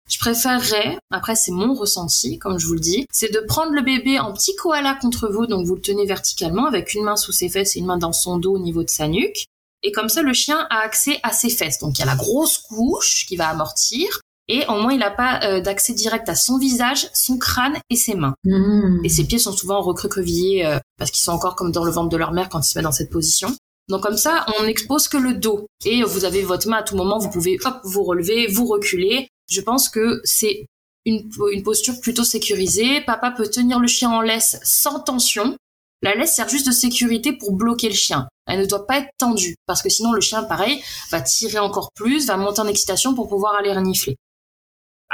Je 0.09 0.19
préférerais, 0.19 0.97
après 1.09 1.35
c'est 1.35 1.51
mon 1.51 1.73
ressenti, 1.73 2.37
comme 2.37 2.59
je 2.59 2.67
vous 2.67 2.73
le 2.73 2.79
dis, 2.79 3.07
c'est 3.11 3.33
de 3.33 3.39
prendre 3.39 3.71
le 3.71 3.81
bébé 3.81 4.19
en 4.19 4.33
petit 4.33 4.55
koala 4.55 4.95
contre 5.01 5.27
vous, 5.31 5.47
donc 5.47 5.65
vous 5.65 5.75
le 5.75 5.81
tenez 5.81 6.05
verticalement 6.05 6.67
avec 6.67 6.93
une 6.93 7.03
main 7.03 7.15
sous 7.15 7.31
ses 7.31 7.49
fesses 7.49 7.75
et 7.75 7.79
une 7.79 7.87
main 7.87 7.97
dans 7.97 8.13
son 8.13 8.37
dos 8.37 8.55
au 8.55 8.59
niveau 8.59 8.83
de 8.83 8.89
sa 8.89 9.07
nuque. 9.07 9.45
Et 9.85 9.91
comme 9.91 10.09
ça, 10.09 10.23
le 10.23 10.33
chien 10.33 10.65
a 10.69 10.79
accès 10.79 11.19
à 11.21 11.31
ses 11.31 11.49
fesses. 11.49 11.79
Donc 11.79 11.97
il 11.97 11.99
y 11.99 12.03
a 12.03 12.07
la 12.07 12.15
grosse 12.15 12.57
couche 12.57 13.25
qui 13.27 13.35
va 13.35 13.49
amortir. 13.49 14.19
Et 14.47 14.63
au 14.67 14.73
moins, 14.73 14.93
il 14.93 14.99
n'a 14.99 15.11
pas 15.11 15.39
euh, 15.43 15.61
d'accès 15.61 15.93
direct 15.93 16.29
à 16.29 16.35
son 16.35 16.57
visage, 16.57 17.09
son 17.13 17.37
crâne 17.37 17.77
et 17.89 17.95
ses 17.95 18.13
mains. 18.13 18.35
Mmh. 18.43 19.03
Et 19.03 19.09
ses 19.09 19.25
pieds 19.25 19.39
sont 19.39 19.51
souvent 19.51 19.81
recroquevillés 19.81 20.65
euh, 20.65 20.77
parce 20.97 21.09
qu'ils 21.09 21.23
sont 21.23 21.31
encore 21.31 21.55
comme 21.55 21.71
dans 21.71 21.83
le 21.83 21.91
ventre 21.91 22.09
de 22.09 22.17
leur 22.17 22.31
mère 22.31 22.49
quand 22.49 22.59
ils 22.59 22.71
se 22.71 22.77
mettent 22.77 22.85
dans 22.85 22.91
cette 22.91 23.09
position. 23.11 23.55
Donc 23.87 24.01
comme 24.01 24.17
ça, 24.17 24.45
on 24.59 24.65
n'expose 24.65 25.07
que 25.07 25.17
le 25.17 25.33
dos. 25.35 25.67
Et 25.83 26.03
vous 26.03 26.25
avez 26.25 26.41
votre 26.41 26.67
main 26.67 26.77
à 26.77 26.83
tout 26.83 26.95
moment, 26.95 27.19
vous 27.19 27.29
pouvez 27.29 27.59
hop, 27.63 27.75
vous 27.83 28.03
relever, 28.03 28.47
vous 28.47 28.65
reculer. 28.65 29.27
Je 29.49 29.61
pense 29.61 29.89
que 29.89 30.21
c'est 30.23 30.65
une, 31.05 31.29
posture 31.63 31.99
plutôt 32.01 32.23
sécurisée. 32.23 33.01
Papa 33.01 33.31
peut 33.31 33.47
tenir 33.47 33.79
le 33.79 33.87
chien 33.87 34.09
en 34.09 34.21
laisse 34.21 34.59
sans 34.63 34.99
tension. 34.99 35.55
La 36.01 36.15
laisse 36.15 36.35
sert 36.35 36.49
juste 36.49 36.67
de 36.67 36.71
sécurité 36.71 37.33
pour 37.33 37.53
bloquer 37.53 37.89
le 37.89 37.95
chien. 37.95 38.27
Elle 38.47 38.59
ne 38.59 38.65
doit 38.65 38.85
pas 38.85 38.99
être 38.99 39.09
tendue 39.17 39.55
parce 39.65 39.81
que 39.81 39.89
sinon 39.89 40.11
le 40.11 40.21
chien, 40.21 40.43
pareil, 40.43 40.81
va 41.11 41.21
tirer 41.21 41.59
encore 41.59 41.91
plus, 41.95 42.27
va 42.27 42.37
monter 42.37 42.61
en 42.61 42.67
excitation 42.67 43.15
pour 43.15 43.27
pouvoir 43.27 43.55
aller 43.55 43.73
renifler. 43.73 44.15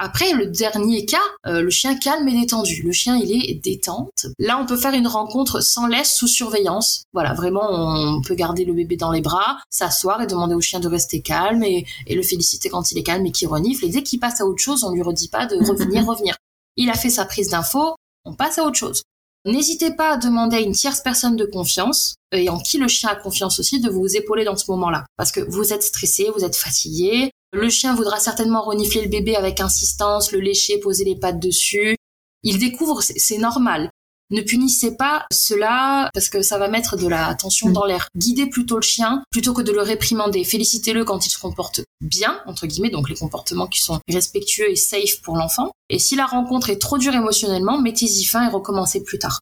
Après, 0.03 0.33
le 0.33 0.47
dernier 0.47 1.05
cas, 1.05 1.21
euh, 1.45 1.61
le 1.61 1.69
chien 1.69 1.95
calme 1.95 2.27
et 2.27 2.33
détendu. 2.33 2.81
Le 2.81 2.91
chien, 2.91 3.17
il 3.17 3.31
est 3.31 3.53
détente. 3.53 4.25
Là, 4.39 4.57
on 4.59 4.65
peut 4.65 4.75
faire 4.75 4.95
une 4.95 5.05
rencontre 5.05 5.61
sans 5.61 5.85
laisse 5.85 6.15
sous 6.15 6.25
surveillance. 6.25 7.03
Voilà, 7.13 7.35
vraiment, 7.35 7.67
on 7.69 8.19
peut 8.23 8.33
garder 8.33 8.65
le 8.65 8.73
bébé 8.73 8.97
dans 8.97 9.11
les 9.11 9.21
bras, 9.21 9.59
s'asseoir 9.69 10.19
et 10.19 10.25
demander 10.25 10.55
au 10.55 10.59
chien 10.59 10.79
de 10.79 10.87
rester 10.87 11.21
calme 11.21 11.61
et, 11.61 11.85
le 12.09 12.23
féliciter 12.23 12.67
quand 12.67 12.91
il 12.91 12.97
est 12.97 13.03
calme 13.03 13.27
et 13.27 13.31
qu'il 13.31 13.47
renifle. 13.47 13.85
Et 13.85 13.89
dès 13.89 14.01
qu'il 14.01 14.19
passe 14.19 14.41
à 14.41 14.45
autre 14.47 14.57
chose, 14.57 14.83
on 14.83 14.91
lui 14.91 15.03
redit 15.03 15.29
pas 15.29 15.45
de 15.45 15.55
revenir, 15.57 16.03
revenir. 16.07 16.35
Il 16.77 16.89
a 16.89 16.95
fait 16.95 17.11
sa 17.11 17.25
prise 17.25 17.49
d'info, 17.49 17.93
on 18.25 18.33
passe 18.33 18.57
à 18.57 18.63
autre 18.63 18.79
chose. 18.79 19.03
N'hésitez 19.45 19.91
pas 19.91 20.13
à 20.13 20.17
demander 20.17 20.57
à 20.57 20.61
une 20.61 20.73
tierce 20.73 21.01
personne 21.01 21.35
de 21.35 21.45
confiance, 21.45 22.15
et 22.31 22.49
en 22.49 22.57
qui 22.59 22.79
le 22.79 22.87
chien 22.87 23.09
a 23.09 23.15
confiance 23.15 23.59
aussi, 23.59 23.79
de 23.79 23.89
vous 23.91 24.15
épauler 24.15 24.45
dans 24.45 24.55
ce 24.55 24.69
moment-là. 24.71 25.05
Parce 25.15 25.31
que 25.31 25.41
vous 25.41 25.73
êtes 25.73 25.83
stressé, 25.83 26.31
vous 26.35 26.43
êtes 26.43 26.55
fatigué, 26.55 27.29
le 27.53 27.69
chien 27.69 27.95
voudra 27.95 28.19
certainement 28.19 28.61
renifler 28.61 29.01
le 29.01 29.09
bébé 29.09 29.35
avec 29.35 29.59
insistance, 29.59 30.31
le 30.31 30.39
lécher, 30.39 30.79
poser 30.79 31.03
les 31.03 31.15
pattes 31.15 31.39
dessus. 31.39 31.95
Il 32.43 32.59
découvre, 32.59 33.01
c'est 33.01 33.37
normal. 33.37 33.89
Ne 34.31 34.41
punissez 34.41 34.95
pas 34.95 35.25
cela 35.31 36.09
parce 36.13 36.29
que 36.29 36.41
ça 36.41 36.57
va 36.57 36.69
mettre 36.69 36.95
de 36.95 37.05
la 37.07 37.35
tension 37.35 37.67
mm. 37.67 37.73
dans 37.73 37.85
l'air. 37.85 38.07
Guidez 38.15 38.47
plutôt 38.47 38.77
le 38.77 38.81
chien 38.81 39.23
plutôt 39.29 39.53
que 39.53 39.61
de 39.61 39.73
le 39.73 39.81
réprimander. 39.81 40.45
Félicitez-le 40.45 41.03
quand 41.03 41.25
il 41.25 41.29
se 41.29 41.37
comporte 41.37 41.81
bien, 41.99 42.39
entre 42.45 42.65
guillemets, 42.65 42.89
donc 42.89 43.09
les 43.09 43.15
comportements 43.15 43.67
qui 43.67 43.81
sont 43.81 43.99
respectueux 44.07 44.71
et 44.71 44.77
safe 44.77 45.21
pour 45.21 45.35
l'enfant. 45.35 45.71
Et 45.89 45.99
si 45.99 46.15
la 46.15 46.25
rencontre 46.25 46.69
est 46.69 46.79
trop 46.79 46.97
dure 46.97 47.13
émotionnellement, 47.13 47.77
mettez-y 47.81 48.23
fin 48.23 48.47
et 48.47 48.51
recommencez 48.51 49.03
plus 49.03 49.19
tard. 49.19 49.41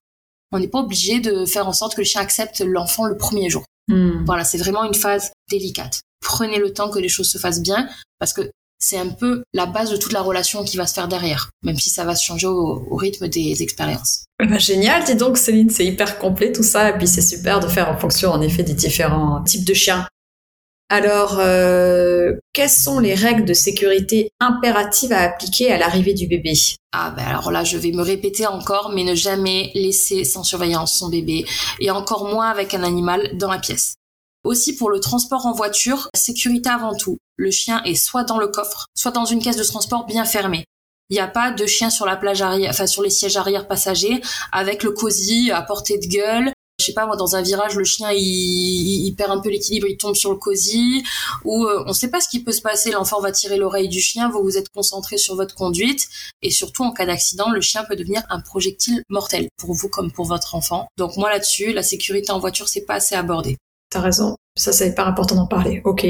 On 0.51 0.57
n'est 0.57 0.67
pas 0.67 0.79
obligé 0.79 1.19
de 1.19 1.45
faire 1.45 1.67
en 1.67 1.73
sorte 1.73 1.93
que 1.93 2.01
le 2.01 2.05
chien 2.05 2.21
accepte 2.21 2.61
l'enfant 2.61 3.05
le 3.05 3.15
premier 3.15 3.51
jour. 3.51 3.63
Mm. 3.89 4.25
Voilà, 4.25 4.43
c'est 4.43 4.57
vraiment 4.57 4.83
une 4.83 4.95
phase 4.95 5.31
délicate 5.51 6.01
prenez 6.21 6.57
le 6.57 6.73
temps 6.73 6.89
que 6.89 6.99
les 6.99 7.09
choses 7.09 7.29
se 7.29 7.37
fassent 7.37 7.61
bien 7.61 7.87
parce 8.19 8.33
que 8.33 8.49
c'est 8.79 8.97
un 8.97 9.09
peu 9.09 9.43
la 9.53 9.65
base 9.65 9.91
de 9.91 9.97
toute 9.97 10.13
la 10.13 10.21
relation 10.21 10.63
qui 10.63 10.77
va 10.77 10.87
se 10.87 10.93
faire 10.93 11.09
derrière, 11.09 11.49
même 11.63 11.77
si 11.77 11.89
ça 11.89 12.05
va 12.05 12.15
se 12.15 12.23
changer 12.23 12.47
au, 12.47 12.95
rythme 12.95 13.27
des 13.27 13.61
expériences. 13.61 14.25
Ben, 14.39 14.57
génial, 14.57 15.03
dis 15.03 15.15
donc 15.15 15.37
Céline, 15.37 15.69
c'est 15.69 15.85
hyper 15.85 16.17
complet 16.17 16.53
tout 16.53 16.63
ça, 16.63 16.89
et 16.89 16.97
puis 16.97 17.07
c'est 17.07 17.21
super 17.21 17.59
de 17.59 17.67
faire 17.67 17.89
en 17.89 17.97
fonction 17.97 18.31
en 18.31 18.41
effet 18.41 18.63
des 18.63 18.73
différents 18.73 19.43
types 19.43 19.65
de 19.65 19.73
chiens. 19.73 20.07
Alors, 20.91 21.37
euh, 21.39 22.33
quelles 22.53 22.69
sont 22.69 22.99
les 22.99 23.13
règles 23.13 23.45
de 23.45 23.53
sécurité 23.53 24.31
impératives 24.39 25.11
à 25.11 25.19
appliquer 25.19 25.71
à 25.71 25.77
l'arrivée 25.77 26.15
du 26.15 26.25
bébé? 26.25 26.53
Ah 26.93 27.13
ben 27.15 27.23
alors 27.23 27.51
là, 27.51 27.63
je 27.63 27.77
vais 27.77 27.91
me 27.91 28.01
répéter 28.01 28.47
encore, 28.47 28.91
mais 28.95 29.03
ne 29.03 29.13
jamais 29.13 29.71
laisser 29.75 30.23
sans 30.23 30.43
surveillance 30.43 30.97
son 30.97 31.09
bébé, 31.09 31.45
et 31.79 31.91
encore 31.91 32.27
moins 32.27 32.49
avec 32.49 32.73
un 32.73 32.83
animal 32.83 33.37
dans 33.37 33.51
la 33.51 33.59
pièce. 33.59 33.98
Aussi 34.45 34.75
pour 34.75 34.89
le 34.89 34.99
transport 34.99 35.45
en 35.45 35.51
voiture, 35.51 36.09
sécurité 36.15 36.69
avant 36.69 36.95
tout. 36.95 37.17
Le 37.35 37.51
chien 37.51 37.83
est 37.83 37.95
soit 37.95 38.23
dans 38.23 38.37
le 38.37 38.47
coffre, 38.47 38.87
soit 38.95 39.11
dans 39.11 39.25
une 39.25 39.41
caisse 39.41 39.57
de 39.57 39.63
transport 39.63 40.05
bien 40.05 40.23
fermée. 40.23 40.65
Il 41.09 41.15
n'y 41.15 41.19
a 41.19 41.27
pas 41.27 41.51
de 41.51 41.65
chien 41.65 41.89
sur 41.89 42.05
la 42.05 42.15
plage 42.15 42.41
arrière, 42.41 42.69
enfin 42.69 42.87
sur 42.87 43.01
les 43.01 43.09
sièges 43.09 43.35
arrière 43.35 43.67
passagers 43.67 44.21
avec 44.51 44.83
le 44.83 44.91
cosy 44.91 45.51
à 45.51 45.61
portée 45.63 45.97
de 45.97 46.05
gueule. 46.05 46.53
Je 46.79 46.85
sais 46.85 46.93
pas 46.93 47.05
moi 47.05 47.17
dans 47.17 47.35
un 47.35 47.41
virage 47.41 47.75
le 47.75 47.83
chien 47.83 48.11
il, 48.13 49.13
perd 49.17 49.31
un 49.31 49.39
peu 49.39 49.49
l'équilibre, 49.49 49.87
il 49.87 49.97
tombe 49.97 50.15
sur 50.15 50.31
le 50.31 50.37
cosy 50.37 51.03
ou 51.43 51.65
euh, 51.65 51.83
on 51.85 51.89
ne 51.89 51.93
sait 51.93 52.09
pas 52.09 52.21
ce 52.21 52.29
qui 52.29 52.41
peut 52.41 52.53
se 52.53 52.61
passer, 52.61 52.91
l'enfant 52.91 53.19
va 53.19 53.33
tirer 53.33 53.57
l'oreille 53.57 53.89
du 53.89 53.99
chien, 53.99 54.29
vous 54.29 54.41
vous 54.41 54.57
êtes 54.57 54.69
concentré 54.69 55.17
sur 55.17 55.35
votre 55.35 55.55
conduite 55.55 56.07
et 56.41 56.51
surtout 56.51 56.83
en 56.83 56.93
cas 56.93 57.05
d'accident, 57.05 57.49
le 57.49 57.59
chien 57.59 57.83
peut 57.83 57.97
devenir 57.97 58.21
un 58.29 58.39
projectile 58.39 59.03
mortel 59.09 59.49
pour 59.57 59.73
vous 59.73 59.89
comme 59.89 60.11
pour 60.11 60.25
votre 60.25 60.55
enfant. 60.55 60.87
Donc 60.97 61.17
moi 61.17 61.29
là-dessus, 61.29 61.73
la 61.73 61.83
sécurité 61.83 62.31
en 62.31 62.39
voiture 62.39 62.69
c'est 62.69 62.85
pas 62.85 62.95
assez 62.95 63.15
abordé. 63.15 63.57
T'as 63.89 64.01
raison, 64.01 64.35
ça 64.55 64.71
c'est 64.71 64.93
pas 64.93 65.05
important 65.05 65.35
d'en 65.35 65.47
parler. 65.47 65.81
OK. 65.83 66.05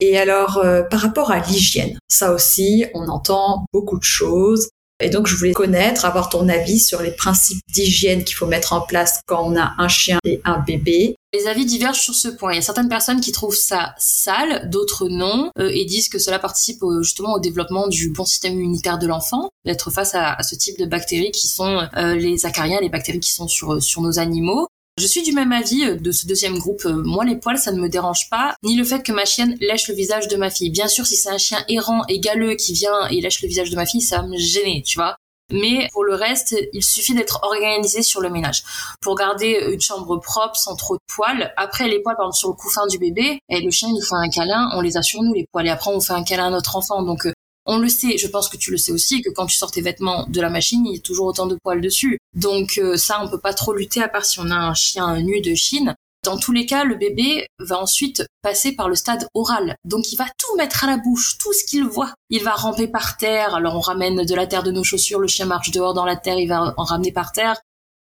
Et 0.00 0.16
alors, 0.16 0.58
euh, 0.58 0.82
par 0.82 1.00
rapport 1.00 1.30
à 1.32 1.40
l'hygiène, 1.40 1.98
ça 2.08 2.32
aussi, 2.32 2.86
on 2.94 3.08
entend 3.08 3.66
beaucoup 3.72 3.98
de 3.98 4.04
choses. 4.04 4.68
Et 5.00 5.10
donc, 5.10 5.28
je 5.28 5.36
voulais 5.36 5.52
connaître, 5.52 6.04
avoir 6.04 6.28
ton 6.28 6.48
avis 6.48 6.80
sur 6.80 7.02
les 7.02 7.12
principes 7.12 7.60
d'hygiène 7.72 8.24
qu'il 8.24 8.34
faut 8.34 8.46
mettre 8.46 8.72
en 8.72 8.80
place 8.80 9.20
quand 9.26 9.44
on 9.44 9.56
a 9.56 9.74
un 9.78 9.86
chien 9.86 10.18
et 10.24 10.40
un 10.44 10.58
bébé. 10.58 11.14
Les 11.32 11.46
avis 11.46 11.66
divergent 11.66 12.00
sur 12.00 12.14
ce 12.14 12.28
point. 12.28 12.52
Il 12.52 12.56
y 12.56 12.58
a 12.58 12.62
certaines 12.62 12.88
personnes 12.88 13.20
qui 13.20 13.30
trouvent 13.30 13.54
ça 13.54 13.94
sale, 13.98 14.68
d'autres 14.70 15.08
non, 15.08 15.52
euh, 15.58 15.70
et 15.72 15.84
disent 15.84 16.08
que 16.08 16.18
cela 16.18 16.40
participe 16.40 16.80
justement 17.00 17.34
au 17.34 17.38
développement 17.38 17.86
du 17.86 18.10
bon 18.10 18.24
système 18.24 18.54
immunitaire 18.54 18.98
de 18.98 19.06
l'enfant, 19.06 19.50
d'être 19.64 19.90
face 19.90 20.14
à, 20.14 20.42
ce 20.42 20.56
type 20.56 20.78
de 20.78 20.86
bactéries 20.86 21.30
qui 21.30 21.46
sont 21.46 21.86
euh, 21.96 22.14
les 22.14 22.44
acariens, 22.44 22.80
les 22.80 22.88
bactéries 22.88 23.20
qui 23.20 23.32
sont 23.32 23.46
sur, 23.46 23.80
sur 23.80 24.02
nos 24.02 24.18
animaux. 24.18 24.66
Je 24.98 25.06
suis 25.06 25.22
du 25.22 25.32
même 25.32 25.52
avis 25.52 25.84
euh, 25.84 25.96
de 25.96 26.10
ce 26.10 26.26
deuxième 26.26 26.58
groupe. 26.58 26.84
Euh, 26.84 27.02
moi, 27.04 27.24
les 27.24 27.36
poils, 27.36 27.56
ça 27.56 27.70
ne 27.70 27.80
me 27.80 27.88
dérange 27.88 28.28
pas, 28.30 28.56
ni 28.64 28.76
le 28.76 28.82
fait 28.82 29.00
que 29.04 29.12
ma 29.12 29.24
chienne 29.24 29.56
lèche 29.60 29.86
le 29.86 29.94
visage 29.94 30.26
de 30.26 30.36
ma 30.36 30.50
fille. 30.50 30.70
Bien 30.70 30.88
sûr, 30.88 31.06
si 31.06 31.14
c'est 31.14 31.30
un 31.30 31.38
chien 31.38 31.64
errant 31.68 32.02
et 32.08 32.18
galeux 32.18 32.56
qui 32.56 32.72
vient 32.72 33.06
et 33.08 33.20
lèche 33.20 33.40
le 33.42 33.48
visage 33.48 33.70
de 33.70 33.76
ma 33.76 33.86
fille, 33.86 34.00
ça 34.00 34.22
va 34.22 34.26
me 34.26 34.36
gêner, 34.36 34.82
tu 34.84 34.98
vois. 34.98 35.16
Mais 35.52 35.88
pour 35.92 36.04
le 36.04 36.14
reste, 36.14 36.54
il 36.72 36.82
suffit 36.82 37.14
d'être 37.14 37.40
organisé 37.42 38.02
sur 38.02 38.20
le 38.20 38.28
ménage. 38.28 38.64
Pour 39.00 39.14
garder 39.14 39.68
une 39.72 39.80
chambre 39.80 40.18
propre, 40.18 40.56
sans 40.56 40.74
trop 40.74 40.96
de 40.96 41.00
poils. 41.06 41.54
Après, 41.56 41.88
les 41.88 42.00
poils, 42.00 42.16
par 42.16 42.26
exemple, 42.26 42.36
sur 42.36 42.48
le 42.48 42.54
couffin 42.54 42.86
du 42.88 42.98
bébé, 42.98 43.38
et 43.48 43.60
le 43.60 43.70
chien, 43.70 43.88
il 43.88 43.94
nous 43.94 44.02
fait 44.02 44.16
un 44.16 44.28
câlin, 44.28 44.68
on 44.74 44.80
les 44.80 44.96
a 44.96 45.02
sur 45.02 45.22
nous, 45.22 45.32
les 45.32 45.46
poils. 45.52 45.66
Et 45.66 45.70
après, 45.70 45.90
on 45.90 46.00
fait 46.00 46.12
un 46.12 46.24
câlin 46.24 46.48
à 46.48 46.50
notre 46.50 46.76
enfant. 46.76 47.02
Donc, 47.02 47.24
euh, 47.24 47.32
on 47.68 47.78
le 47.78 47.88
sait, 47.88 48.16
je 48.18 48.26
pense 48.26 48.48
que 48.48 48.56
tu 48.56 48.70
le 48.70 48.78
sais 48.78 48.92
aussi, 48.92 49.22
que 49.22 49.30
quand 49.30 49.46
tu 49.46 49.56
sors 49.56 49.70
tes 49.70 49.82
vêtements 49.82 50.26
de 50.26 50.40
la 50.40 50.48
machine, 50.48 50.84
il 50.86 50.96
y 50.96 50.98
a 50.98 51.02
toujours 51.02 51.26
autant 51.26 51.46
de 51.46 51.56
poils 51.62 51.82
dessus. 51.82 52.18
Donc 52.34 52.78
euh, 52.78 52.96
ça, 52.96 53.22
on 53.22 53.28
peut 53.28 53.40
pas 53.40 53.52
trop 53.52 53.74
lutter 53.74 54.02
à 54.02 54.08
part 54.08 54.24
si 54.24 54.40
on 54.40 54.50
a 54.50 54.56
un 54.56 54.74
chien 54.74 55.20
nu 55.20 55.40
de 55.42 55.54
Chine. 55.54 55.94
Dans 56.24 56.38
tous 56.38 56.52
les 56.52 56.66
cas, 56.66 56.84
le 56.84 56.96
bébé 56.96 57.46
va 57.60 57.78
ensuite 57.78 58.26
passer 58.42 58.72
par 58.72 58.88
le 58.88 58.96
stade 58.96 59.28
oral. 59.34 59.76
Donc 59.84 60.10
il 60.12 60.16
va 60.16 60.24
tout 60.24 60.56
mettre 60.56 60.84
à 60.84 60.86
la 60.86 60.96
bouche, 60.96 61.38
tout 61.38 61.52
ce 61.52 61.64
qu'il 61.64 61.84
voit. 61.84 62.12
Il 62.30 62.42
va 62.42 62.52
ramper 62.52 62.88
par 62.88 63.16
terre. 63.18 63.54
Alors 63.54 63.76
on 63.76 63.80
ramène 63.80 64.24
de 64.24 64.34
la 64.34 64.46
terre 64.46 64.62
de 64.62 64.72
nos 64.72 64.82
chaussures, 64.82 65.20
le 65.20 65.28
chien 65.28 65.46
marche 65.46 65.70
dehors 65.70 65.94
dans 65.94 66.04
la 66.04 66.16
terre, 66.16 66.38
il 66.38 66.48
va 66.48 66.74
en 66.76 66.84
ramener 66.84 67.12
par 67.12 67.32
terre. 67.32 67.60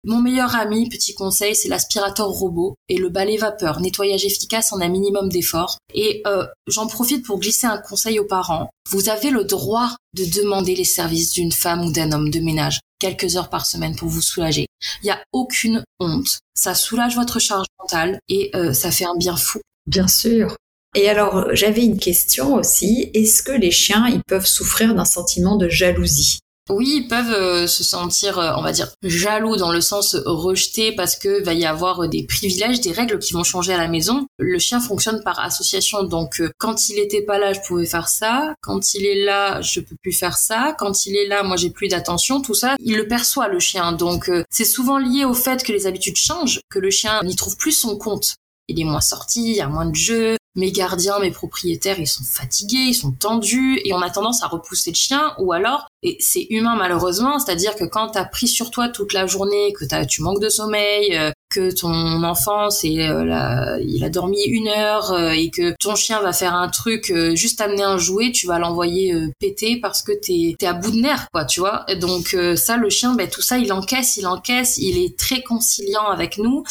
Mon 0.09 0.21
meilleur 0.21 0.55
ami, 0.55 0.87
petit 0.87 1.13
conseil, 1.13 1.53
c'est 1.53 1.67
l'aspirateur 1.67 2.29
robot 2.29 2.75
et 2.87 2.95
le 2.95 3.09
balai 3.09 3.35
vapeur, 3.35 3.81
nettoyage 3.81 4.23
efficace 4.23 4.71
en 4.71 4.79
un 4.79 4.87
minimum 4.87 5.27
d'effort. 5.27 5.79
Et 5.93 6.21
euh, 6.25 6.47
j'en 6.65 6.87
profite 6.87 7.25
pour 7.25 7.41
glisser 7.41 7.67
un 7.67 7.77
conseil 7.77 8.17
aux 8.17 8.25
parents. 8.25 8.69
Vous 8.89 9.09
avez 9.09 9.31
le 9.31 9.43
droit 9.43 9.97
de 10.15 10.23
demander 10.23 10.75
les 10.75 10.85
services 10.85 11.33
d'une 11.33 11.51
femme 11.51 11.83
ou 11.83 11.91
d'un 11.91 12.13
homme 12.13 12.29
de 12.29 12.39
ménage 12.39 12.79
quelques 12.99 13.35
heures 13.35 13.49
par 13.49 13.65
semaine 13.65 13.97
pour 13.97 14.07
vous 14.07 14.21
soulager. 14.21 14.67
Il 15.03 15.07
n'y 15.07 15.11
a 15.11 15.21
aucune 15.33 15.83
honte. 15.99 16.39
Ça 16.55 16.73
soulage 16.73 17.17
votre 17.17 17.39
charge 17.39 17.67
mentale 17.77 18.17
et 18.29 18.49
euh, 18.55 18.71
ça 18.71 18.91
fait 18.91 19.03
un 19.03 19.17
bien 19.17 19.35
fou. 19.35 19.59
Bien 19.87 20.07
sûr. 20.07 20.55
Et 20.95 21.09
alors, 21.09 21.53
j'avais 21.53 21.83
une 21.83 21.99
question 21.99 22.55
aussi. 22.55 23.11
Est-ce 23.13 23.43
que 23.43 23.51
les 23.51 23.71
chiens, 23.71 24.07
ils 24.07 24.23
peuvent 24.25 24.47
souffrir 24.47 24.95
d'un 24.95 25.03
sentiment 25.03 25.57
de 25.57 25.67
jalousie? 25.67 26.39
Oui, 26.69 27.01
ils 27.03 27.07
peuvent 27.07 27.31
euh, 27.31 27.67
se 27.67 27.83
sentir, 27.83 28.39
euh, 28.39 28.53
on 28.57 28.61
va 28.61 28.71
dire, 28.71 28.89
jaloux 29.03 29.55
dans 29.55 29.71
le 29.71 29.81
sens 29.81 30.15
rejeté 30.25 30.91
parce 30.91 31.15
que 31.15 31.43
va 31.43 31.53
y 31.53 31.65
avoir 31.65 32.07
des 32.07 32.23
privilèges, 32.23 32.81
des 32.81 32.91
règles 32.91 33.19
qui 33.19 33.33
vont 33.33 33.43
changer 33.43 33.73
à 33.73 33.77
la 33.77 33.87
maison. 33.87 34.27
Le 34.37 34.59
chien 34.59 34.79
fonctionne 34.79 35.21
par 35.23 35.39
association, 35.39 36.03
donc 36.03 36.41
euh, 36.41 36.49
quand 36.57 36.89
il 36.89 36.99
était 36.99 37.21
pas 37.21 37.37
là, 37.37 37.53
je 37.53 37.59
pouvais 37.61 37.85
faire 37.85 38.07
ça. 38.07 38.53
Quand 38.61 38.93
il 38.93 39.05
est 39.05 39.23
là, 39.23 39.61
je 39.61 39.79
peux 39.79 39.95
plus 40.01 40.13
faire 40.13 40.37
ça. 40.37 40.75
Quand 40.77 41.05
il 41.05 41.15
est 41.15 41.27
là, 41.27 41.43
moi 41.43 41.57
j'ai 41.57 41.69
plus 41.69 41.87
d'attention. 41.87 42.41
Tout 42.41 42.55
ça, 42.55 42.75
il 42.79 42.97
le 42.97 43.07
perçoit 43.07 43.47
le 43.47 43.59
chien. 43.59 43.91
Donc 43.93 44.31
c'est 44.49 44.65
souvent 44.65 44.97
lié 44.97 45.25
au 45.25 45.33
fait 45.33 45.63
que 45.63 45.71
les 45.71 45.87
habitudes 45.87 46.17
changent, 46.17 46.59
que 46.69 46.79
le 46.79 46.91
chien 46.91 47.21
n'y 47.23 47.35
trouve 47.35 47.57
plus 47.57 47.71
son 47.71 47.97
compte 47.97 48.37
il 48.67 48.79
est 48.79 48.83
moins 48.83 49.01
sorti, 49.01 49.51
il 49.51 49.55
y 49.55 49.61
a 49.61 49.67
moins 49.67 49.85
de 49.85 49.95
jeux, 49.95 50.37
mes 50.55 50.71
gardiens, 50.71 51.19
mes 51.19 51.31
propriétaires, 51.31 51.99
ils 51.99 52.07
sont 52.07 52.23
fatigués, 52.23 52.87
ils 52.89 52.93
sont 52.93 53.11
tendus 53.11 53.79
et 53.85 53.93
on 53.93 54.01
a 54.01 54.09
tendance 54.09 54.43
à 54.43 54.47
repousser 54.47 54.91
le 54.91 54.95
chien 54.95 55.33
ou 55.39 55.53
alors, 55.53 55.87
et 56.07 56.17
c'est 56.19 56.47
humain 56.49 56.75
malheureusement, 56.77 57.39
c'est-à-dire 57.39 57.75
que 57.75 57.83
quand 57.83 58.09
t'as 58.09 58.23
pris 58.23 58.47
sur 58.47 58.71
toi 58.71 58.87
toute 58.87 59.13
la 59.13 59.27
journée, 59.27 59.73
que 59.73 59.83
as, 59.93 60.05
tu 60.05 60.21
manques 60.21 60.41
de 60.41 60.49
sommeil, 60.49 61.17
euh, 61.17 61.31
que 61.49 61.73
ton 61.73 62.23
enfant 62.23 62.69
c'est 62.69 63.07
euh, 63.07 63.79
il 63.81 64.03
a 64.03 64.09
dormi 64.09 64.43
une 64.43 64.67
heure 64.67 65.13
euh, 65.13 65.29
et 65.29 65.49
que 65.49 65.73
ton 65.79 65.95
chien 65.95 66.21
va 66.21 66.33
faire 66.33 66.53
un 66.53 66.67
truc 66.67 67.13
juste 67.35 67.61
amener 67.61 67.83
un 67.83 67.97
jouet 67.97 68.33
tu 68.33 68.47
vas 68.47 68.59
l'envoyer 68.59 69.15
péter 69.39 69.79
parce 69.79 70.01
que 70.01 70.11
t'es 70.11 70.55
es 70.61 70.65
à 70.65 70.73
bout 70.73 70.91
de 70.91 70.97
nerfs 70.97 71.27
quoi 71.31 71.45
tu 71.45 71.61
vois. 71.61 71.85
Donc 72.01 72.35
ça 72.55 72.75
le 72.75 72.89
chien 72.89 73.13
ben 73.15 73.29
tout 73.29 73.41
ça 73.41 73.57
il 73.57 73.71
encaisse 73.71 74.17
il 74.17 74.27
encaisse 74.27 74.77
il 74.77 74.97
est 74.97 75.17
très 75.17 75.41
conciliant 75.41 76.07
avec 76.07 76.37
nous. 76.37 76.63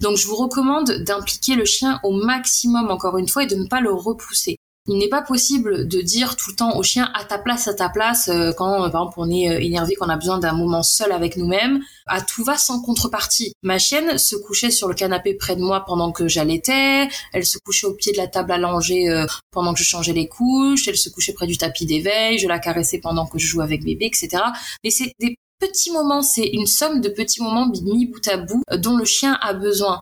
Donc 0.00 0.16
je 0.16 0.28
vous 0.28 0.36
recommande 0.36 0.90
d'impliquer 1.04 1.56
le 1.56 1.64
chien 1.64 1.98
au 2.04 2.12
maximum 2.12 2.90
encore 2.90 3.18
une 3.18 3.28
fois 3.28 3.42
et 3.42 3.46
de 3.46 3.56
ne 3.56 3.66
pas 3.66 3.80
le 3.80 3.92
repousser. 3.92 4.59
Il 4.86 4.96
n'est 4.96 5.08
pas 5.08 5.20
possible 5.20 5.86
de 5.86 6.00
dire 6.00 6.36
tout 6.36 6.50
le 6.50 6.56
temps 6.56 6.76
au 6.76 6.82
chien 6.82 7.10
à 7.14 7.24
ta 7.24 7.38
place, 7.38 7.68
à 7.68 7.74
ta 7.74 7.90
place, 7.90 8.28
euh, 8.28 8.52
quand 8.52 8.78
par 8.78 8.86
exemple 8.86 9.14
on 9.18 9.30
est 9.30 9.50
euh, 9.50 9.60
énervé, 9.60 9.94
qu'on 9.94 10.08
a 10.08 10.16
besoin 10.16 10.38
d'un 10.38 10.54
moment 10.54 10.82
seul 10.82 11.12
avec 11.12 11.36
nous-mêmes, 11.36 11.82
à 12.06 12.22
tout 12.22 12.42
va 12.44 12.56
sans 12.56 12.80
contrepartie. 12.80 13.52
Ma 13.62 13.78
chienne 13.78 14.16
se 14.16 14.36
couchait 14.36 14.70
sur 14.70 14.88
le 14.88 14.94
canapé 14.94 15.34
près 15.34 15.54
de 15.54 15.60
moi 15.60 15.84
pendant 15.86 16.12
que 16.12 16.28
j'allaitais, 16.28 17.08
elle 17.34 17.44
se 17.44 17.58
couchait 17.58 17.86
au 17.86 17.92
pied 17.92 18.12
de 18.12 18.16
la 18.16 18.26
table 18.26 18.52
euh, 18.52 19.26
pendant 19.50 19.74
que 19.74 19.80
je 19.80 19.84
changeais 19.84 20.14
les 20.14 20.28
couches, 20.28 20.88
elle 20.88 20.96
se 20.96 21.10
couchait 21.10 21.34
près 21.34 21.46
du 21.46 21.58
tapis 21.58 21.84
d'éveil, 21.84 22.38
je 22.38 22.48
la 22.48 22.58
caressais 22.58 22.98
pendant 22.98 23.26
que 23.26 23.38
je 23.38 23.46
jouais 23.46 23.64
avec 23.64 23.84
bébé, 23.84 24.06
etc. 24.06 24.42
Mais 24.82 24.90
c'est 24.90 25.12
des 25.20 25.36
petits 25.58 25.92
moments, 25.92 26.22
c'est 26.22 26.46
une 26.46 26.66
somme 26.66 27.02
de 27.02 27.10
petits 27.10 27.42
moments 27.42 27.68
mis 27.68 28.06
bout 28.06 28.26
à 28.28 28.38
bout 28.38 28.62
dont 28.78 28.96
le 28.96 29.04
chien 29.04 29.38
a 29.42 29.52
besoin 29.52 30.00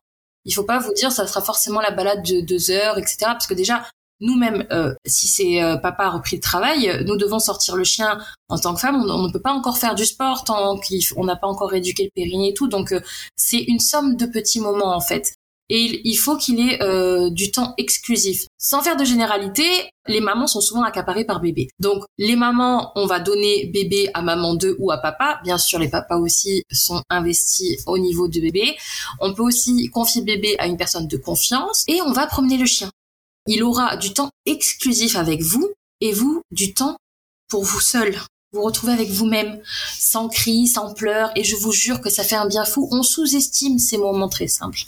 il 0.48 0.54
faut 0.54 0.64
pas 0.64 0.78
vous 0.78 0.94
dire 0.94 1.12
ça 1.12 1.26
sera 1.26 1.42
forcément 1.42 1.80
la 1.80 1.90
balade 1.90 2.22
de 2.24 2.40
deux 2.40 2.70
heures, 2.70 2.96
etc. 2.96 3.16
Parce 3.20 3.46
que 3.46 3.52
déjà, 3.52 3.84
nous-mêmes, 4.20 4.66
euh, 4.72 4.94
si 5.06 5.28
c'est 5.28 5.62
euh, 5.62 5.76
papa 5.76 6.04
a 6.04 6.10
repris 6.10 6.36
le 6.36 6.42
travail, 6.42 7.04
nous 7.06 7.16
devons 7.16 7.38
sortir 7.38 7.76
le 7.76 7.84
chien 7.84 8.18
en 8.48 8.58
tant 8.58 8.74
que 8.74 8.80
femme. 8.80 8.96
On, 8.96 9.22
ne 9.22 9.32
peut 9.32 9.40
pas 9.40 9.52
encore 9.52 9.78
faire 9.78 9.94
du 9.94 10.04
sport 10.04 10.44
tant 10.44 10.76
qu'on 10.76 11.24
n'a 11.24 11.36
pas 11.36 11.46
encore 11.46 11.74
éduqué 11.74 12.04
le 12.04 12.10
périnée 12.14 12.50
et 12.50 12.54
tout. 12.54 12.68
Donc, 12.68 12.92
euh, 12.92 13.00
c'est 13.36 13.60
une 13.60 13.80
somme 13.80 14.16
de 14.16 14.26
petits 14.26 14.60
moments 14.60 14.94
en 14.94 15.00
fait 15.00 15.34
et 15.70 16.00
il 16.04 16.16
faut 16.16 16.36
qu'il 16.36 16.60
ait 16.60 16.82
euh, 16.82 17.30
du 17.30 17.50
temps 17.50 17.74
exclusif. 17.76 18.46
Sans 18.58 18.82
faire 18.82 18.96
de 18.96 19.04
généralité, 19.04 19.64
les 20.06 20.20
mamans 20.20 20.46
sont 20.46 20.60
souvent 20.60 20.82
accaparées 20.82 21.24
par 21.24 21.40
bébé. 21.40 21.68
Donc 21.78 22.04
les 22.16 22.36
mamans, 22.36 22.92
on 22.96 23.06
va 23.06 23.20
donner 23.20 23.66
bébé 23.66 24.10
à 24.14 24.22
maman 24.22 24.54
2 24.54 24.76
ou 24.78 24.90
à 24.90 24.98
papa. 24.98 25.40
Bien 25.44 25.58
sûr, 25.58 25.78
les 25.78 25.88
papas 25.88 26.16
aussi 26.16 26.62
sont 26.72 27.02
investis 27.10 27.82
au 27.86 27.98
niveau 27.98 28.28
de 28.28 28.40
bébé. 28.40 28.76
On 29.20 29.34
peut 29.34 29.42
aussi 29.42 29.90
confier 29.90 30.22
bébé 30.22 30.56
à 30.58 30.66
une 30.66 30.78
personne 30.78 31.06
de 31.06 31.16
confiance 31.16 31.84
et 31.86 32.00
on 32.00 32.12
va 32.12 32.26
promener 32.26 32.56
le 32.56 32.66
chien. 32.66 32.90
Il 33.48 33.64
aura 33.64 33.96
du 33.96 34.12
temps 34.12 34.30
exclusif 34.46 35.16
avec 35.16 35.42
vous 35.42 35.72
et 36.00 36.12
vous 36.12 36.42
du 36.52 36.74
temps 36.74 36.96
pour 37.48 37.64
vous 37.64 37.80
seul 37.80 38.14
vous 38.52 38.62
retrouvez 38.62 38.94
avec 38.94 39.10
vous-même, 39.10 39.60
sans 39.98 40.30
cris, 40.30 40.68
sans 40.68 40.94
pleurs, 40.94 41.30
et 41.36 41.44
je 41.44 41.54
vous 41.54 41.70
jure 41.70 42.00
que 42.00 42.08
ça 42.08 42.22
fait 42.22 42.34
un 42.34 42.46
bien 42.46 42.64
fou. 42.64 42.88
On 42.90 43.02
sous-estime 43.02 43.78
ces 43.78 43.98
moments 43.98 44.30
très 44.30 44.46
simples. 44.46 44.78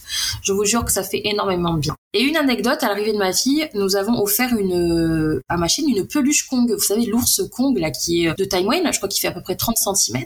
Je 0.42 0.54
vous 0.54 0.64
jure 0.64 0.82
que 0.82 0.90
ça 0.90 1.02
fait 1.02 1.20
énormément 1.26 1.74
de 1.74 1.80
bien. 1.80 1.94
Et 2.14 2.22
une 2.22 2.38
anecdote, 2.38 2.82
à 2.82 2.88
l'arrivée 2.88 3.12
de 3.12 3.18
ma 3.18 3.34
fille, 3.34 3.68
nous 3.74 3.96
avons 3.96 4.18
offert 4.18 4.56
une, 4.56 5.42
à 5.50 5.58
ma 5.58 5.68
chaîne 5.68 5.90
une 5.90 6.06
peluche 6.06 6.46
Kong. 6.46 6.72
Vous 6.72 6.82
savez, 6.82 7.04
l'ours 7.04 7.42
Kong, 7.52 7.76
là, 7.76 7.90
qui 7.90 8.24
est 8.24 8.34
de 8.34 8.64
moyenne, 8.64 8.90
je 8.90 8.98
crois 8.98 9.10
qu'il 9.10 9.20
fait 9.20 9.28
à 9.28 9.32
peu 9.32 9.42
près 9.42 9.56
30 9.56 9.76
cm. 9.76 10.24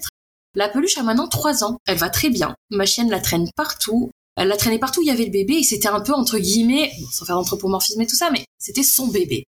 La 0.55 0.69
peluche 0.69 0.97
a 0.99 1.03
maintenant 1.03 1.27
3 1.27 1.65
ans. 1.65 1.79
Elle 1.87 1.99
va 1.99 2.11
très 2.11 2.31
bien. 2.31 2.55
Ma 2.71 2.87
chienne 2.87 3.11
la 3.11 3.19
traîne 3.19 3.51
partout. 3.57 4.13
Elle 4.37 4.49
la 4.49 4.57
traînait 4.57 4.79
partout, 4.79 5.03
il 5.03 5.09
y 5.09 5.11
avait 5.11 5.25
le 5.25 5.31
bébé, 5.31 5.55
et 5.55 5.63
c'était 5.63 5.89
un 5.89 6.01
peu, 6.01 6.13
entre 6.13 6.39
guillemets, 6.39 6.93
sans 7.13 7.25
faire 7.25 7.37
d'anthropomorphisme 7.37 8.01
et 8.01 8.07
tout 8.07 8.17
ça, 8.17 8.31
mais 8.31 8.45
c'était 8.59 8.83
son 8.83 9.09
bébé. 9.09 9.45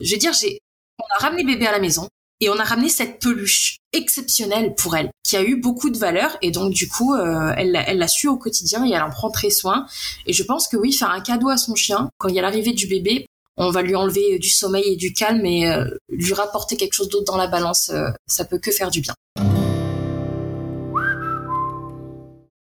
Je 0.00 0.12
veux 0.12 0.18
dire, 0.18 0.32
j'ai, 0.32 0.60
on 0.98 1.04
a 1.18 1.26
ramené 1.26 1.44
bébé 1.44 1.66
à 1.66 1.72
la 1.72 1.78
maison, 1.78 2.08
et 2.40 2.48
on 2.48 2.58
a 2.58 2.64
ramené 2.64 2.88
cette 2.88 3.20
peluche 3.20 3.76
exceptionnelle 3.92 4.74
pour 4.74 4.96
elle, 4.96 5.10
qui 5.24 5.36
a 5.36 5.42
eu 5.42 5.56
beaucoup 5.56 5.90
de 5.90 5.98
valeur 5.98 6.36
et 6.40 6.50
donc 6.50 6.72
du 6.72 6.88
coup, 6.88 7.14
euh, 7.14 7.52
elle 7.56 7.72
l'a 7.72 8.08
su 8.08 8.28
au 8.28 8.36
quotidien 8.36 8.86
et 8.86 8.92
elle 8.92 9.02
en 9.02 9.10
prend 9.10 9.30
très 9.30 9.50
soin. 9.50 9.86
Et 10.26 10.32
je 10.32 10.42
pense 10.42 10.66
que 10.66 10.76
oui, 10.76 10.92
faire 10.92 11.10
un 11.10 11.20
cadeau 11.20 11.50
à 11.50 11.58
son 11.58 11.74
chien 11.74 12.08
quand 12.18 12.28
il 12.28 12.34
y 12.34 12.38
a 12.38 12.42
l'arrivée 12.42 12.72
du 12.72 12.86
bébé, 12.86 13.26
on 13.58 13.70
va 13.70 13.82
lui 13.82 13.94
enlever 13.94 14.38
du 14.38 14.48
sommeil 14.48 14.94
et 14.94 14.96
du 14.96 15.12
calme 15.12 15.44
et 15.44 15.68
euh, 15.68 15.84
lui 16.08 16.32
rapporter 16.32 16.76
quelque 16.78 16.94
chose 16.94 17.10
d'autre 17.10 17.26
dans 17.26 17.36
la 17.36 17.46
balance, 17.46 17.90
euh, 17.90 18.08
ça 18.26 18.46
peut 18.46 18.58
que 18.58 18.70
faire 18.70 18.90
du 18.90 19.02
bien. 19.02 19.14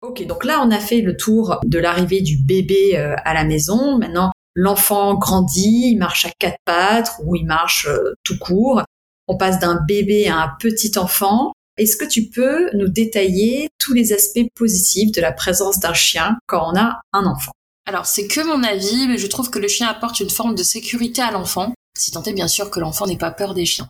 Ok, 0.07 0.25
donc 0.25 0.45
là 0.45 0.63
on 0.65 0.71
a 0.71 0.79
fait 0.79 1.01
le 1.01 1.17
tour 1.17 1.59
de 1.65 1.79
l'arrivée 1.79 2.21
du 2.21 2.37
bébé 2.37 2.95
à 2.97 3.33
la 3.33 3.43
maison. 3.43 3.97
Maintenant, 3.97 4.31
l'enfant 4.57 5.13
grandit, 5.13 5.91
il 5.91 5.97
marche 5.97 6.25
à 6.25 6.31
quatre 6.39 6.57
pattes 6.65 7.11
ou 7.23 7.35
il 7.35 7.45
marche 7.45 7.87
euh, 7.87 8.15
tout 8.23 8.37
court. 8.39 8.81
On 9.27 9.37
passe 9.37 9.59
d'un 9.59 9.79
bébé 9.87 10.27
à 10.27 10.37
un 10.37 10.51
petit 10.59 10.97
enfant. 10.97 11.53
Est-ce 11.77 11.95
que 11.95 12.05
tu 12.05 12.29
peux 12.29 12.75
nous 12.75 12.87
détailler 12.87 13.69
tous 13.77 13.93
les 13.93 14.13
aspects 14.13 14.47
positifs 14.55 15.11
de 15.11 15.21
la 15.21 15.31
présence 15.31 15.79
d'un 15.79 15.93
chien 15.93 16.37
quand 16.47 16.71
on 16.71 16.75
a 16.75 17.01
un 17.13 17.25
enfant? 17.25 17.51
Alors, 17.85 18.07
c'est 18.07 18.27
que 18.27 18.41
mon 18.41 18.63
avis, 18.63 19.07
mais 19.07 19.17
je 19.17 19.27
trouve 19.27 19.51
que 19.51 19.59
le 19.59 19.67
chien 19.67 19.87
apporte 19.87 20.19
une 20.19 20.29
forme 20.29 20.55
de 20.55 20.63
sécurité 20.63 21.21
à 21.21 21.31
l'enfant, 21.31 21.73
si 21.97 22.11
tant 22.11 22.23
est 22.23 22.33
bien 22.33 22.47
sûr 22.47 22.71
que 22.71 22.79
l'enfant 22.79 23.05
n'ait 23.05 23.17
pas 23.17 23.31
peur 23.31 23.53
des 23.53 23.65
chiens. 23.65 23.87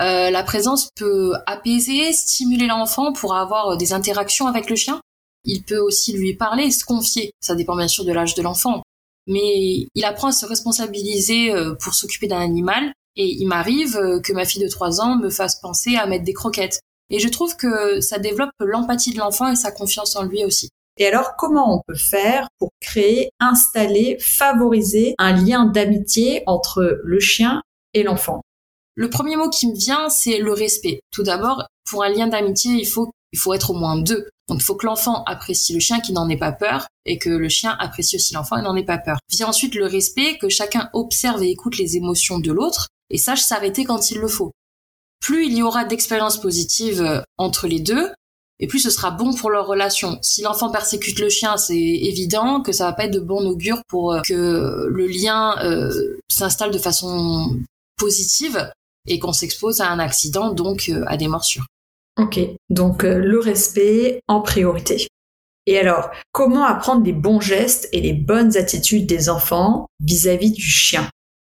Euh, 0.00 0.30
la 0.30 0.42
présence 0.42 0.88
peut 0.96 1.34
apaiser, 1.46 2.12
stimuler 2.12 2.66
l'enfant 2.66 3.12
pour 3.12 3.36
avoir 3.36 3.76
des 3.76 3.92
interactions 3.92 4.48
avec 4.48 4.68
le 4.68 4.76
chien. 4.76 5.00
Il 5.48 5.62
peut 5.62 5.78
aussi 5.78 6.12
lui 6.12 6.34
parler, 6.34 6.70
se 6.70 6.84
confier. 6.84 7.32
Ça 7.40 7.54
dépend 7.54 7.74
bien 7.74 7.88
sûr 7.88 8.04
de 8.04 8.12
l'âge 8.12 8.34
de 8.34 8.42
l'enfant. 8.42 8.82
Mais 9.26 9.86
il 9.94 10.04
apprend 10.04 10.28
à 10.28 10.32
se 10.32 10.44
responsabiliser 10.44 11.50
euh, 11.52 11.74
pour 11.74 11.94
s'occuper 11.94 12.28
d'un 12.28 12.40
animal. 12.40 12.92
Et 13.16 13.26
il 13.26 13.46
m'arrive 13.46 13.96
euh, 13.96 14.20
que 14.20 14.34
ma 14.34 14.44
fille 14.44 14.62
de 14.62 14.68
3 14.68 15.00
ans 15.00 15.16
me 15.16 15.30
fasse 15.30 15.58
penser 15.60 15.96
à 15.96 16.06
mettre 16.06 16.24
des 16.24 16.34
croquettes. 16.34 16.80
Et 17.10 17.18
je 17.18 17.28
trouve 17.28 17.56
que 17.56 18.00
ça 18.00 18.18
développe 18.18 18.50
l'empathie 18.60 19.12
de 19.12 19.18
l'enfant 19.18 19.50
et 19.50 19.56
sa 19.56 19.72
confiance 19.72 20.14
en 20.16 20.24
lui 20.24 20.44
aussi. 20.44 20.68
Et 20.98 21.06
alors, 21.06 21.36
comment 21.36 21.76
on 21.76 21.82
peut 21.86 21.98
faire 21.98 22.48
pour 22.58 22.68
créer, 22.80 23.30
installer, 23.40 24.18
favoriser 24.20 25.14
un 25.16 25.32
lien 25.32 25.64
d'amitié 25.64 26.42
entre 26.46 27.00
le 27.02 27.20
chien 27.20 27.62
et 27.94 28.02
l'enfant? 28.02 28.42
Le 28.96 29.08
premier 29.08 29.36
mot 29.36 29.48
qui 29.48 29.68
me 29.68 29.76
vient, 29.76 30.10
c'est 30.10 30.38
le 30.38 30.52
respect. 30.52 31.00
Tout 31.10 31.22
d'abord, 31.22 31.64
pour 31.88 32.02
un 32.02 32.10
lien 32.10 32.26
d'amitié, 32.26 32.72
il 32.72 32.86
faut, 32.86 33.10
il 33.32 33.38
faut 33.38 33.54
être 33.54 33.70
au 33.70 33.74
moins 33.74 33.96
deux. 33.96 34.28
Donc 34.48 34.60
il 34.60 34.64
faut 34.64 34.74
que 34.74 34.86
l'enfant 34.86 35.22
apprécie 35.24 35.74
le 35.74 35.80
chien 35.80 36.00
qui 36.00 36.12
n'en 36.12 36.28
ait 36.28 36.38
pas 36.38 36.52
peur 36.52 36.86
et 37.04 37.18
que 37.18 37.30
le 37.30 37.48
chien 37.48 37.76
apprécie 37.78 38.16
aussi 38.16 38.34
l'enfant 38.34 38.56
et 38.56 38.62
n'en 38.62 38.76
ait 38.76 38.84
pas 38.84 38.98
peur. 38.98 39.18
Vient 39.30 39.48
ensuite 39.48 39.74
le 39.74 39.86
respect, 39.86 40.38
que 40.38 40.48
chacun 40.48 40.88
observe 40.94 41.42
et 41.42 41.50
écoute 41.50 41.78
les 41.78 41.96
émotions 41.96 42.38
de 42.38 42.52
l'autre 42.52 42.88
et 43.10 43.18
sache 43.18 43.42
s'arrêter 43.42 43.84
quand 43.84 44.10
il 44.10 44.18
le 44.18 44.28
faut. 44.28 44.52
Plus 45.20 45.46
il 45.46 45.54
y 45.54 45.62
aura 45.62 45.84
d'expériences 45.84 46.40
positives 46.40 47.02
euh, 47.02 47.20
entre 47.36 47.66
les 47.66 47.80
deux, 47.80 48.10
et 48.60 48.66
plus 48.66 48.80
ce 48.80 48.90
sera 48.90 49.10
bon 49.10 49.34
pour 49.34 49.50
leur 49.50 49.66
relation. 49.66 50.18
Si 50.22 50.42
l'enfant 50.42 50.70
persécute 50.70 51.18
le 51.18 51.28
chien, 51.28 51.56
c'est 51.56 51.76
évident 51.76 52.60
que 52.60 52.72
ça 52.72 52.84
va 52.84 52.92
pas 52.92 53.04
être 53.04 53.12
de 53.12 53.20
bon 53.20 53.46
augure 53.46 53.80
pour 53.88 54.12
euh, 54.12 54.20
que 54.22 54.86
le 54.88 55.06
lien 55.06 55.56
euh, 55.62 56.18
s'installe 56.28 56.70
de 56.70 56.78
façon 56.78 57.56
positive 57.96 58.70
et 59.06 59.18
qu'on 59.18 59.32
s'expose 59.32 59.80
à 59.80 59.90
un 59.90 59.98
accident, 59.98 60.52
donc 60.52 60.90
à 61.06 61.16
des 61.16 61.28
morsures. 61.28 61.66
Ok, 62.18 62.40
donc 62.68 63.04
euh, 63.04 63.16
le 63.16 63.38
respect 63.38 64.20
en 64.26 64.40
priorité. 64.40 65.06
Et 65.66 65.78
alors, 65.78 66.10
comment 66.32 66.64
apprendre 66.64 67.04
les 67.04 67.12
bons 67.12 67.40
gestes 67.40 67.88
et 67.92 68.00
les 68.00 68.12
bonnes 68.12 68.56
attitudes 68.56 69.06
des 69.06 69.28
enfants 69.28 69.86
vis-à-vis 70.00 70.50
du 70.50 70.62
chien? 70.62 71.08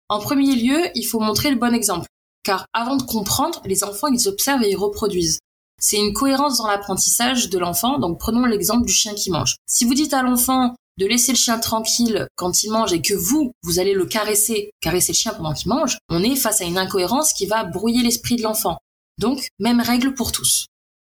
En 0.07 0.20
premier 0.20 0.55
lieu, 0.55 0.80
il 0.95 1.03
faut 1.03 1.20
montrer 1.20 1.49
le 1.49 1.57
bon 1.57 1.74
exemple. 1.74 2.07
Car 2.43 2.66
avant 2.74 2.95
de 2.95 3.03
comprendre, 3.03 3.61
les 3.66 3.84
enfants, 3.84 4.07
ils 4.07 4.28
observent 4.30 4.64
et 4.64 4.72
ils 4.72 4.78
reproduisent. 4.78 5.39
C'est 5.82 5.97
une 5.97 6.14
cohérence 6.14 6.59
dans 6.59 6.68
l'apprentissage 6.68 7.49
de 7.49 7.57
l'enfant, 7.57 7.99
donc 7.99 8.20
prenons 8.20 8.45
l'exemple 8.45 8.86
du 8.86 8.93
chien 8.93 9.16
qui 9.16 9.32
mange. 9.32 9.55
Si 9.68 9.84
vous 9.84 9.93
dites 9.93 10.14
à 10.14 10.24
l'enfant 10.24 10.76
de 10.97 11.05
laisser 11.05 11.34
le 11.34 11.38
chien 11.38 11.59
tranquille 11.59 12.28
quand 12.36 12.64
il 12.64 12.72
mange 12.72 12.93
et 12.93 13.01
que 13.01 13.16
vous, 13.16 13.51
vous 13.64 13.80
allez 13.80 13.93
le 13.93 14.05
caresser, 14.05 14.72
caresser 14.80 15.11
le 15.11 15.18
chien 15.18 15.34
pendant 15.34 15.53
qu'il 15.53 15.70
mange, 15.70 15.97
on 16.09 16.24
est 16.24 16.36
face 16.36 16.61
à 16.61 16.66
une 16.66 16.78
incohérence 16.78 17.34
qui 17.34 17.47
va 17.47 17.66
brouiller 17.66 18.03
l'esprit 18.03 18.38
de 18.38 18.43
l'enfant. 18.43 18.78
Donc, 19.18 19.47
même 19.59 19.82
règle 19.82 20.14
pour 20.14 20.32
tous. 20.32 20.68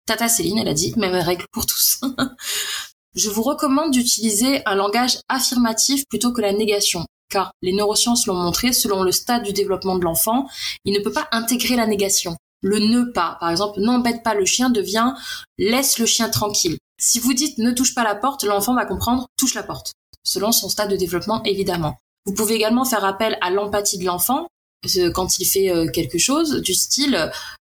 Tata 0.05 0.27
Céline, 0.27 0.57
elle 0.57 0.67
a 0.67 0.73
dit, 0.73 0.93
même 0.97 1.15
règle 1.15 1.45
pour 1.51 1.65
tous. 1.65 2.01
Je 3.15 3.29
vous 3.29 3.43
recommande 3.43 3.91
d'utiliser 3.91 4.61
un 4.65 4.75
langage 4.75 5.17
affirmatif 5.29 6.03
plutôt 6.07 6.31
que 6.31 6.41
la 6.41 6.53
négation, 6.53 7.05
car 7.29 7.51
les 7.61 7.73
neurosciences 7.73 8.27
l'ont 8.27 8.35
montré, 8.35 8.71
selon 8.71 9.03
le 9.03 9.11
stade 9.11 9.43
du 9.43 9.53
développement 9.53 9.97
de 9.97 10.03
l'enfant, 10.03 10.47
il 10.85 10.93
ne 10.93 10.99
peut 10.99 11.11
pas 11.11 11.27
intégrer 11.31 11.75
la 11.75 11.87
négation. 11.87 12.37
Le 12.61 12.79
ne 12.79 13.03
pas, 13.03 13.37
par 13.39 13.49
exemple, 13.49 13.79
n'embête 13.79 14.21
pas 14.23 14.33
le 14.33 14.45
chien 14.45 14.69
devient 14.69 15.13
laisse 15.57 15.97
le 15.97 16.05
chien 16.05 16.29
tranquille. 16.29 16.77
Si 16.99 17.19
vous 17.19 17.33
dites 17.33 17.57
ne 17.57 17.71
touche 17.71 17.95
pas 17.95 18.03
la 18.03 18.15
porte, 18.15 18.43
l'enfant 18.43 18.75
va 18.75 18.85
comprendre 18.85 19.27
touche 19.37 19.53
la 19.53 19.63
porte, 19.63 19.93
selon 20.23 20.51
son 20.51 20.67
stade 20.67 20.91
de 20.91 20.97
développement 20.97 21.41
évidemment. 21.43 21.97
Vous 22.25 22.33
pouvez 22.33 22.55
également 22.55 22.83
faire 22.83 23.05
appel 23.05 23.37
à 23.41 23.49
l'empathie 23.49 23.97
de 23.97 24.05
l'enfant 24.05 24.47
euh, 24.97 25.11
quand 25.11 25.39
il 25.39 25.45
fait 25.45 25.69
euh, 25.69 25.89
quelque 25.89 26.17
chose 26.17 26.61
du 26.61 26.73
style 26.73 27.31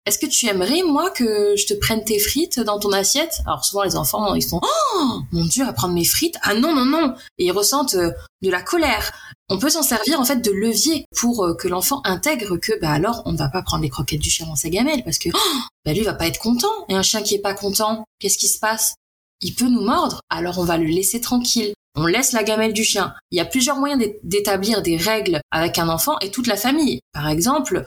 est-ce 0.07 0.17
que 0.17 0.25
tu 0.25 0.47
aimerais, 0.47 0.81
moi, 0.81 1.11
que 1.11 1.55
je 1.55 1.67
te 1.67 1.75
prenne 1.75 2.03
tes 2.03 2.17
frites 2.17 2.59
dans 2.59 2.79
ton 2.79 2.91
assiette? 2.91 3.41
Alors 3.45 3.63
souvent, 3.63 3.83
les 3.83 3.95
enfants, 3.95 4.33
ils 4.33 4.41
sont 4.41 4.59
Oh, 4.63 5.19
mon 5.31 5.45
Dieu, 5.45 5.63
à 5.63 5.73
prendre 5.73 5.93
mes 5.93 6.05
frites? 6.05 6.37
Ah 6.41 6.55
non, 6.55 6.73
non, 6.73 6.85
non 6.85 7.13
Et 7.37 7.45
ils 7.45 7.51
ressentent 7.51 7.93
euh, 7.93 8.11
de 8.41 8.49
la 8.49 8.63
colère. 8.63 9.11
On 9.49 9.59
peut 9.59 9.69
s'en 9.69 9.83
servir, 9.83 10.19
en 10.19 10.25
fait, 10.25 10.37
de 10.37 10.51
levier 10.51 11.05
pour 11.15 11.45
euh, 11.45 11.53
que 11.53 11.67
l'enfant 11.67 12.01
intègre 12.03 12.57
que, 12.57 12.79
bah 12.79 12.89
alors, 12.89 13.21
on 13.25 13.33
ne 13.33 13.37
va 13.37 13.49
pas 13.49 13.61
prendre 13.61 13.83
les 13.83 13.89
croquettes 13.89 14.21
du 14.21 14.31
chien 14.31 14.47
dans 14.47 14.55
sa 14.55 14.69
gamelle, 14.69 15.03
parce 15.03 15.19
que, 15.19 15.29
oh, 15.33 15.59
bah 15.85 15.93
lui, 15.93 16.01
va 16.01 16.15
pas 16.15 16.27
être 16.27 16.39
content. 16.39 16.85
Et 16.89 16.95
un 16.95 17.03
chien 17.03 17.21
qui 17.21 17.35
est 17.35 17.41
pas 17.41 17.53
content, 17.53 18.03
qu'est-ce 18.19 18.39
qui 18.39 18.47
se 18.47 18.57
passe? 18.57 18.95
Il 19.39 19.53
peut 19.53 19.69
nous 19.69 19.81
mordre, 19.81 20.21
alors 20.29 20.57
on 20.57 20.63
va 20.63 20.77
le 20.77 20.85
laisser 20.85 21.21
tranquille. 21.21 21.73
On 21.95 22.05
laisse 22.05 22.31
la 22.31 22.43
gamelle 22.43 22.73
du 22.73 22.83
chien. 22.83 23.13
Il 23.31 23.37
y 23.37 23.41
a 23.41 23.45
plusieurs 23.45 23.77
moyens 23.77 24.03
d'établir 24.23 24.81
des 24.81 24.97
règles 24.97 25.41
avec 25.51 25.77
un 25.77 25.89
enfant 25.89 26.17
et 26.19 26.31
toute 26.31 26.47
la 26.47 26.55
famille. 26.55 27.01
Par 27.11 27.27
exemple, 27.27 27.85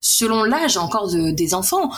selon 0.00 0.44
l'âge 0.44 0.76
encore 0.76 1.10
des 1.10 1.54
enfants, 1.54 1.90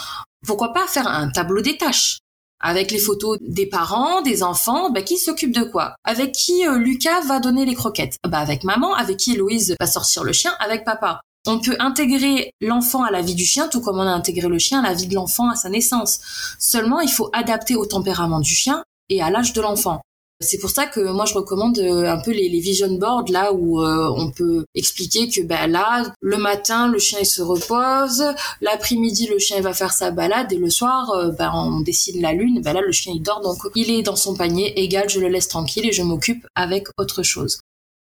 pourquoi 0.47 0.73
pas 0.73 0.87
faire 0.87 1.07
un 1.07 1.29
tableau 1.29 1.63
des 1.63 1.77
tâches? 1.77 2.19
Avec 2.61 2.91
les 2.91 2.99
photos 2.99 3.39
des 3.41 3.67
parents, 3.67 4.21
des 4.21 4.43
enfants, 4.43 4.91
bah, 4.91 5.03
qui 5.03 5.17
s'occupe 5.17 5.53
de 5.53 5.63
quoi? 5.63 5.95
Avec 6.05 6.33
qui 6.33 6.67
euh, 6.67 6.77
Lucas 6.77 7.21
va 7.21 7.39
donner 7.39 7.65
les 7.65 7.75
croquettes? 7.75 8.17
Bah 8.29 8.39
avec 8.39 8.65
maman, 8.65 8.95
avec 8.95 9.17
qui 9.17 9.37
Louise 9.37 9.77
va 9.79 9.87
sortir 9.87 10.25
le 10.25 10.33
chien? 10.33 10.53
Avec 10.59 10.85
papa. 10.85 11.21
On 11.47 11.61
peut 11.61 11.77
intégrer 11.79 12.51
l'enfant 12.61 13.05
à 13.05 13.13
la 13.13 13.23
vie 13.23 13.37
du 13.37 13.45
chien, 13.45 13.69
tout 13.69 13.81
comme 13.81 13.99
on 13.99 14.07
a 14.07 14.11
intégré 14.11 14.49
le 14.49 14.59
chien 14.59 14.81
à 14.81 14.89
la 14.89 14.95
vie 14.95 15.07
de 15.07 15.15
l'enfant 15.15 15.49
à 15.51 15.55
sa 15.55 15.69
naissance. 15.69 16.19
Seulement, 16.59 17.01
il 17.01 17.11
faut 17.11 17.31
adapter 17.33 17.77
au 17.77 17.87
tempérament 17.87 18.41
du 18.41 18.55
chien 18.55 18.83
et 19.09 19.23
à 19.23 19.31
l'âge 19.31 19.53
de 19.53 19.61
l'enfant. 19.61 20.01
C'est 20.41 20.59
pour 20.59 20.71
ça 20.71 20.87
que 20.87 21.01
moi 21.01 21.25
je 21.25 21.35
recommande 21.35 21.81
euh, 21.81 22.09
un 22.09 22.21
peu 22.21 22.31
les, 22.31 22.49
vision 22.61 22.93
boards 22.95 23.25
là 23.29 23.53
où 23.53 23.83
euh, 23.83 24.09
on 24.17 24.31
peut 24.31 24.65
expliquer 24.77 25.29
que 25.29 25.41
ben 25.41 25.67
là 25.67 26.13
le 26.21 26.37
matin 26.37 26.87
le 26.87 27.01
chien 27.01 27.19
il 27.21 27.27
se 27.27 27.43
repose, 27.43 28.23
l'après-midi 28.61 29.27
le 29.27 29.41
chien 29.41 29.57
il 29.57 29.65
va 29.65 29.75
faire 29.75 29.93
sa 29.93 30.13
balade 30.13 30.53
et 30.53 30.57
le 30.57 30.71
soir 30.71 31.11
euh, 31.11 31.33
ben 31.33 31.51
on 31.53 31.81
dessine 31.81 32.23
la 32.23 32.33
lune, 32.33 32.63
ben 32.63 32.73
là 32.73 32.81
le 32.81 32.93
chien 32.93 33.13
il 33.17 33.23
dort 33.23 33.41
donc 33.41 33.59
il 33.75 33.91
est 33.91 34.03
dans 34.03 34.15
son 34.15 34.37
panier 34.37 34.81
égal 34.81 35.09
je 35.09 35.19
le 35.19 35.27
laisse 35.27 35.49
tranquille 35.49 35.89
et 35.89 35.93
je 35.93 36.05
m'occupe 36.05 36.47
avec 36.55 36.87
autre 36.99 37.25
chose. 37.25 37.59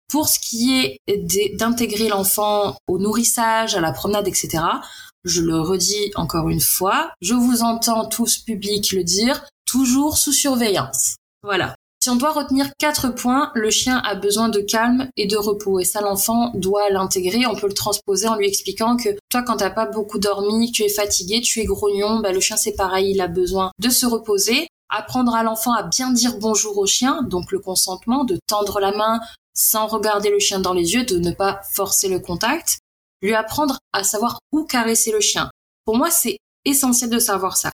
Pour 0.10 0.28
ce 0.28 0.40
qui 0.40 1.00
est 1.08 1.56
d'intégrer 1.56 2.10
l'enfant 2.10 2.76
au 2.88 2.98
nourrissage, 2.98 3.76
à 3.76 3.80
la 3.80 3.94
promenade, 3.94 4.28
etc., 4.28 4.64
je 5.24 5.42
le 5.42 5.62
redis 5.62 6.12
encore 6.16 6.50
une 6.50 6.62
fois, 6.62 7.12
je 7.22 7.36
vous 7.36 7.62
entends 7.62 8.08
tous 8.08 8.40
publics 8.40 8.92
le 8.92 9.04
dire, 9.04 9.46
toujours 9.66 10.18
sous 10.18 10.34
surveillance. 10.34 11.16
Voilà. 11.44 11.76
Si 12.02 12.10
on 12.10 12.16
doit 12.16 12.32
retenir 12.32 12.70
quatre 12.78 13.10
points, 13.10 13.52
le 13.56 13.70
chien 13.70 13.98
a 14.06 14.16
besoin 14.16 14.48
de 14.48 14.62
calme 14.62 15.10
et 15.18 15.28
de 15.28 15.36
repos. 15.36 15.82
Et 15.82 15.84
ça, 15.84 16.00
l'enfant 16.00 16.52
doit 16.56 16.90
l'intégrer. 16.90 17.46
On 17.46 17.56
peut 17.56 17.68
le 17.68 17.74
transposer 17.74 18.26
en 18.30 18.36
lui 18.36 18.48
expliquant 18.48 18.96
que 18.96 19.10
toi, 19.30 19.44
quand 19.44 19.58
t'as 19.58 19.70
pas 19.70 19.86
beaucoup 19.86 20.18
dormi, 20.18 20.72
tu 20.72 20.84
es 20.84 20.90
fatigué, 20.90 21.42
tu 21.42 21.60
es 21.60 21.66
grognon, 21.66 22.22
bah, 22.22 22.32
le 22.32 22.40
chien 22.40 22.56
c'est 22.56 22.76
pareil, 22.76 23.12
il 23.12 23.20
a 23.20 23.28
besoin 23.28 23.72
de 23.80 23.90
se 23.90 24.06
reposer. 24.06 24.68
Apprendre 24.90 25.36
à 25.36 25.44
l'enfant 25.44 25.74
à 25.74 25.84
bien 25.84 26.12
dire 26.12 26.38
bonjour 26.40 26.78
au 26.78 26.86
chien, 26.86 27.22
donc 27.24 27.52
le 27.52 27.60
consentement, 27.60 28.24
de 28.24 28.40
tendre 28.48 28.80
la 28.80 28.94
main 28.94 29.20
sans 29.54 29.88
regarder 29.88 30.30
le 30.30 30.40
chien 30.40 30.60
dans 30.60 30.74
les 30.74 30.94
yeux, 30.94 31.04
de 31.04 31.18
ne 31.18 31.32
pas 31.32 31.60
forcer 31.70 32.08
le 32.08 32.20
contact. 32.20 32.80
Lui 33.22 33.36
apprendre 33.36 33.78
à 33.92 34.06
savoir 34.06 34.40
où 34.54 34.64
caresser 34.64 35.12
le 35.12 35.20
chien. 35.20 35.52
Pour 35.84 35.98
moi, 35.98 36.10
c'est 36.10 36.38
essentiel 36.64 37.10
de 37.10 37.20
savoir 37.20 37.58
ça. 37.58 37.72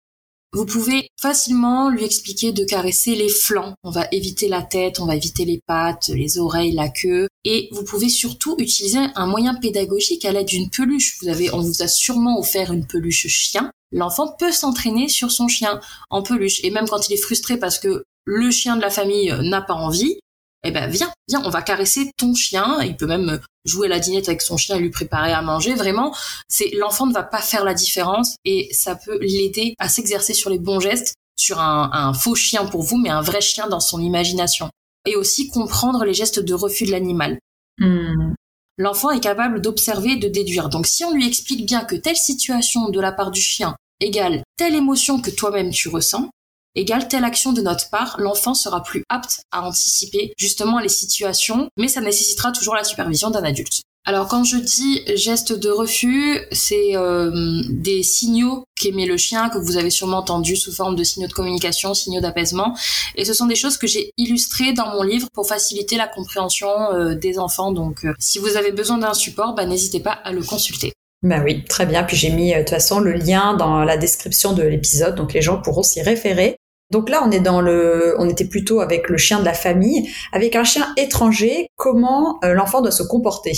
Vous 0.55 0.67
pouvez 0.67 1.09
facilement 1.21 1.89
lui 1.89 2.05
expliquer 2.05 2.53
de 2.53 2.65
caresser 2.65 3.17
les 3.17 3.29
flancs. 3.29 3.75
On 3.83 3.91
va 3.91 4.07
éviter 4.13 4.47
la 4.47 4.63
tête, 4.63 5.01
on 5.01 5.07
va 5.07 5.17
éviter 5.17 5.45
les 5.45 5.61
pattes, 5.67 6.09
les 6.15 6.39
oreilles, 6.39 6.71
la 6.71 6.89
queue. 6.89 7.27
Et 7.45 7.69
vous 7.73 7.83
pouvez 7.83 8.09
surtout 8.09 8.55
utiliser 8.59 9.01
un 9.17 9.27
moyen 9.27 9.57
pédagogique 9.57 10.25
à 10.25 10.31
l'aide 10.31 10.47
d'une 10.47 10.71
peluche. 10.71 11.19
Vous 11.21 11.29
avez, 11.29 11.53
on 11.53 11.61
vous 11.61 11.83
a 11.83 11.89
sûrement 11.89 12.39
offert 12.39 12.73
une 12.73 12.87
peluche 12.87 13.27
chien. 13.27 13.73
L'enfant 13.91 14.37
peut 14.39 14.53
s'entraîner 14.53 15.09
sur 15.09 15.33
son 15.33 15.49
chien 15.49 15.81
en 16.09 16.23
peluche. 16.23 16.63
Et 16.63 16.71
même 16.71 16.87
quand 16.89 17.09
il 17.09 17.15
est 17.15 17.23
frustré 17.23 17.57
parce 17.57 17.81
que 17.81 18.05
le 18.25 18.51
chien 18.53 18.77
de 18.77 18.83
la 18.83 18.91
famille 18.91 19.35
n'a 19.43 19.61
pas 19.61 19.75
envie, 19.75 20.21
eh 20.65 20.71
ben 20.71 20.89
viens, 20.89 21.12
viens, 21.29 21.43
on 21.45 21.51
va 21.51 21.62
caresser 21.62 22.11
ton 22.17 22.35
chien. 22.35 22.83
Il 22.83 22.97
peut 22.97 23.07
même 23.07 23.41
jouer 23.65 23.89
la 23.89 24.01
dinette 24.01 24.29
avec 24.29 24.43
son 24.43 24.57
chien 24.57 24.77
et 24.77 24.81
lui 24.81 24.91
préparer 24.91 25.33
à 25.33 25.43
manger. 25.43 25.75
Vraiment, 25.75 26.15
c'est 26.49 26.71
l'enfant 26.75 27.07
ne 27.07 27.12
va 27.12 27.23
pas 27.23 27.41
faire 27.41 27.65
la 27.65 27.75
différence 27.75 28.37
et 28.45 28.69
ça 28.73 28.97
peut 28.97 29.19
l'aider 29.21 29.75
à 29.79 29.89
s'exercer 29.89 30.35
sur 30.35 30.51
les 30.51 30.59
bons 30.59 30.81
gestes, 30.81 31.15
sur 31.37 31.61
un, 31.61 32.12
faux 32.15 32.35
chien 32.35 32.65
pour 32.67 32.83
vous, 32.83 32.97
mais 32.97 33.11
un 33.11 33.23
vrai 33.23 33.41
chien 33.41 33.69
dans 33.69 33.81
son 33.81 34.01
imagination. 34.01 34.71
Et 35.07 35.17
aussi 35.17 35.49
comprendre 35.49 36.05
les 36.05 36.15
gestes 36.15 36.41
de 36.41 36.55
refus 36.55 36.87
de 36.87 36.91
l'animal. 36.91 37.39
Hmm. 37.79 38.33
L'enfant 38.79 39.11
est 39.11 39.21
capable 39.21 39.61
d'observer 39.61 40.12
et 40.12 40.17
de 40.17 40.29
déduire. 40.29 40.69
Donc 40.69 40.87
si 40.87 41.05
on 41.05 41.12
lui 41.12 41.27
explique 41.27 41.67
bien 41.67 41.85
que 41.85 41.95
telle 41.95 42.17
situation 42.17 42.89
de 42.89 43.01
la 43.01 43.12
part 43.12 43.31
du 43.31 43.41
chien 43.41 43.77
égale 44.01 44.43
telle 44.57 44.75
émotion 44.75 45.21
que 45.21 45.31
toi-même 45.31 45.71
tu 45.71 45.89
ressens, 45.89 46.31
égale 46.75 47.09
telle 47.09 47.25
action 47.25 47.53
de 47.53 47.62
notre 47.62 47.91
part, 47.91 48.16
l'enfant 48.18 48.55
sera 48.55 48.83
plus 48.83 49.05
apte 49.09 49.43
à 49.51 49.66
anticiper 49.66 50.33
justement 50.37 50.79
les 50.79 50.89
situations, 50.89 51.68
mais 51.77 51.89
ça 51.89 52.01
nécessitera 52.01 52.53
toujours 52.53 52.75
la 52.75 52.85
supervision 52.85 53.31
d'un 53.31 53.45
adulte. 53.45 53.83
Alors 54.07 54.29
quand 54.29 54.45
je 54.45 54.59
dis 54.59 55.03
geste 55.16 55.59
de 55.59 55.70
refus, 55.70 56.39
c'est 56.53 56.95
euh, 56.95 57.62
des 57.70 58.03
signaux 58.03 58.64
qu'émet 58.77 59.07
le 59.07 59.16
chien 59.16 59.49
que 59.49 59.57
vous 59.57 59.79
avez 59.79 59.89
sûrement 59.89 60.18
entendu 60.18 60.57
sous 60.57 60.72
forme 60.72 60.95
de 60.95 61.03
signaux 61.05 61.27
de 61.27 61.33
communication, 61.33 61.95
signaux 61.95 62.20
d'apaisement, 62.20 62.77
et 63.16 63.25
ce 63.25 63.33
sont 63.33 63.47
des 63.47 63.55
choses 63.55 63.79
que 63.79 63.87
j'ai 63.87 64.11
illustrées 64.18 64.75
dans 64.75 64.91
mon 64.91 65.03
livre 65.03 65.29
pour 65.33 65.49
faciliter 65.49 65.97
la 65.97 66.07
compréhension 66.07 66.68
euh, 66.93 67.14
des 67.14 67.39
enfants. 67.39 67.72
Donc 67.72 68.05
euh, 68.05 68.12
si 68.18 68.39
vous 68.39 68.59
avez 68.59 68.72
besoin 68.72 68.99
d'un 68.99 69.14
support, 69.14 69.55
bah, 69.55 69.64
n'hésitez 69.64 70.01
pas 70.01 70.12
à 70.12 70.33
le 70.33 70.43
consulter. 70.43 70.93
Bah 71.22 71.41
oui, 71.43 71.64
très 71.64 71.87
bien. 71.87 72.03
Puis 72.05 72.18
j'ai 72.18 72.29
mis 72.29 72.53
de 72.53 72.59
toute 72.59 72.70
façon 72.70 73.01
le 73.01 73.12
lien 73.12 73.55
dans 73.55 73.85
la 73.85 73.97
description 73.97 74.53
de 74.53 74.62
l'épisode, 74.62 75.14
donc 75.14 75.33
les 75.33 75.41
gens 75.41 75.62
pourront 75.62 75.83
s'y 75.83 76.03
référer. 76.03 76.59
Donc 76.95 77.11
là, 77.11 77.24
on 77.24 78.28
était 78.28 78.45
plutôt 78.45 78.80
avec 78.80 79.09
le 79.09 79.16
chien 79.16 79.40
de 79.40 79.45
la 79.45 79.53
famille, 79.53 80.09
avec 80.30 80.55
un 80.55 80.62
chien 80.62 80.95
étranger. 80.97 81.66
Comment 81.74 82.38
l'enfant 82.45 82.82
doit 82.82 82.92
se 82.92 83.03
comporter? 83.03 83.51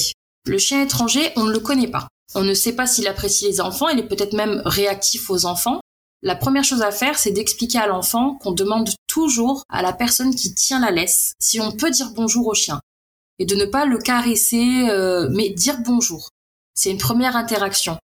Le 0.46 0.56
chien 0.56 0.80
étranger, 0.80 1.20
on 1.36 1.44
ne 1.44 1.52
le 1.52 1.58
connaît 1.58 1.90
pas. 1.90 2.08
On 2.34 2.42
ne 2.42 2.54
sait 2.54 2.72
pas 2.72 2.86
s'il 2.86 3.06
apprécie 3.06 3.44
les 3.44 3.60
enfants, 3.60 3.88
il 3.88 3.98
est 3.98 4.08
peut-être 4.08 4.32
même 4.32 4.62
réactif 4.64 5.28
aux 5.28 5.44
enfants. 5.44 5.80
La 6.22 6.34
première 6.34 6.64
chose 6.64 6.80
à 6.80 6.90
faire, 6.90 7.18
c'est 7.18 7.30
d'expliquer 7.30 7.76
à 7.76 7.86
l'enfant 7.86 8.38
qu'on 8.40 8.52
demande 8.52 8.88
toujours 9.06 9.64
à 9.68 9.82
la 9.82 9.92
personne 9.92 10.34
qui 10.34 10.54
tient 10.54 10.80
la 10.80 10.90
laisse 10.90 11.34
si 11.38 11.60
on 11.60 11.72
peut 11.72 11.90
dire 11.90 12.12
bonjour 12.16 12.46
au 12.46 12.54
chien. 12.54 12.80
Et 13.38 13.44
de 13.44 13.54
ne 13.54 13.66
pas 13.66 13.84
le 13.84 13.98
caresser, 13.98 14.88
euh, 14.88 15.28
mais 15.30 15.50
dire 15.50 15.76
bonjour. 15.84 16.30
C'est 16.74 16.90
une 16.90 16.96
première 16.96 17.36
interaction 17.36 17.98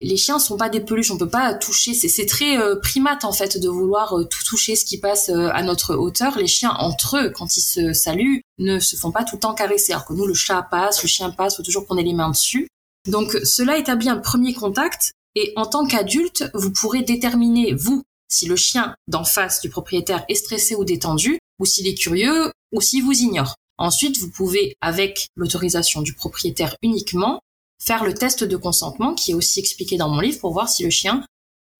les 0.00 0.16
chiens 0.16 0.38
sont 0.38 0.56
pas 0.56 0.70
des 0.70 0.80
peluches, 0.80 1.10
on 1.10 1.18
peut 1.18 1.28
pas 1.28 1.54
toucher. 1.54 1.92
C'est 1.94 2.26
très 2.26 2.58
euh, 2.58 2.76
primate 2.76 3.24
en 3.24 3.32
fait 3.32 3.58
de 3.58 3.68
vouloir 3.68 4.18
euh, 4.18 4.24
tout 4.24 4.42
toucher 4.44 4.74
ce 4.74 4.84
qui 4.84 4.98
passe 4.98 5.28
euh, 5.28 5.50
à 5.52 5.62
notre 5.62 5.94
hauteur. 5.94 6.38
Les 6.38 6.46
chiens 6.46 6.70
entre 6.78 7.18
eux, 7.18 7.30
quand 7.30 7.56
ils 7.56 7.62
se 7.62 7.92
saluent, 7.92 8.40
ne 8.58 8.78
se 8.78 8.96
font 8.96 9.12
pas 9.12 9.24
tout 9.24 9.36
le 9.36 9.40
temps 9.40 9.54
caresser. 9.54 9.92
Alors 9.92 10.06
que 10.06 10.14
nous, 10.14 10.26
le 10.26 10.34
chat 10.34 10.62
passe, 10.62 11.02
le 11.02 11.08
chien 11.08 11.30
passe, 11.30 11.56
faut 11.56 11.62
toujours 11.62 11.86
qu'on 11.86 11.98
ait 11.98 12.02
les 12.02 12.14
mains 12.14 12.30
dessus. 12.30 12.68
Donc 13.08 13.32
cela 13.44 13.76
établit 13.76 14.08
un 14.08 14.16
premier 14.16 14.54
contact. 14.54 15.12
Et 15.36 15.52
en 15.54 15.66
tant 15.66 15.86
qu'adulte, 15.86 16.50
vous 16.54 16.72
pourrez 16.72 17.02
déterminer 17.02 17.72
vous 17.74 18.02
si 18.28 18.46
le 18.46 18.56
chien 18.56 18.94
d'en 19.06 19.24
face 19.24 19.60
du 19.60 19.68
propriétaire 19.68 20.24
est 20.28 20.34
stressé 20.34 20.74
ou 20.74 20.84
détendu, 20.84 21.38
ou 21.60 21.66
s'il 21.66 21.86
est 21.86 21.94
curieux, 21.94 22.50
ou 22.72 22.80
s'il 22.80 23.04
vous 23.04 23.20
ignore. 23.20 23.56
Ensuite, 23.78 24.18
vous 24.18 24.30
pouvez, 24.30 24.74
avec 24.80 25.28
l'autorisation 25.36 26.02
du 26.02 26.14
propriétaire 26.14 26.76
uniquement, 26.82 27.40
faire 27.82 28.04
le 28.04 28.14
test 28.14 28.44
de 28.44 28.56
consentement 28.56 29.14
qui 29.14 29.32
est 29.32 29.34
aussi 29.34 29.58
expliqué 29.60 29.96
dans 29.96 30.08
mon 30.08 30.20
livre 30.20 30.38
pour 30.40 30.52
voir 30.52 30.68
si 30.68 30.84
le 30.84 30.90
chien 30.90 31.24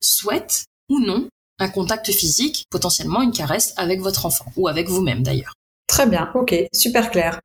souhaite 0.01 0.65
ou 0.89 0.99
non 0.99 1.29
un 1.59 1.69
contact 1.69 2.11
physique, 2.11 2.65
potentiellement 2.71 3.21
une 3.21 3.33
caresse 3.33 3.75
avec 3.77 4.01
votre 4.01 4.25
enfant 4.25 4.47
ou 4.57 4.67
avec 4.67 4.89
vous-même 4.89 5.23
d'ailleurs. 5.23 5.53
Très 5.87 6.07
bien, 6.07 6.31
ok, 6.35 6.55
super 6.73 7.11
clair. 7.11 7.41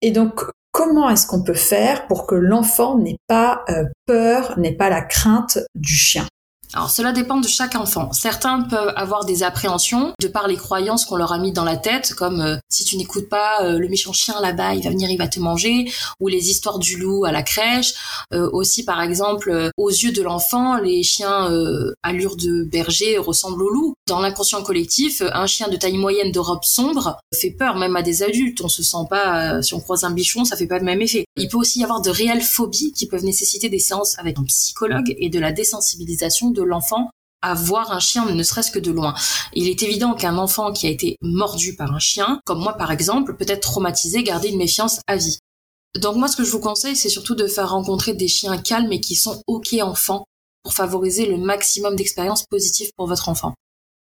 Et 0.00 0.12
donc, 0.12 0.42
comment 0.70 1.10
est-ce 1.10 1.26
qu'on 1.26 1.42
peut 1.42 1.54
faire 1.54 2.06
pour 2.06 2.26
que 2.26 2.36
l'enfant 2.36 2.96
n'ait 2.98 3.18
pas 3.26 3.64
euh, 3.68 3.84
peur, 4.06 4.56
n'ait 4.58 4.76
pas 4.76 4.90
la 4.90 5.02
crainte 5.02 5.58
du 5.74 5.94
chien? 5.94 6.26
Alors 6.74 6.90
cela 6.90 7.12
dépend 7.12 7.40
de 7.40 7.48
chaque 7.48 7.74
enfant. 7.74 8.12
Certains 8.12 8.62
peuvent 8.62 8.92
avoir 8.94 9.24
des 9.24 9.42
appréhensions 9.42 10.12
de 10.20 10.28
par 10.28 10.48
les 10.48 10.56
croyances 10.56 11.06
qu'on 11.06 11.16
leur 11.16 11.32
a 11.32 11.38
mis 11.38 11.52
dans 11.52 11.64
la 11.64 11.76
tête, 11.76 12.12
comme 12.14 12.42
euh, 12.42 12.56
si 12.68 12.84
tu 12.84 12.96
n'écoutes 12.98 13.28
pas 13.28 13.62
euh, 13.62 13.78
le 13.78 13.88
méchant 13.88 14.12
chien 14.12 14.38
là-bas, 14.40 14.74
il 14.74 14.84
va 14.84 14.90
venir, 14.90 15.10
il 15.10 15.16
va 15.16 15.28
te 15.28 15.40
manger, 15.40 15.90
ou 16.20 16.28
les 16.28 16.50
histoires 16.50 16.78
du 16.78 16.98
loup 16.98 17.24
à 17.24 17.32
la 17.32 17.42
crèche. 17.42 17.94
Euh, 18.34 18.50
aussi 18.52 18.84
par 18.84 19.00
exemple, 19.00 19.70
aux 19.78 19.88
yeux 19.88 20.12
de 20.12 20.20
l'enfant, 20.20 20.76
les 20.76 21.02
chiens 21.02 21.48
allure 22.02 22.36
de 22.36 22.64
berger 22.64 23.18
ressemblent 23.18 23.62
aux 23.62 23.70
loups. 23.70 23.94
Dans 24.06 24.20
l'inconscient 24.20 24.62
collectif, 24.62 25.22
un 25.32 25.46
chien 25.46 25.68
de 25.68 25.76
taille 25.76 25.96
moyenne 25.96 26.32
de 26.32 26.38
robe 26.38 26.64
sombre 26.64 27.18
fait 27.34 27.50
peur 27.50 27.76
même 27.76 27.96
à 27.96 28.02
des 28.02 28.22
adultes. 28.22 28.60
On 28.62 28.68
se 28.68 28.82
sent 28.82 29.06
pas, 29.08 29.62
si 29.62 29.74
on 29.74 29.80
croise 29.80 30.04
un 30.04 30.10
bichon, 30.10 30.44
ça 30.44 30.56
fait 30.56 30.66
pas 30.66 30.78
le 30.78 30.84
même 30.84 31.00
effet. 31.00 31.24
Il 31.36 31.48
peut 31.48 31.56
aussi 31.56 31.80
y 31.80 31.84
avoir 31.84 32.02
de 32.02 32.10
réelles 32.10 32.42
phobies 32.42 32.92
qui 32.92 33.06
peuvent 33.06 33.24
nécessiter 33.24 33.68
des 33.68 33.78
séances 33.78 34.18
avec 34.18 34.38
un 34.38 34.44
psychologue 34.44 35.14
et 35.18 35.30
de 35.30 35.38
la 35.38 35.52
désensibilisation 35.52 36.50
l'enfant 36.60 37.10
à 37.40 37.54
voir 37.54 37.92
un 37.92 38.00
chien 38.00 38.24
ne 38.26 38.42
serait-ce 38.42 38.72
que 38.72 38.78
de 38.78 38.90
loin. 38.90 39.14
Il 39.52 39.68
est 39.68 39.82
évident 39.82 40.14
qu'un 40.14 40.38
enfant 40.38 40.72
qui 40.72 40.86
a 40.86 40.90
été 40.90 41.16
mordu 41.22 41.76
par 41.76 41.92
un 41.94 42.00
chien, 42.00 42.40
comme 42.44 42.60
moi 42.60 42.72
par 42.72 42.90
exemple, 42.90 43.36
peut 43.36 43.46
être 43.48 43.62
traumatisé, 43.62 44.22
garder 44.24 44.48
une 44.48 44.58
méfiance 44.58 45.00
à 45.06 45.16
vie. 45.16 45.38
Donc 45.96 46.16
moi 46.16 46.28
ce 46.28 46.36
que 46.36 46.44
je 46.44 46.50
vous 46.50 46.60
conseille 46.60 46.96
c'est 46.96 47.08
surtout 47.08 47.34
de 47.34 47.46
faire 47.46 47.70
rencontrer 47.70 48.12
des 48.12 48.28
chiens 48.28 48.58
calmes 48.58 48.92
et 48.92 49.00
qui 49.00 49.16
sont 49.16 49.42
ok 49.46 49.74
enfants 49.80 50.24
pour 50.62 50.74
favoriser 50.74 51.26
le 51.26 51.38
maximum 51.38 51.96
d'expériences 51.96 52.44
positives 52.44 52.90
pour 52.96 53.06
votre 53.06 53.28
enfant 53.28 53.54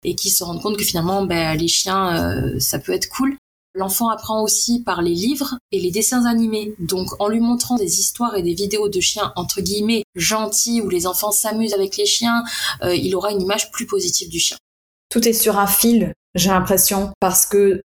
et 0.04 0.16
qui 0.16 0.30
se 0.30 0.44
rendent 0.44 0.62
compte 0.62 0.78
que 0.78 0.84
finalement 0.84 1.24
ben, 1.26 1.56
les 1.56 1.68
chiens 1.68 2.18
euh, 2.18 2.60
ça 2.60 2.80
peut 2.80 2.94
être 2.94 3.10
cool 3.10 3.38
L'enfant 3.78 4.10
apprend 4.10 4.42
aussi 4.42 4.82
par 4.84 5.04
les 5.04 5.14
livres 5.14 5.56
et 5.72 5.80
les 5.80 5.92
dessins 5.92 6.26
animés. 6.26 6.74
Donc 6.80 7.08
en 7.20 7.28
lui 7.28 7.40
montrant 7.40 7.76
des 7.76 8.00
histoires 8.00 8.36
et 8.36 8.42
des 8.42 8.56
vidéos 8.56 8.90
de 8.90 9.00
chiens 9.00 9.32
entre 9.36 9.62
guillemets 9.62 10.04
gentils 10.16 10.82
où 10.82 10.90
les 10.90 11.06
enfants 11.06 11.32
s'amusent 11.32 11.76
avec 11.76 11.96
les 11.96 12.08
chiens, 12.08 12.44
euh, 12.82 12.96
il 12.96 13.16
aura 13.16 13.32
une 13.32 13.42
image 13.42 13.72
plus 13.72 13.86
positive 13.86 14.30
du 14.30 14.40
chien. 14.40 14.58
Tout 15.10 15.28
est 15.28 15.34
sur 15.34 15.60
un 15.60 15.68
fil, 15.68 16.14
j'ai 16.34 16.50
l'impression, 16.50 17.12
parce 17.20 17.46
que 17.46 17.82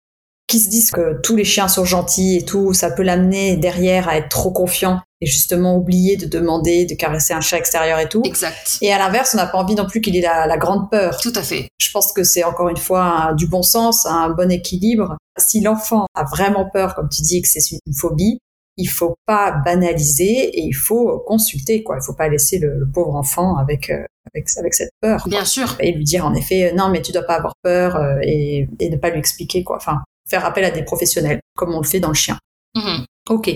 qui 0.48 0.60
se 0.60 0.70
disent 0.70 0.92
que 0.92 1.20
tous 1.22 1.36
les 1.36 1.46
chiens 1.46 1.68
sont 1.68 1.86
gentils 1.86 2.38
et 2.38 2.46
tout, 2.46 2.74
ça 2.74 2.92
peut 2.92 3.04
l'amener 3.04 3.56
derrière 3.56 4.10
à 4.10 4.18
être 4.18 4.30
trop 4.30 4.52
confiant 4.52 5.02
et 5.22 5.26
justement 5.26 5.78
oublier 5.78 6.18
de 6.18 6.26
demander 6.26 6.86
de 6.86 6.94
caresser 6.96 7.34
un 7.34 7.40
chat 7.40 7.58
extérieur 7.58 8.00
et 8.00 8.10
tout. 8.10 8.22
Exact. 8.26 8.78
Et 8.82 8.92
à 8.92 8.98
l'inverse, 8.98 9.32
on 9.34 9.38
n'a 9.38 9.46
pas 9.46 9.58
envie 9.58 9.76
non 9.76 9.86
plus 9.86 10.02
qu'il 10.02 10.18
ait 10.18 10.22
la, 10.22 10.58
grande 10.58 10.90
peur. 10.90 11.18
Tout 11.22 11.32
à 11.36 11.44
fait. 11.44 11.70
Je 11.80 11.90
pense 11.92 12.12
que 12.12 12.24
c'est 12.24 12.44
encore 12.44 12.68
une 12.68 12.78
fois 12.78 13.34
du 13.38 13.48
bon 13.48 13.62
sens, 13.62 14.06
un 14.06 14.30
bon 14.30 14.52
équilibre. 14.52 15.16
Si 15.38 15.62
l'enfant 15.62 16.06
a 16.14 16.24
vraiment 16.24 16.70
peur, 16.70 16.96
comme 16.96 17.10
tu 17.10 17.22
dis, 17.22 17.42
que 17.42 17.48
c'est 17.48 17.62
une 17.86 17.94
phobie, 17.94 18.40
il 18.78 18.88
faut 18.88 19.16
pas 19.26 19.52
banaliser 19.52 20.50
et 20.58 20.62
il 20.62 20.74
faut 20.74 21.20
consulter 21.20 21.84
quoi. 21.84 21.98
Il 22.02 22.06
faut 22.06 22.14
pas 22.14 22.30
laisser 22.30 22.58
le, 22.60 22.90
pauvre 22.94 23.16
enfant 23.16 23.58
avec, 23.58 23.90
euh, 23.90 24.04
avec 24.34 24.48
avec 24.58 24.74
cette 24.74 24.92
peur. 25.02 25.28
Bien 25.28 25.46
sûr. 25.46 25.76
Et 25.80 25.92
lui 25.92 26.04
dire 26.04 26.26
en 26.26 26.34
effet 26.34 26.74
non 26.74 26.90
mais 26.90 27.02
tu 27.02 27.12
dois 27.12 27.24
pas 27.24 27.36
avoir 27.36 27.54
peur 27.64 27.98
euh, 27.98 28.20
et, 28.24 28.68
et 28.80 28.90
ne 28.90 28.96
pas 28.96 29.10
lui 29.10 29.20
expliquer 29.20 29.64
quoi. 29.64 29.76
Enfin 29.76 30.02
faire 30.32 30.46
appel 30.46 30.64
à 30.64 30.72
des 30.72 30.84
professionnels, 30.84 31.42
comme 31.56 31.76
on 31.76 31.82
le 31.82 31.88
fait 31.88 32.00
dans 32.00 32.08
le 32.08 32.16
chien. 32.16 32.40
Mhm. 32.76 33.06
Ok. 33.30 33.52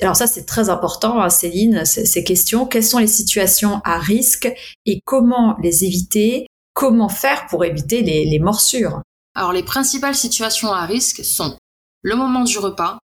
Alors 0.00 0.16
ça, 0.16 0.26
c'est 0.26 0.46
très 0.46 0.70
important, 0.70 1.20
hein, 1.20 1.28
Céline, 1.28 1.84
ces 1.84 2.24
questions. 2.24 2.64
Quelles 2.64 2.84
sont 2.84 2.98
les 2.98 3.06
situations 3.06 3.82
à 3.84 3.98
risque 3.98 4.50
et 4.86 5.00
comment 5.04 5.56
les 5.62 5.84
éviter? 5.84 6.46
Comment 6.72 7.10
faire 7.10 7.46
pour 7.48 7.64
éviter 7.64 8.00
les, 8.00 8.38
morsures? 8.38 9.02
Alors 9.34 9.52
les 9.52 9.62
principales 9.62 10.14
situations 10.14 10.72
à 10.72 10.86
risque 10.86 11.24
sont 11.24 11.56
le 12.02 12.16
moment 12.16 12.44
du 12.44 12.58
repas, 12.58 12.98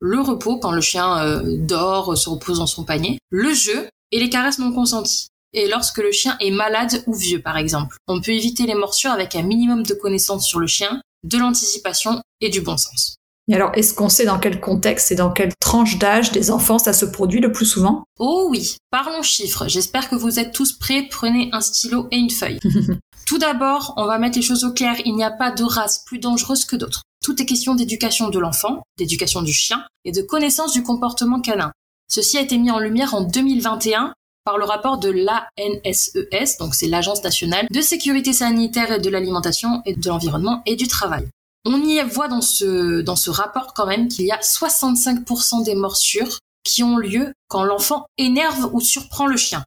le 0.00 0.20
repos 0.20 0.58
quand 0.58 0.72
le 0.72 0.80
chien 0.80 1.18
euh, 1.18 1.42
dort, 1.58 2.16
se 2.18 2.28
repose 2.28 2.58
dans 2.58 2.66
son 2.66 2.84
panier, 2.84 3.18
le 3.30 3.54
jeu 3.54 3.88
et 4.10 4.18
les 4.18 4.28
caresses 4.28 4.58
non 4.58 4.72
consenties. 4.72 5.28
Et 5.54 5.68
lorsque 5.68 5.98
le 5.98 6.12
chien 6.12 6.36
est 6.40 6.50
malade 6.50 7.04
ou 7.06 7.14
vieux, 7.14 7.40
par 7.40 7.56
exemple. 7.56 7.96
On 8.08 8.20
peut 8.20 8.32
éviter 8.32 8.66
les 8.66 8.74
morsures 8.74 9.10
avec 9.10 9.36
un 9.36 9.42
minimum 9.42 9.82
de 9.82 9.94
connaissances 9.94 10.46
sur 10.46 10.58
le 10.58 10.66
chien 10.66 11.00
de 11.24 11.38
l'anticipation 11.38 12.20
et 12.40 12.48
du 12.48 12.62
bon 12.62 12.76
sens. 12.76 13.16
Et 13.48 13.54
alors, 13.54 13.72
est-ce 13.74 13.92
qu'on 13.92 14.08
sait 14.08 14.24
dans 14.24 14.38
quel 14.38 14.60
contexte 14.60 15.12
et 15.12 15.14
dans 15.14 15.30
quelle 15.30 15.52
tranche 15.60 15.98
d'âge 15.98 16.32
des 16.32 16.50
enfants 16.50 16.78
ça 16.78 16.92
se 16.92 17.04
produit 17.04 17.40
le 17.40 17.52
plus 17.52 17.66
souvent? 17.66 18.04
Oh 18.18 18.46
oui, 18.50 18.76
parlons 18.90 19.22
chiffres. 19.22 19.68
J'espère 19.68 20.08
que 20.08 20.14
vous 20.14 20.38
êtes 20.38 20.52
tous 20.52 20.72
prêts. 20.72 21.06
Prenez 21.10 21.50
un 21.52 21.60
stylo 21.60 22.08
et 22.10 22.16
une 22.16 22.30
feuille. 22.30 22.58
Tout 23.26 23.38
d'abord, 23.38 23.94
on 23.96 24.06
va 24.06 24.18
mettre 24.18 24.36
les 24.36 24.42
choses 24.42 24.64
au 24.64 24.72
clair. 24.72 24.96
Il 25.04 25.14
n'y 25.14 25.24
a 25.24 25.30
pas 25.30 25.50
de 25.50 25.64
race 25.64 26.04
plus 26.04 26.18
dangereuse 26.18 26.64
que 26.64 26.76
d'autres. 26.76 27.02
Tout 27.22 27.40
est 27.40 27.46
question 27.46 27.74
d'éducation 27.74 28.30
de 28.30 28.38
l'enfant, 28.38 28.82
d'éducation 28.98 29.42
du 29.42 29.52
chien 29.52 29.84
et 30.04 30.12
de 30.12 30.22
connaissance 30.22 30.72
du 30.72 30.82
comportement 30.82 31.40
canin. 31.40 31.72
Ceci 32.08 32.36
a 32.36 32.40
été 32.40 32.58
mis 32.58 32.70
en 32.70 32.78
lumière 32.78 33.14
en 33.14 33.22
2021 33.22 34.12
par 34.44 34.58
le 34.58 34.64
rapport 34.64 34.98
de 34.98 35.08
l'ANSES, 35.08 36.58
donc 36.58 36.74
c'est 36.74 36.88
l'Agence 36.88 37.22
nationale 37.22 37.68
de 37.70 37.80
sécurité 37.80 38.32
sanitaire 38.32 38.90
et 38.90 38.98
de 38.98 39.08
l'alimentation 39.08 39.82
et 39.86 39.94
de 39.94 40.08
l'environnement 40.08 40.62
et 40.66 40.74
du 40.74 40.88
travail. 40.88 41.28
On 41.64 41.80
y 41.80 42.02
voit 42.02 42.26
dans 42.26 42.40
ce, 42.40 43.02
dans 43.02 43.14
ce 43.14 43.30
rapport 43.30 43.72
quand 43.72 43.86
même 43.86 44.08
qu'il 44.08 44.24
y 44.24 44.32
a 44.32 44.40
65% 44.40 45.64
des 45.64 45.76
morsures 45.76 46.38
qui 46.64 46.82
ont 46.82 46.96
lieu 46.96 47.32
quand 47.48 47.62
l'enfant 47.62 48.04
énerve 48.18 48.70
ou 48.72 48.80
surprend 48.80 49.26
le 49.26 49.36
chien. 49.36 49.64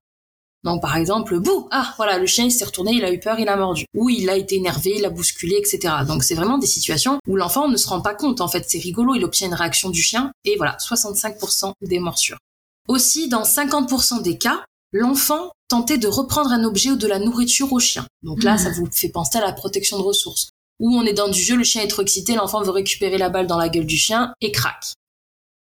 Donc 0.66 0.82
par 0.82 0.97
exemple, 0.97 1.39
bouh, 1.39 1.68
ah 1.70 1.93
voilà, 1.95 2.18
le 2.18 2.26
chien 2.26 2.45
il 2.45 2.51
s'est 2.51 2.66
retourné, 2.66 2.91
il 2.93 3.05
a 3.05 3.13
eu 3.13 3.20
peur, 3.20 3.39
il 3.39 3.47
a 3.47 3.55
mordu. 3.55 3.86
Ou 3.93 4.09
il 4.09 4.30
a 4.32 4.36
été 4.36 4.55
énervé, 4.55 4.95
il 4.97 5.05
a 5.05 5.11
bousculé, 5.11 5.55
etc. 5.57 5.93
Donc 6.07 6.24
c'est 6.24 6.34
vraiment 6.34 6.57
des 6.57 6.68
situations 6.68 7.20
où 7.28 7.36
l'enfant 7.36 7.70
ne 7.70 7.78
se 7.78 7.88
rend 7.88 8.01
pas 8.01 8.16
compte. 8.16 8.41
En 8.41 8.47
fait, 8.47 8.66
c'est 8.68 8.80
rigolo, 8.80 9.13
il 9.13 9.24
obtient 9.24 9.47
une 9.47 9.53
réaction 9.53 9.91
du 9.91 10.01
chien. 10.01 10.32
Et 10.43 10.57
voilà, 10.57 10.76
65% 10.78 11.74
des 11.82 11.99
morsures. 11.99 12.39
Aussi, 12.88 13.30
dans 13.30 13.43
50% 13.43 14.24
des 14.24 14.39
cas, 14.39 14.66
l'enfant 14.91 15.51
tentait 15.68 15.99
de 15.99 16.07
reprendre 16.07 16.51
un 16.51 16.63
objet 16.63 16.89
ou 16.89 16.95
de 16.95 17.07
la 17.07 17.20
nourriture 17.20 17.72
au 17.72 17.80
chien. 17.80 18.07
Donc 18.24 18.43
là, 18.43 18.57
ça 18.57 18.70
mhm. 18.70 18.76
vous 18.76 18.88
fait 18.91 19.09
penser 19.09 19.38
à 19.38 19.41
la 19.41 19.53
protection 19.53 19.99
de 19.99 20.03
ressources. 20.03 20.49
Ou 20.80 20.97
on 20.97 21.03
est 21.03 21.13
dans 21.13 21.30
du 21.30 21.41
jeu, 21.41 21.55
le 21.55 21.63
chien 21.63 21.84
est 21.84 21.88
trop 21.88 22.01
excité, 22.01 22.34
l'enfant 22.34 22.61
veut 22.63 22.72
récupérer 22.72 23.18
la 23.18 23.30
balle 23.30 23.47
dans 23.47 23.57
la 23.57 23.70
gueule 23.70 23.86
du 23.86 23.97
chien 23.97 24.34
et 24.41 24.51
craque. 24.51 24.93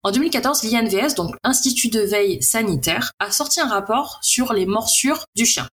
En 0.06 0.12
2014, 0.12 0.62
l'INVS, 0.62 1.16
donc 1.16 1.36
Institut 1.44 1.90
de 1.90 2.00
veille 2.00 2.44
sanitaire, 2.44 3.12
a 3.18 3.32
sorti 3.32 3.60
un 3.60 3.68
rapport 3.68 4.20
sur 4.22 4.54
les 4.54 4.68
morsures 4.68 5.26
du 5.36 5.48
chien. 5.48 5.68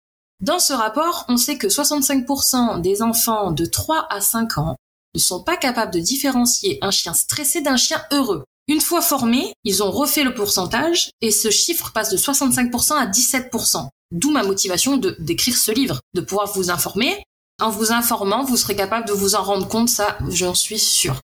Dans 0.43 0.59
ce 0.59 0.75
rapport, 0.75 1.25
on 1.29 1.39
sait 1.39 1.57
que 1.57 1.67
65% 1.67 2.83
des 2.83 3.01
enfants 3.01 3.53
de 3.53 3.65
3 3.65 4.07
à 4.11 4.21
5 4.21 4.59
ans 4.59 4.77
ne 5.15 5.19
sont 5.19 5.43
pas 5.43 5.57
capables 5.57 5.95
de 5.95 6.01
différencier 6.01 6.77
un 6.83 6.91
chien 6.91 7.15
stressé 7.15 7.63
d'un 7.63 7.79
chien 7.79 8.03
heureux. 8.13 8.45
Une 8.67 8.83
fois 8.83 9.01
formés, 9.01 9.55
ils 9.65 9.83
ont 9.83 9.91
refait 9.91 10.25
le 10.25 10.35
pourcentage 10.35 11.11
et 11.23 11.31
ce 11.31 11.51
chiffre 11.51 11.91
passe 11.95 12.11
de 12.11 12.19
65% 12.19 12.99
à 12.99 13.07
17%. 13.07 13.89
D'où 14.11 14.31
ma 14.31 14.43
motivation 14.43 14.99
d'écrire 14.99 15.57
ce 15.57 15.73
livre, 15.73 16.03
de 16.13 16.21
pouvoir 16.21 16.53
vous 16.53 16.69
informer. 16.69 17.17
En 17.63 17.71
vous 17.71 17.93
informant, 17.93 18.45
vous 18.45 18.59
serez 18.59 18.77
capable 18.77 19.09
de 19.09 19.15
vous 19.15 19.37
en 19.37 19.43
rendre 19.43 19.69
compte, 19.69 19.89
ça, 19.89 20.19
j'en 20.29 20.55
suis 20.55 20.79
sûre. 20.79 21.19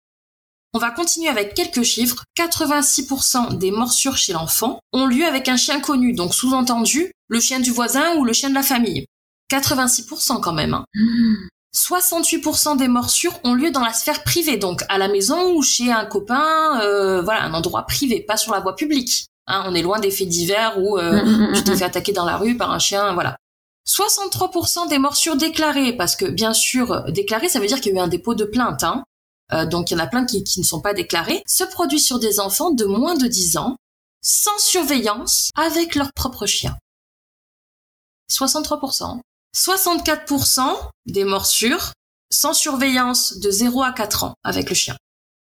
On 0.74 0.78
va 0.78 0.90
continuer 0.90 1.28
avec 1.28 1.52
quelques 1.52 1.82
chiffres. 1.82 2.24
86% 2.38 3.58
des 3.58 3.70
morsures 3.70 4.16
chez 4.16 4.32
l'enfant 4.32 4.80
ont 4.94 5.06
lieu 5.06 5.26
avec 5.26 5.48
un 5.48 5.58
chien 5.58 5.80
connu, 5.80 6.14
donc 6.14 6.34
sous-entendu 6.34 7.12
le 7.28 7.40
chien 7.40 7.60
du 7.60 7.70
voisin 7.70 8.16
ou 8.16 8.24
le 8.24 8.32
chien 8.32 8.48
de 8.48 8.54
la 8.54 8.62
famille. 8.62 9.04
86% 9.50 10.40
quand 10.40 10.54
même. 10.54 10.72
Hein. 10.72 10.84
68% 11.76 12.78
des 12.78 12.88
morsures 12.88 13.38
ont 13.44 13.52
lieu 13.52 13.70
dans 13.70 13.84
la 13.84 13.92
sphère 13.92 14.22
privée, 14.22 14.56
donc 14.56 14.82
à 14.88 14.96
la 14.96 15.08
maison 15.08 15.54
ou 15.54 15.62
chez 15.62 15.92
un 15.92 16.06
copain, 16.06 16.80
euh, 16.82 17.20
voilà, 17.20 17.42
un 17.44 17.52
endroit 17.52 17.82
privé, 17.86 18.20
pas 18.20 18.38
sur 18.38 18.52
la 18.52 18.60
voie 18.60 18.74
publique. 18.74 19.26
Hein, 19.46 19.64
on 19.66 19.74
est 19.74 19.82
loin 19.82 19.98
des 20.00 20.10
faits 20.10 20.28
divers 20.28 20.78
où 20.78 20.98
euh, 20.98 21.52
tu 21.54 21.64
te 21.64 21.74
fais 21.74 21.84
attaquer 21.84 22.12
dans 22.12 22.24
la 22.24 22.38
rue 22.38 22.56
par 22.56 22.70
un 22.70 22.78
chien, 22.78 23.12
voilà. 23.12 23.36
63% 23.86 24.88
des 24.88 24.98
morsures 24.98 25.36
déclarées, 25.36 25.94
parce 25.94 26.16
que 26.16 26.26
bien 26.26 26.54
sûr, 26.54 27.04
déclarées, 27.10 27.48
ça 27.50 27.58
veut 27.58 27.66
dire 27.66 27.80
qu'il 27.80 27.92
y 27.92 27.98
a 27.98 28.00
eu 28.00 28.02
un 28.02 28.08
dépôt 28.08 28.34
de 28.34 28.44
plainte. 28.44 28.84
Hein. 28.84 29.04
Euh, 29.52 29.66
donc 29.66 29.90
il 29.90 29.94
y 29.94 29.96
en 29.96 30.04
a 30.04 30.06
plein 30.06 30.24
qui, 30.24 30.44
qui 30.44 30.60
ne 30.60 30.64
sont 30.64 30.80
pas 30.80 30.94
déclarés, 30.94 31.42
se 31.46 31.64
produisent 31.64 32.06
sur 32.06 32.18
des 32.18 32.40
enfants 32.40 32.70
de 32.70 32.84
moins 32.84 33.16
de 33.16 33.26
10 33.26 33.56
ans, 33.56 33.76
sans 34.22 34.58
surveillance, 34.58 35.50
avec 35.56 35.94
leur 35.94 36.12
propre 36.12 36.46
chien. 36.46 36.76
63%. 38.30 39.20
64% 39.54 40.62
des 41.06 41.24
morsures 41.24 41.92
sans 42.32 42.54
surveillance 42.54 43.38
de 43.38 43.50
0 43.50 43.82
à 43.82 43.92
4 43.92 44.24
ans 44.24 44.34
avec 44.42 44.70
le 44.70 44.74
chien. 44.74 44.96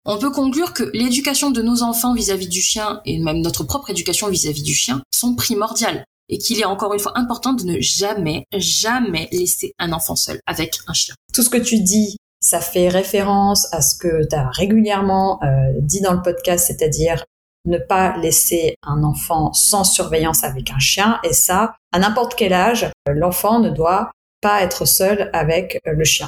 On 0.04 0.18
peut 0.18 0.32
conclure 0.32 0.72
que 0.72 0.90
l'éducation 0.92 1.52
de 1.52 1.62
nos 1.62 1.84
enfants 1.84 2.12
vis-à-vis 2.12 2.48
du 2.48 2.60
chien 2.60 3.00
et 3.04 3.18
même 3.20 3.40
notre 3.40 3.62
propre 3.62 3.90
éducation 3.90 4.28
vis-à-vis 4.28 4.64
du 4.64 4.74
chien 4.74 5.00
sont 5.14 5.36
primordiales 5.36 6.04
et 6.28 6.38
qu'il 6.38 6.58
est 6.58 6.64
encore 6.64 6.92
une 6.92 6.98
fois 6.98 7.16
important 7.16 7.52
de 7.52 7.62
ne 7.62 7.80
jamais, 7.80 8.46
jamais 8.56 9.28
laisser 9.30 9.74
un 9.78 9.92
enfant 9.92 10.16
seul 10.16 10.40
avec 10.46 10.78
un 10.88 10.92
chien. 10.92 11.14
Tout 11.32 11.42
ce 11.42 11.50
que 11.50 11.58
tu 11.58 11.80
dis 11.80 12.16
ça 12.42 12.60
fait 12.60 12.88
référence 12.88 13.72
à 13.72 13.80
ce 13.80 13.96
que 13.96 14.26
tu 14.28 14.34
as 14.34 14.50
régulièrement 14.50 15.40
euh, 15.42 15.72
dit 15.78 16.00
dans 16.00 16.12
le 16.12 16.20
podcast, 16.20 16.66
c'est-à-dire 16.66 17.24
ne 17.64 17.78
pas 17.78 18.16
laisser 18.18 18.74
un 18.82 19.04
enfant 19.04 19.52
sans 19.52 19.84
surveillance 19.84 20.42
avec 20.42 20.70
un 20.72 20.80
chien. 20.80 21.20
Et 21.22 21.32
ça, 21.32 21.76
à 21.92 22.00
n'importe 22.00 22.34
quel 22.34 22.52
âge, 22.52 22.90
l'enfant 23.06 23.60
ne 23.60 23.70
doit 23.70 24.10
pas 24.40 24.62
être 24.62 24.84
seul 24.84 25.30
avec 25.32 25.80
euh, 25.86 25.92
le 25.92 26.04
chien. 26.04 26.26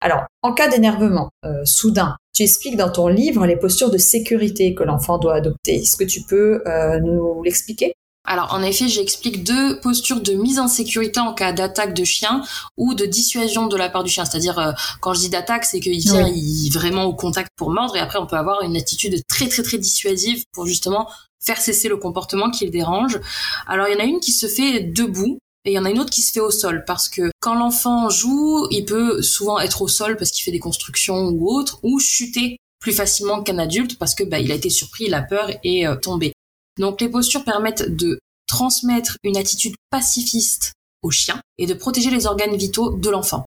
Alors, 0.00 0.24
en 0.42 0.52
cas 0.52 0.68
d'énervement 0.68 1.30
euh, 1.44 1.64
soudain, 1.64 2.16
tu 2.34 2.42
expliques 2.42 2.76
dans 2.76 2.90
ton 2.90 3.06
livre 3.06 3.46
les 3.46 3.56
postures 3.56 3.90
de 3.90 3.98
sécurité 3.98 4.74
que 4.74 4.82
l'enfant 4.82 5.18
doit 5.18 5.36
adopter. 5.36 5.76
Est-ce 5.76 5.96
que 5.96 6.04
tu 6.04 6.22
peux 6.22 6.62
nous 7.00 7.42
l'expliquer? 7.42 7.94
Alors 8.28 8.52
en 8.52 8.62
effet, 8.62 8.88
j'explique 8.88 9.42
deux 9.42 9.80
postures 9.80 10.20
de 10.20 10.34
mise 10.34 10.58
en 10.58 10.68
sécurité 10.68 11.18
en 11.18 11.32
cas 11.32 11.52
d'attaque 11.52 11.94
de 11.94 12.04
chien 12.04 12.42
ou 12.76 12.92
de 12.92 13.06
dissuasion 13.06 13.68
de 13.68 13.76
la 13.76 13.88
part 13.88 14.04
du 14.04 14.10
chien. 14.10 14.26
C'est-à-dire 14.26 14.58
euh, 14.58 14.72
quand 15.00 15.14
je 15.14 15.20
dis 15.20 15.30
d'attaque, 15.30 15.64
c'est 15.64 15.80
qu'il 15.80 15.98
vient 15.98 16.30
vraiment 16.74 17.04
au 17.04 17.14
contact 17.14 17.50
pour 17.56 17.70
mordre 17.70 17.96
et 17.96 18.00
après 18.00 18.18
on 18.18 18.26
peut 18.26 18.36
avoir 18.36 18.60
une 18.60 18.76
attitude 18.76 19.22
très 19.28 19.48
très 19.48 19.62
très 19.62 19.78
dissuasive 19.78 20.44
pour 20.52 20.66
justement 20.66 21.08
faire 21.42 21.56
cesser 21.56 21.88
le 21.88 21.96
comportement 21.96 22.50
qui 22.50 22.66
le 22.66 22.70
dérange. 22.70 23.18
Alors 23.66 23.88
il 23.88 23.94
y 23.94 23.96
en 23.96 24.00
a 24.00 24.04
une 24.04 24.20
qui 24.20 24.32
se 24.32 24.46
fait 24.46 24.80
debout 24.80 25.38
et 25.64 25.70
il 25.70 25.74
y 25.74 25.78
en 25.78 25.86
a 25.86 25.90
une 25.90 25.98
autre 25.98 26.10
qui 26.10 26.20
se 26.20 26.30
fait 26.30 26.40
au 26.40 26.50
sol 26.50 26.84
parce 26.86 27.08
que 27.08 27.30
quand 27.40 27.54
l'enfant 27.54 28.10
joue, 28.10 28.66
il 28.70 28.84
peut 28.84 29.22
souvent 29.22 29.58
être 29.58 29.80
au 29.80 29.88
sol 29.88 30.18
parce 30.18 30.32
qu'il 30.32 30.44
fait 30.44 30.50
des 30.50 30.58
constructions 30.58 31.28
ou 31.28 31.48
autre 31.48 31.78
ou 31.82 31.98
chuter 31.98 32.58
plus 32.78 32.92
facilement 32.92 33.42
qu'un 33.42 33.58
adulte 33.58 33.98
parce 33.98 34.14
que 34.14 34.22
bah, 34.22 34.38
il 34.38 34.52
a 34.52 34.54
été 34.54 34.68
surpris, 34.68 35.04
il 35.06 35.14
a 35.14 35.22
peur 35.22 35.50
et 35.64 35.86
euh, 35.86 35.96
tombé. 35.96 36.34
Donc 36.78 37.00
les 37.00 37.08
postures 37.08 37.44
permettent 37.44 37.94
de 37.94 38.18
transmettre 38.46 39.16
une 39.22 39.36
attitude 39.36 39.74
pacifiste 39.90 40.72
au 41.02 41.10
chien 41.10 41.40
et 41.58 41.66
de 41.66 41.74
protéger 41.74 42.10
les 42.10 42.26
organes 42.26 42.56
vitaux 42.56 42.96
de 42.96 43.10
l'enfant. 43.10 43.44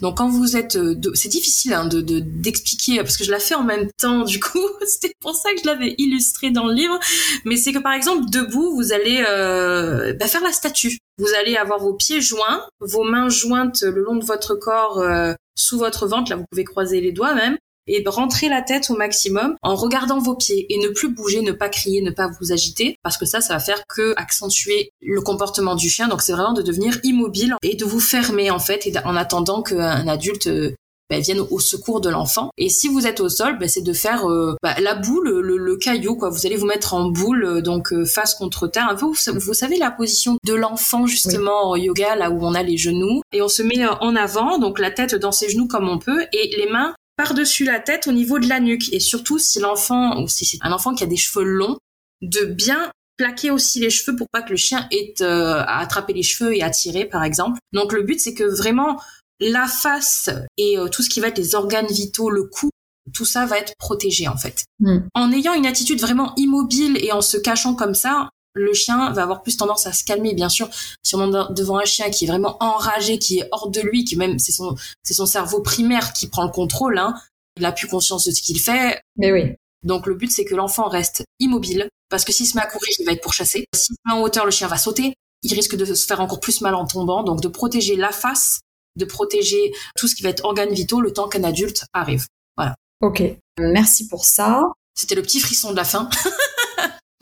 Donc 0.00 0.18
quand 0.18 0.28
vous 0.28 0.56
êtes, 0.56 0.76
euh, 0.76 0.94
c'est 1.14 1.28
difficile 1.28 1.72
hein, 1.72 1.86
de 1.86 2.00
d'expliquer 2.00 2.98
parce 2.98 3.16
que 3.16 3.24
je 3.24 3.30
la 3.30 3.38
fais 3.38 3.54
en 3.54 3.62
même 3.62 3.88
temps. 3.96 4.24
Du 4.24 4.40
coup, 4.40 4.66
c'était 4.86 5.14
pour 5.20 5.34
ça 5.34 5.52
que 5.52 5.60
je 5.60 5.66
l'avais 5.66 5.94
illustré 5.98 6.50
dans 6.50 6.66
le 6.66 6.74
livre. 6.74 6.98
Mais 7.44 7.56
c'est 7.56 7.72
que 7.72 7.78
par 7.78 7.92
exemple 7.92 8.24
debout, 8.28 8.74
vous 8.74 8.92
allez 8.92 9.24
euh, 9.28 10.12
bah, 10.14 10.26
faire 10.26 10.42
la 10.42 10.52
statue. 10.52 10.98
Vous 11.18 11.32
allez 11.40 11.56
avoir 11.56 11.78
vos 11.78 11.94
pieds 11.94 12.20
joints, 12.20 12.66
vos 12.80 13.04
mains 13.04 13.28
jointes 13.28 13.82
le 13.82 14.02
long 14.02 14.16
de 14.16 14.24
votre 14.24 14.56
corps, 14.56 14.98
euh, 14.98 15.32
sous 15.56 15.78
votre 15.78 16.08
ventre. 16.08 16.30
Là, 16.30 16.36
vous 16.36 16.44
pouvez 16.50 16.64
croiser 16.64 17.00
les 17.00 17.12
doigts 17.12 17.34
même 17.34 17.56
et 17.86 18.02
rentrer 18.06 18.48
la 18.48 18.62
tête 18.62 18.90
au 18.90 18.96
maximum 18.96 19.56
en 19.62 19.74
regardant 19.74 20.18
vos 20.18 20.34
pieds 20.34 20.66
et 20.72 20.78
ne 20.78 20.88
plus 20.88 21.08
bouger, 21.08 21.42
ne 21.42 21.52
pas 21.52 21.68
crier, 21.68 22.00
ne 22.02 22.10
pas 22.10 22.28
vous 22.40 22.52
agiter 22.52 22.96
parce 23.02 23.16
que 23.16 23.26
ça, 23.26 23.40
ça 23.40 23.54
va 23.54 23.60
faire 23.60 23.82
que 23.88 24.14
accentuer 24.16 24.90
le 25.02 25.20
comportement 25.20 25.74
du 25.74 25.88
chien. 25.88 26.08
Donc 26.08 26.22
c'est 26.22 26.32
vraiment 26.32 26.52
de 26.52 26.62
devenir 26.62 26.98
immobile 27.02 27.54
et 27.62 27.76
de 27.76 27.84
vous 27.84 28.00
fermer 28.00 28.50
en 28.50 28.58
fait 28.58 28.86
et 28.86 28.92
en 29.04 29.16
attendant 29.16 29.62
qu'un 29.62 30.06
adulte 30.08 30.46
euh, 30.46 30.74
ben, 31.10 31.20
vienne 31.20 31.40
au 31.50 31.60
secours 31.60 32.00
de 32.00 32.08
l'enfant. 32.08 32.50
Et 32.56 32.70
si 32.70 32.88
vous 32.88 33.06
êtes 33.06 33.20
au 33.20 33.28
sol, 33.28 33.58
ben, 33.58 33.68
c'est 33.68 33.82
de 33.82 33.92
faire 33.92 34.28
euh, 34.30 34.56
ben, 34.62 34.74
la 34.80 34.94
boule, 34.94 35.28
le, 35.28 35.76
caillou, 35.76 36.16
quoi. 36.16 36.30
Vous 36.30 36.46
allez 36.46 36.56
vous 36.56 36.66
mettre 36.66 36.94
en 36.94 37.10
boule, 37.10 37.44
euh, 37.44 37.60
donc 37.60 37.92
face 38.06 38.34
contre 38.34 38.68
terre. 38.68 38.96
Vous, 38.98 39.14
vous, 39.34 39.54
savez 39.54 39.76
la 39.76 39.90
position 39.90 40.38
de 40.44 40.54
l'enfant 40.54 41.06
justement 41.06 41.70
au 41.70 41.76
yoga, 41.76 42.16
là 42.16 42.30
où 42.30 42.38
on 42.40 42.54
a 42.54 42.62
les 42.62 42.78
genoux, 42.78 43.20
et 43.32 43.42
on 43.42 43.48
se 43.48 43.62
met 43.62 43.84
en 43.86 44.16
avant, 44.16 44.58
donc 44.58 44.78
la 44.78 44.90
tête 44.90 45.14
dans 45.14 45.32
ses 45.32 45.50
genoux 45.50 45.68
comme 45.68 45.90
on 45.90 45.98
peut, 45.98 46.22
et 46.32 46.54
les 46.56 46.70
mains 46.70 46.94
par-dessus 47.16 47.64
la 47.64 47.80
tête 47.80 48.06
au 48.06 48.12
niveau 48.12 48.38
de 48.38 48.48
la 48.48 48.60
nuque. 48.60 48.92
Et 48.92 49.00
surtout, 49.00 49.38
si 49.38 49.60
l'enfant, 49.60 50.20
ou 50.22 50.28
si 50.28 50.44
c'est 50.44 50.58
un 50.62 50.72
enfant 50.72 50.94
qui 50.94 51.04
a 51.04 51.06
des 51.06 51.16
cheveux 51.16 51.44
longs, 51.44 51.78
de 52.22 52.44
bien 52.44 52.90
plaquer 53.16 53.50
aussi 53.50 53.80
les 53.80 53.90
cheveux 53.90 54.16
pour 54.16 54.28
pas 54.28 54.42
que 54.42 54.50
le 54.50 54.56
chien 54.56 54.88
ait 54.90 55.14
euh, 55.20 55.62
à 55.66 55.78
attraper 55.78 56.12
les 56.12 56.22
cheveux 56.22 56.56
et 56.56 56.62
à 56.62 56.70
tirer, 56.70 57.04
par 57.04 57.22
exemple. 57.22 57.58
Donc 57.72 57.92
le 57.92 58.02
but, 58.02 58.20
c'est 58.20 58.34
que 58.34 58.44
vraiment 58.44 59.00
la 59.40 59.66
face 59.66 60.30
et 60.56 60.78
euh, 60.78 60.88
tout 60.88 61.02
ce 61.02 61.10
qui 61.10 61.20
va 61.20 61.28
être 61.28 61.38
les 61.38 61.54
organes 61.54 61.86
vitaux, 61.86 62.30
le 62.30 62.44
cou, 62.44 62.70
tout 63.12 63.24
ça 63.24 63.46
va 63.46 63.58
être 63.58 63.74
protégé 63.78 64.28
en 64.28 64.36
fait. 64.36 64.64
Hmm. 64.80 65.00
En 65.14 65.32
ayant 65.32 65.54
une 65.54 65.66
attitude 65.66 66.00
vraiment 66.00 66.34
immobile 66.36 66.98
et 67.04 67.12
en 67.12 67.20
se 67.20 67.36
cachant 67.36 67.74
comme 67.74 67.94
ça, 67.94 68.30
le 68.54 68.72
chien 68.72 69.12
va 69.12 69.22
avoir 69.22 69.42
plus 69.42 69.56
tendance 69.56 69.86
à 69.86 69.92
se 69.92 70.04
calmer. 70.04 70.34
Bien 70.34 70.48
sûr, 70.48 70.68
si 71.02 71.14
on 71.14 71.28
est 71.28 71.52
devant 71.52 71.78
un 71.78 71.84
chien 71.84 72.10
qui 72.10 72.24
est 72.24 72.28
vraiment 72.28 72.56
enragé, 72.60 73.18
qui 73.18 73.40
est 73.40 73.48
hors 73.52 73.68
de 73.68 73.80
lui, 73.80 74.04
qui 74.04 74.16
même 74.16 74.38
c'est 74.38 74.52
son 74.52 74.76
c'est 75.02 75.14
son 75.14 75.26
cerveau 75.26 75.60
primaire 75.60 76.12
qui 76.12 76.28
prend 76.28 76.44
le 76.44 76.50
contrôle. 76.50 76.98
Hein, 76.98 77.14
il 77.56 77.64
a 77.64 77.72
plus 77.72 77.88
conscience 77.88 78.24
de 78.24 78.30
ce 78.30 78.42
qu'il 78.42 78.60
fait. 78.60 79.00
Mais 79.16 79.32
oui. 79.32 79.54
Donc 79.82 80.06
le 80.06 80.14
but 80.14 80.30
c'est 80.30 80.44
que 80.44 80.54
l'enfant 80.54 80.88
reste 80.88 81.24
immobile 81.40 81.88
parce 82.08 82.24
que 82.24 82.32
s'il 82.32 82.46
se 82.46 82.56
met 82.56 82.62
à 82.62 82.66
courir, 82.66 82.92
il 82.98 83.04
va 83.04 83.12
être 83.12 83.22
pourchassé. 83.22 83.66
S'il 83.74 83.94
se 83.96 84.00
met 84.06 84.14
en 84.14 84.22
hauteur, 84.22 84.44
le 84.44 84.50
chien 84.50 84.68
va 84.68 84.78
sauter. 84.78 85.14
Il 85.42 85.52
risque 85.52 85.76
de 85.76 85.84
se 85.84 86.06
faire 86.06 86.20
encore 86.20 86.40
plus 86.40 86.60
mal 86.60 86.74
en 86.74 86.86
tombant. 86.86 87.22
Donc 87.22 87.40
de 87.40 87.48
protéger 87.48 87.96
la 87.96 88.12
face, 88.12 88.60
de 88.96 89.04
protéger 89.04 89.72
tout 89.96 90.08
ce 90.08 90.14
qui 90.14 90.22
va 90.22 90.30
être 90.30 90.44
organes 90.44 90.72
vitaux 90.72 91.00
le 91.00 91.12
temps 91.12 91.28
qu'un 91.28 91.44
adulte 91.44 91.84
arrive. 91.92 92.26
Voilà. 92.56 92.76
Ok. 93.00 93.22
Merci 93.58 94.08
pour 94.08 94.24
ça. 94.24 94.62
C'était 94.94 95.16
le 95.16 95.22
petit 95.22 95.40
frisson 95.40 95.72
de 95.72 95.76
la 95.76 95.84
fin. 95.84 96.08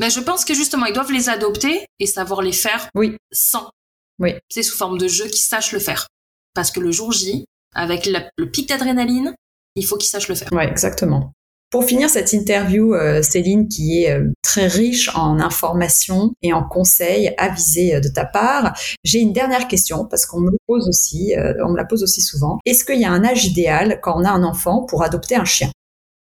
Mais 0.02 0.10
je 0.10 0.18
pense 0.18 0.44
que 0.44 0.52
justement, 0.52 0.86
ils 0.86 0.92
doivent 0.92 1.12
les 1.12 1.28
adopter 1.28 1.86
et 2.00 2.06
savoir 2.06 2.42
les 2.42 2.50
faire 2.50 2.88
oui. 2.96 3.16
sans. 3.30 3.70
Oui. 4.18 4.34
C'est 4.50 4.64
sous 4.64 4.76
forme 4.76 4.98
de 4.98 5.06
jeu 5.06 5.26
qu'ils 5.26 5.44
sachent 5.44 5.70
le 5.70 5.78
faire. 5.78 6.08
Parce 6.54 6.72
que 6.72 6.80
le 6.80 6.90
jour 6.90 7.12
J, 7.12 7.44
avec 7.72 8.06
le 8.36 8.50
pic 8.50 8.68
d'adrénaline, 8.68 9.32
il 9.76 9.86
faut 9.86 9.96
qu'ils 9.96 10.10
sachent 10.10 10.26
le 10.26 10.34
faire. 10.34 10.48
Oui, 10.50 10.64
exactement. 10.64 11.30
Pour 11.70 11.84
finir 11.84 12.10
cette 12.10 12.32
interview, 12.32 12.94
euh, 12.94 13.22
Céline, 13.22 13.68
qui 13.68 14.02
est 14.02 14.10
euh, 14.10 14.28
très 14.42 14.66
riche 14.66 15.08
en 15.14 15.38
informations 15.38 16.32
et 16.42 16.52
en 16.52 16.64
conseils 16.64 17.32
avisés 17.38 17.94
euh, 17.94 18.00
de 18.00 18.08
ta 18.08 18.24
part, 18.24 18.76
j'ai 19.04 19.20
une 19.20 19.32
dernière 19.32 19.68
question 19.68 20.04
parce 20.04 20.26
qu'on 20.26 20.40
me 20.40 20.50
le 20.50 20.58
pose 20.66 20.88
aussi, 20.88 21.32
on 21.64 21.70
me 21.70 21.76
la 21.76 21.84
pose 21.84 22.02
aussi 22.02 22.22
souvent. 22.22 22.58
Est-ce 22.66 22.84
qu'il 22.84 23.00
y 23.00 23.04
a 23.04 23.12
un 23.12 23.24
âge 23.24 23.46
idéal 23.46 24.00
quand 24.02 24.20
on 24.20 24.24
a 24.24 24.30
un 24.30 24.42
enfant 24.42 24.82
pour 24.82 25.04
adopter 25.04 25.36
un 25.36 25.44
chien? 25.44 25.70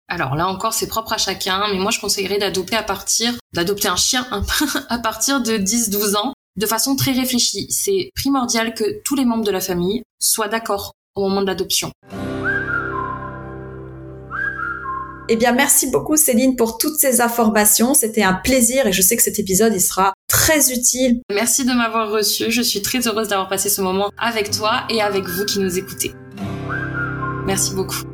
Alors 0.08 0.34
là 0.34 0.46
encore, 0.48 0.74
c'est 0.74 0.86
propre 0.86 1.14
à 1.14 1.18
chacun, 1.18 1.62
mais 1.72 1.78
moi 1.78 1.90
je 1.90 1.98
conseillerais 1.98 2.38
d'adopter 2.38 2.76
à 2.76 2.82
partir, 2.82 3.32
d'adopter 3.54 3.88
un 3.88 3.96
chien 3.96 4.26
à 4.88 4.98
partir 4.98 5.40
de 5.40 5.56
10-12 5.56 6.16
ans, 6.16 6.34
de 6.56 6.66
façon 6.66 6.94
très 6.94 7.12
réfléchie. 7.12 7.66
C'est 7.70 8.10
primordial 8.14 8.74
que 8.74 9.02
tous 9.02 9.16
les 9.16 9.24
membres 9.24 9.44
de 9.44 9.50
la 9.50 9.60
famille 9.60 10.02
soient 10.20 10.48
d'accord 10.48 10.92
au 11.14 11.28
moment 11.28 11.40
de 11.40 11.46
l'adoption. 11.46 11.90
Eh 15.30 15.36
bien, 15.36 15.52
merci 15.52 15.90
beaucoup 15.90 16.16
Céline 16.16 16.54
pour 16.54 16.76
toutes 16.76 16.96
ces 16.96 17.22
informations. 17.22 17.94
C'était 17.94 18.22
un 18.22 18.34
plaisir 18.34 18.86
et 18.86 18.92
je 18.92 19.00
sais 19.00 19.16
que 19.16 19.22
cet 19.22 19.38
épisode, 19.38 19.72
il 19.74 19.80
sera 19.80 20.12
très 20.28 20.70
utile. 20.70 21.22
Merci 21.32 21.64
de 21.64 21.72
m'avoir 21.72 22.10
reçu. 22.10 22.50
Je 22.50 22.60
suis 22.60 22.82
très 22.82 23.08
heureuse 23.08 23.28
d'avoir 23.28 23.48
passé 23.48 23.70
ce 23.70 23.80
moment 23.80 24.10
avec 24.18 24.50
toi 24.50 24.84
et 24.90 25.00
avec 25.00 25.26
vous 25.26 25.46
qui 25.46 25.60
nous 25.60 25.78
écoutez. 25.78 26.12
Merci 27.46 27.74
beaucoup. 27.74 28.13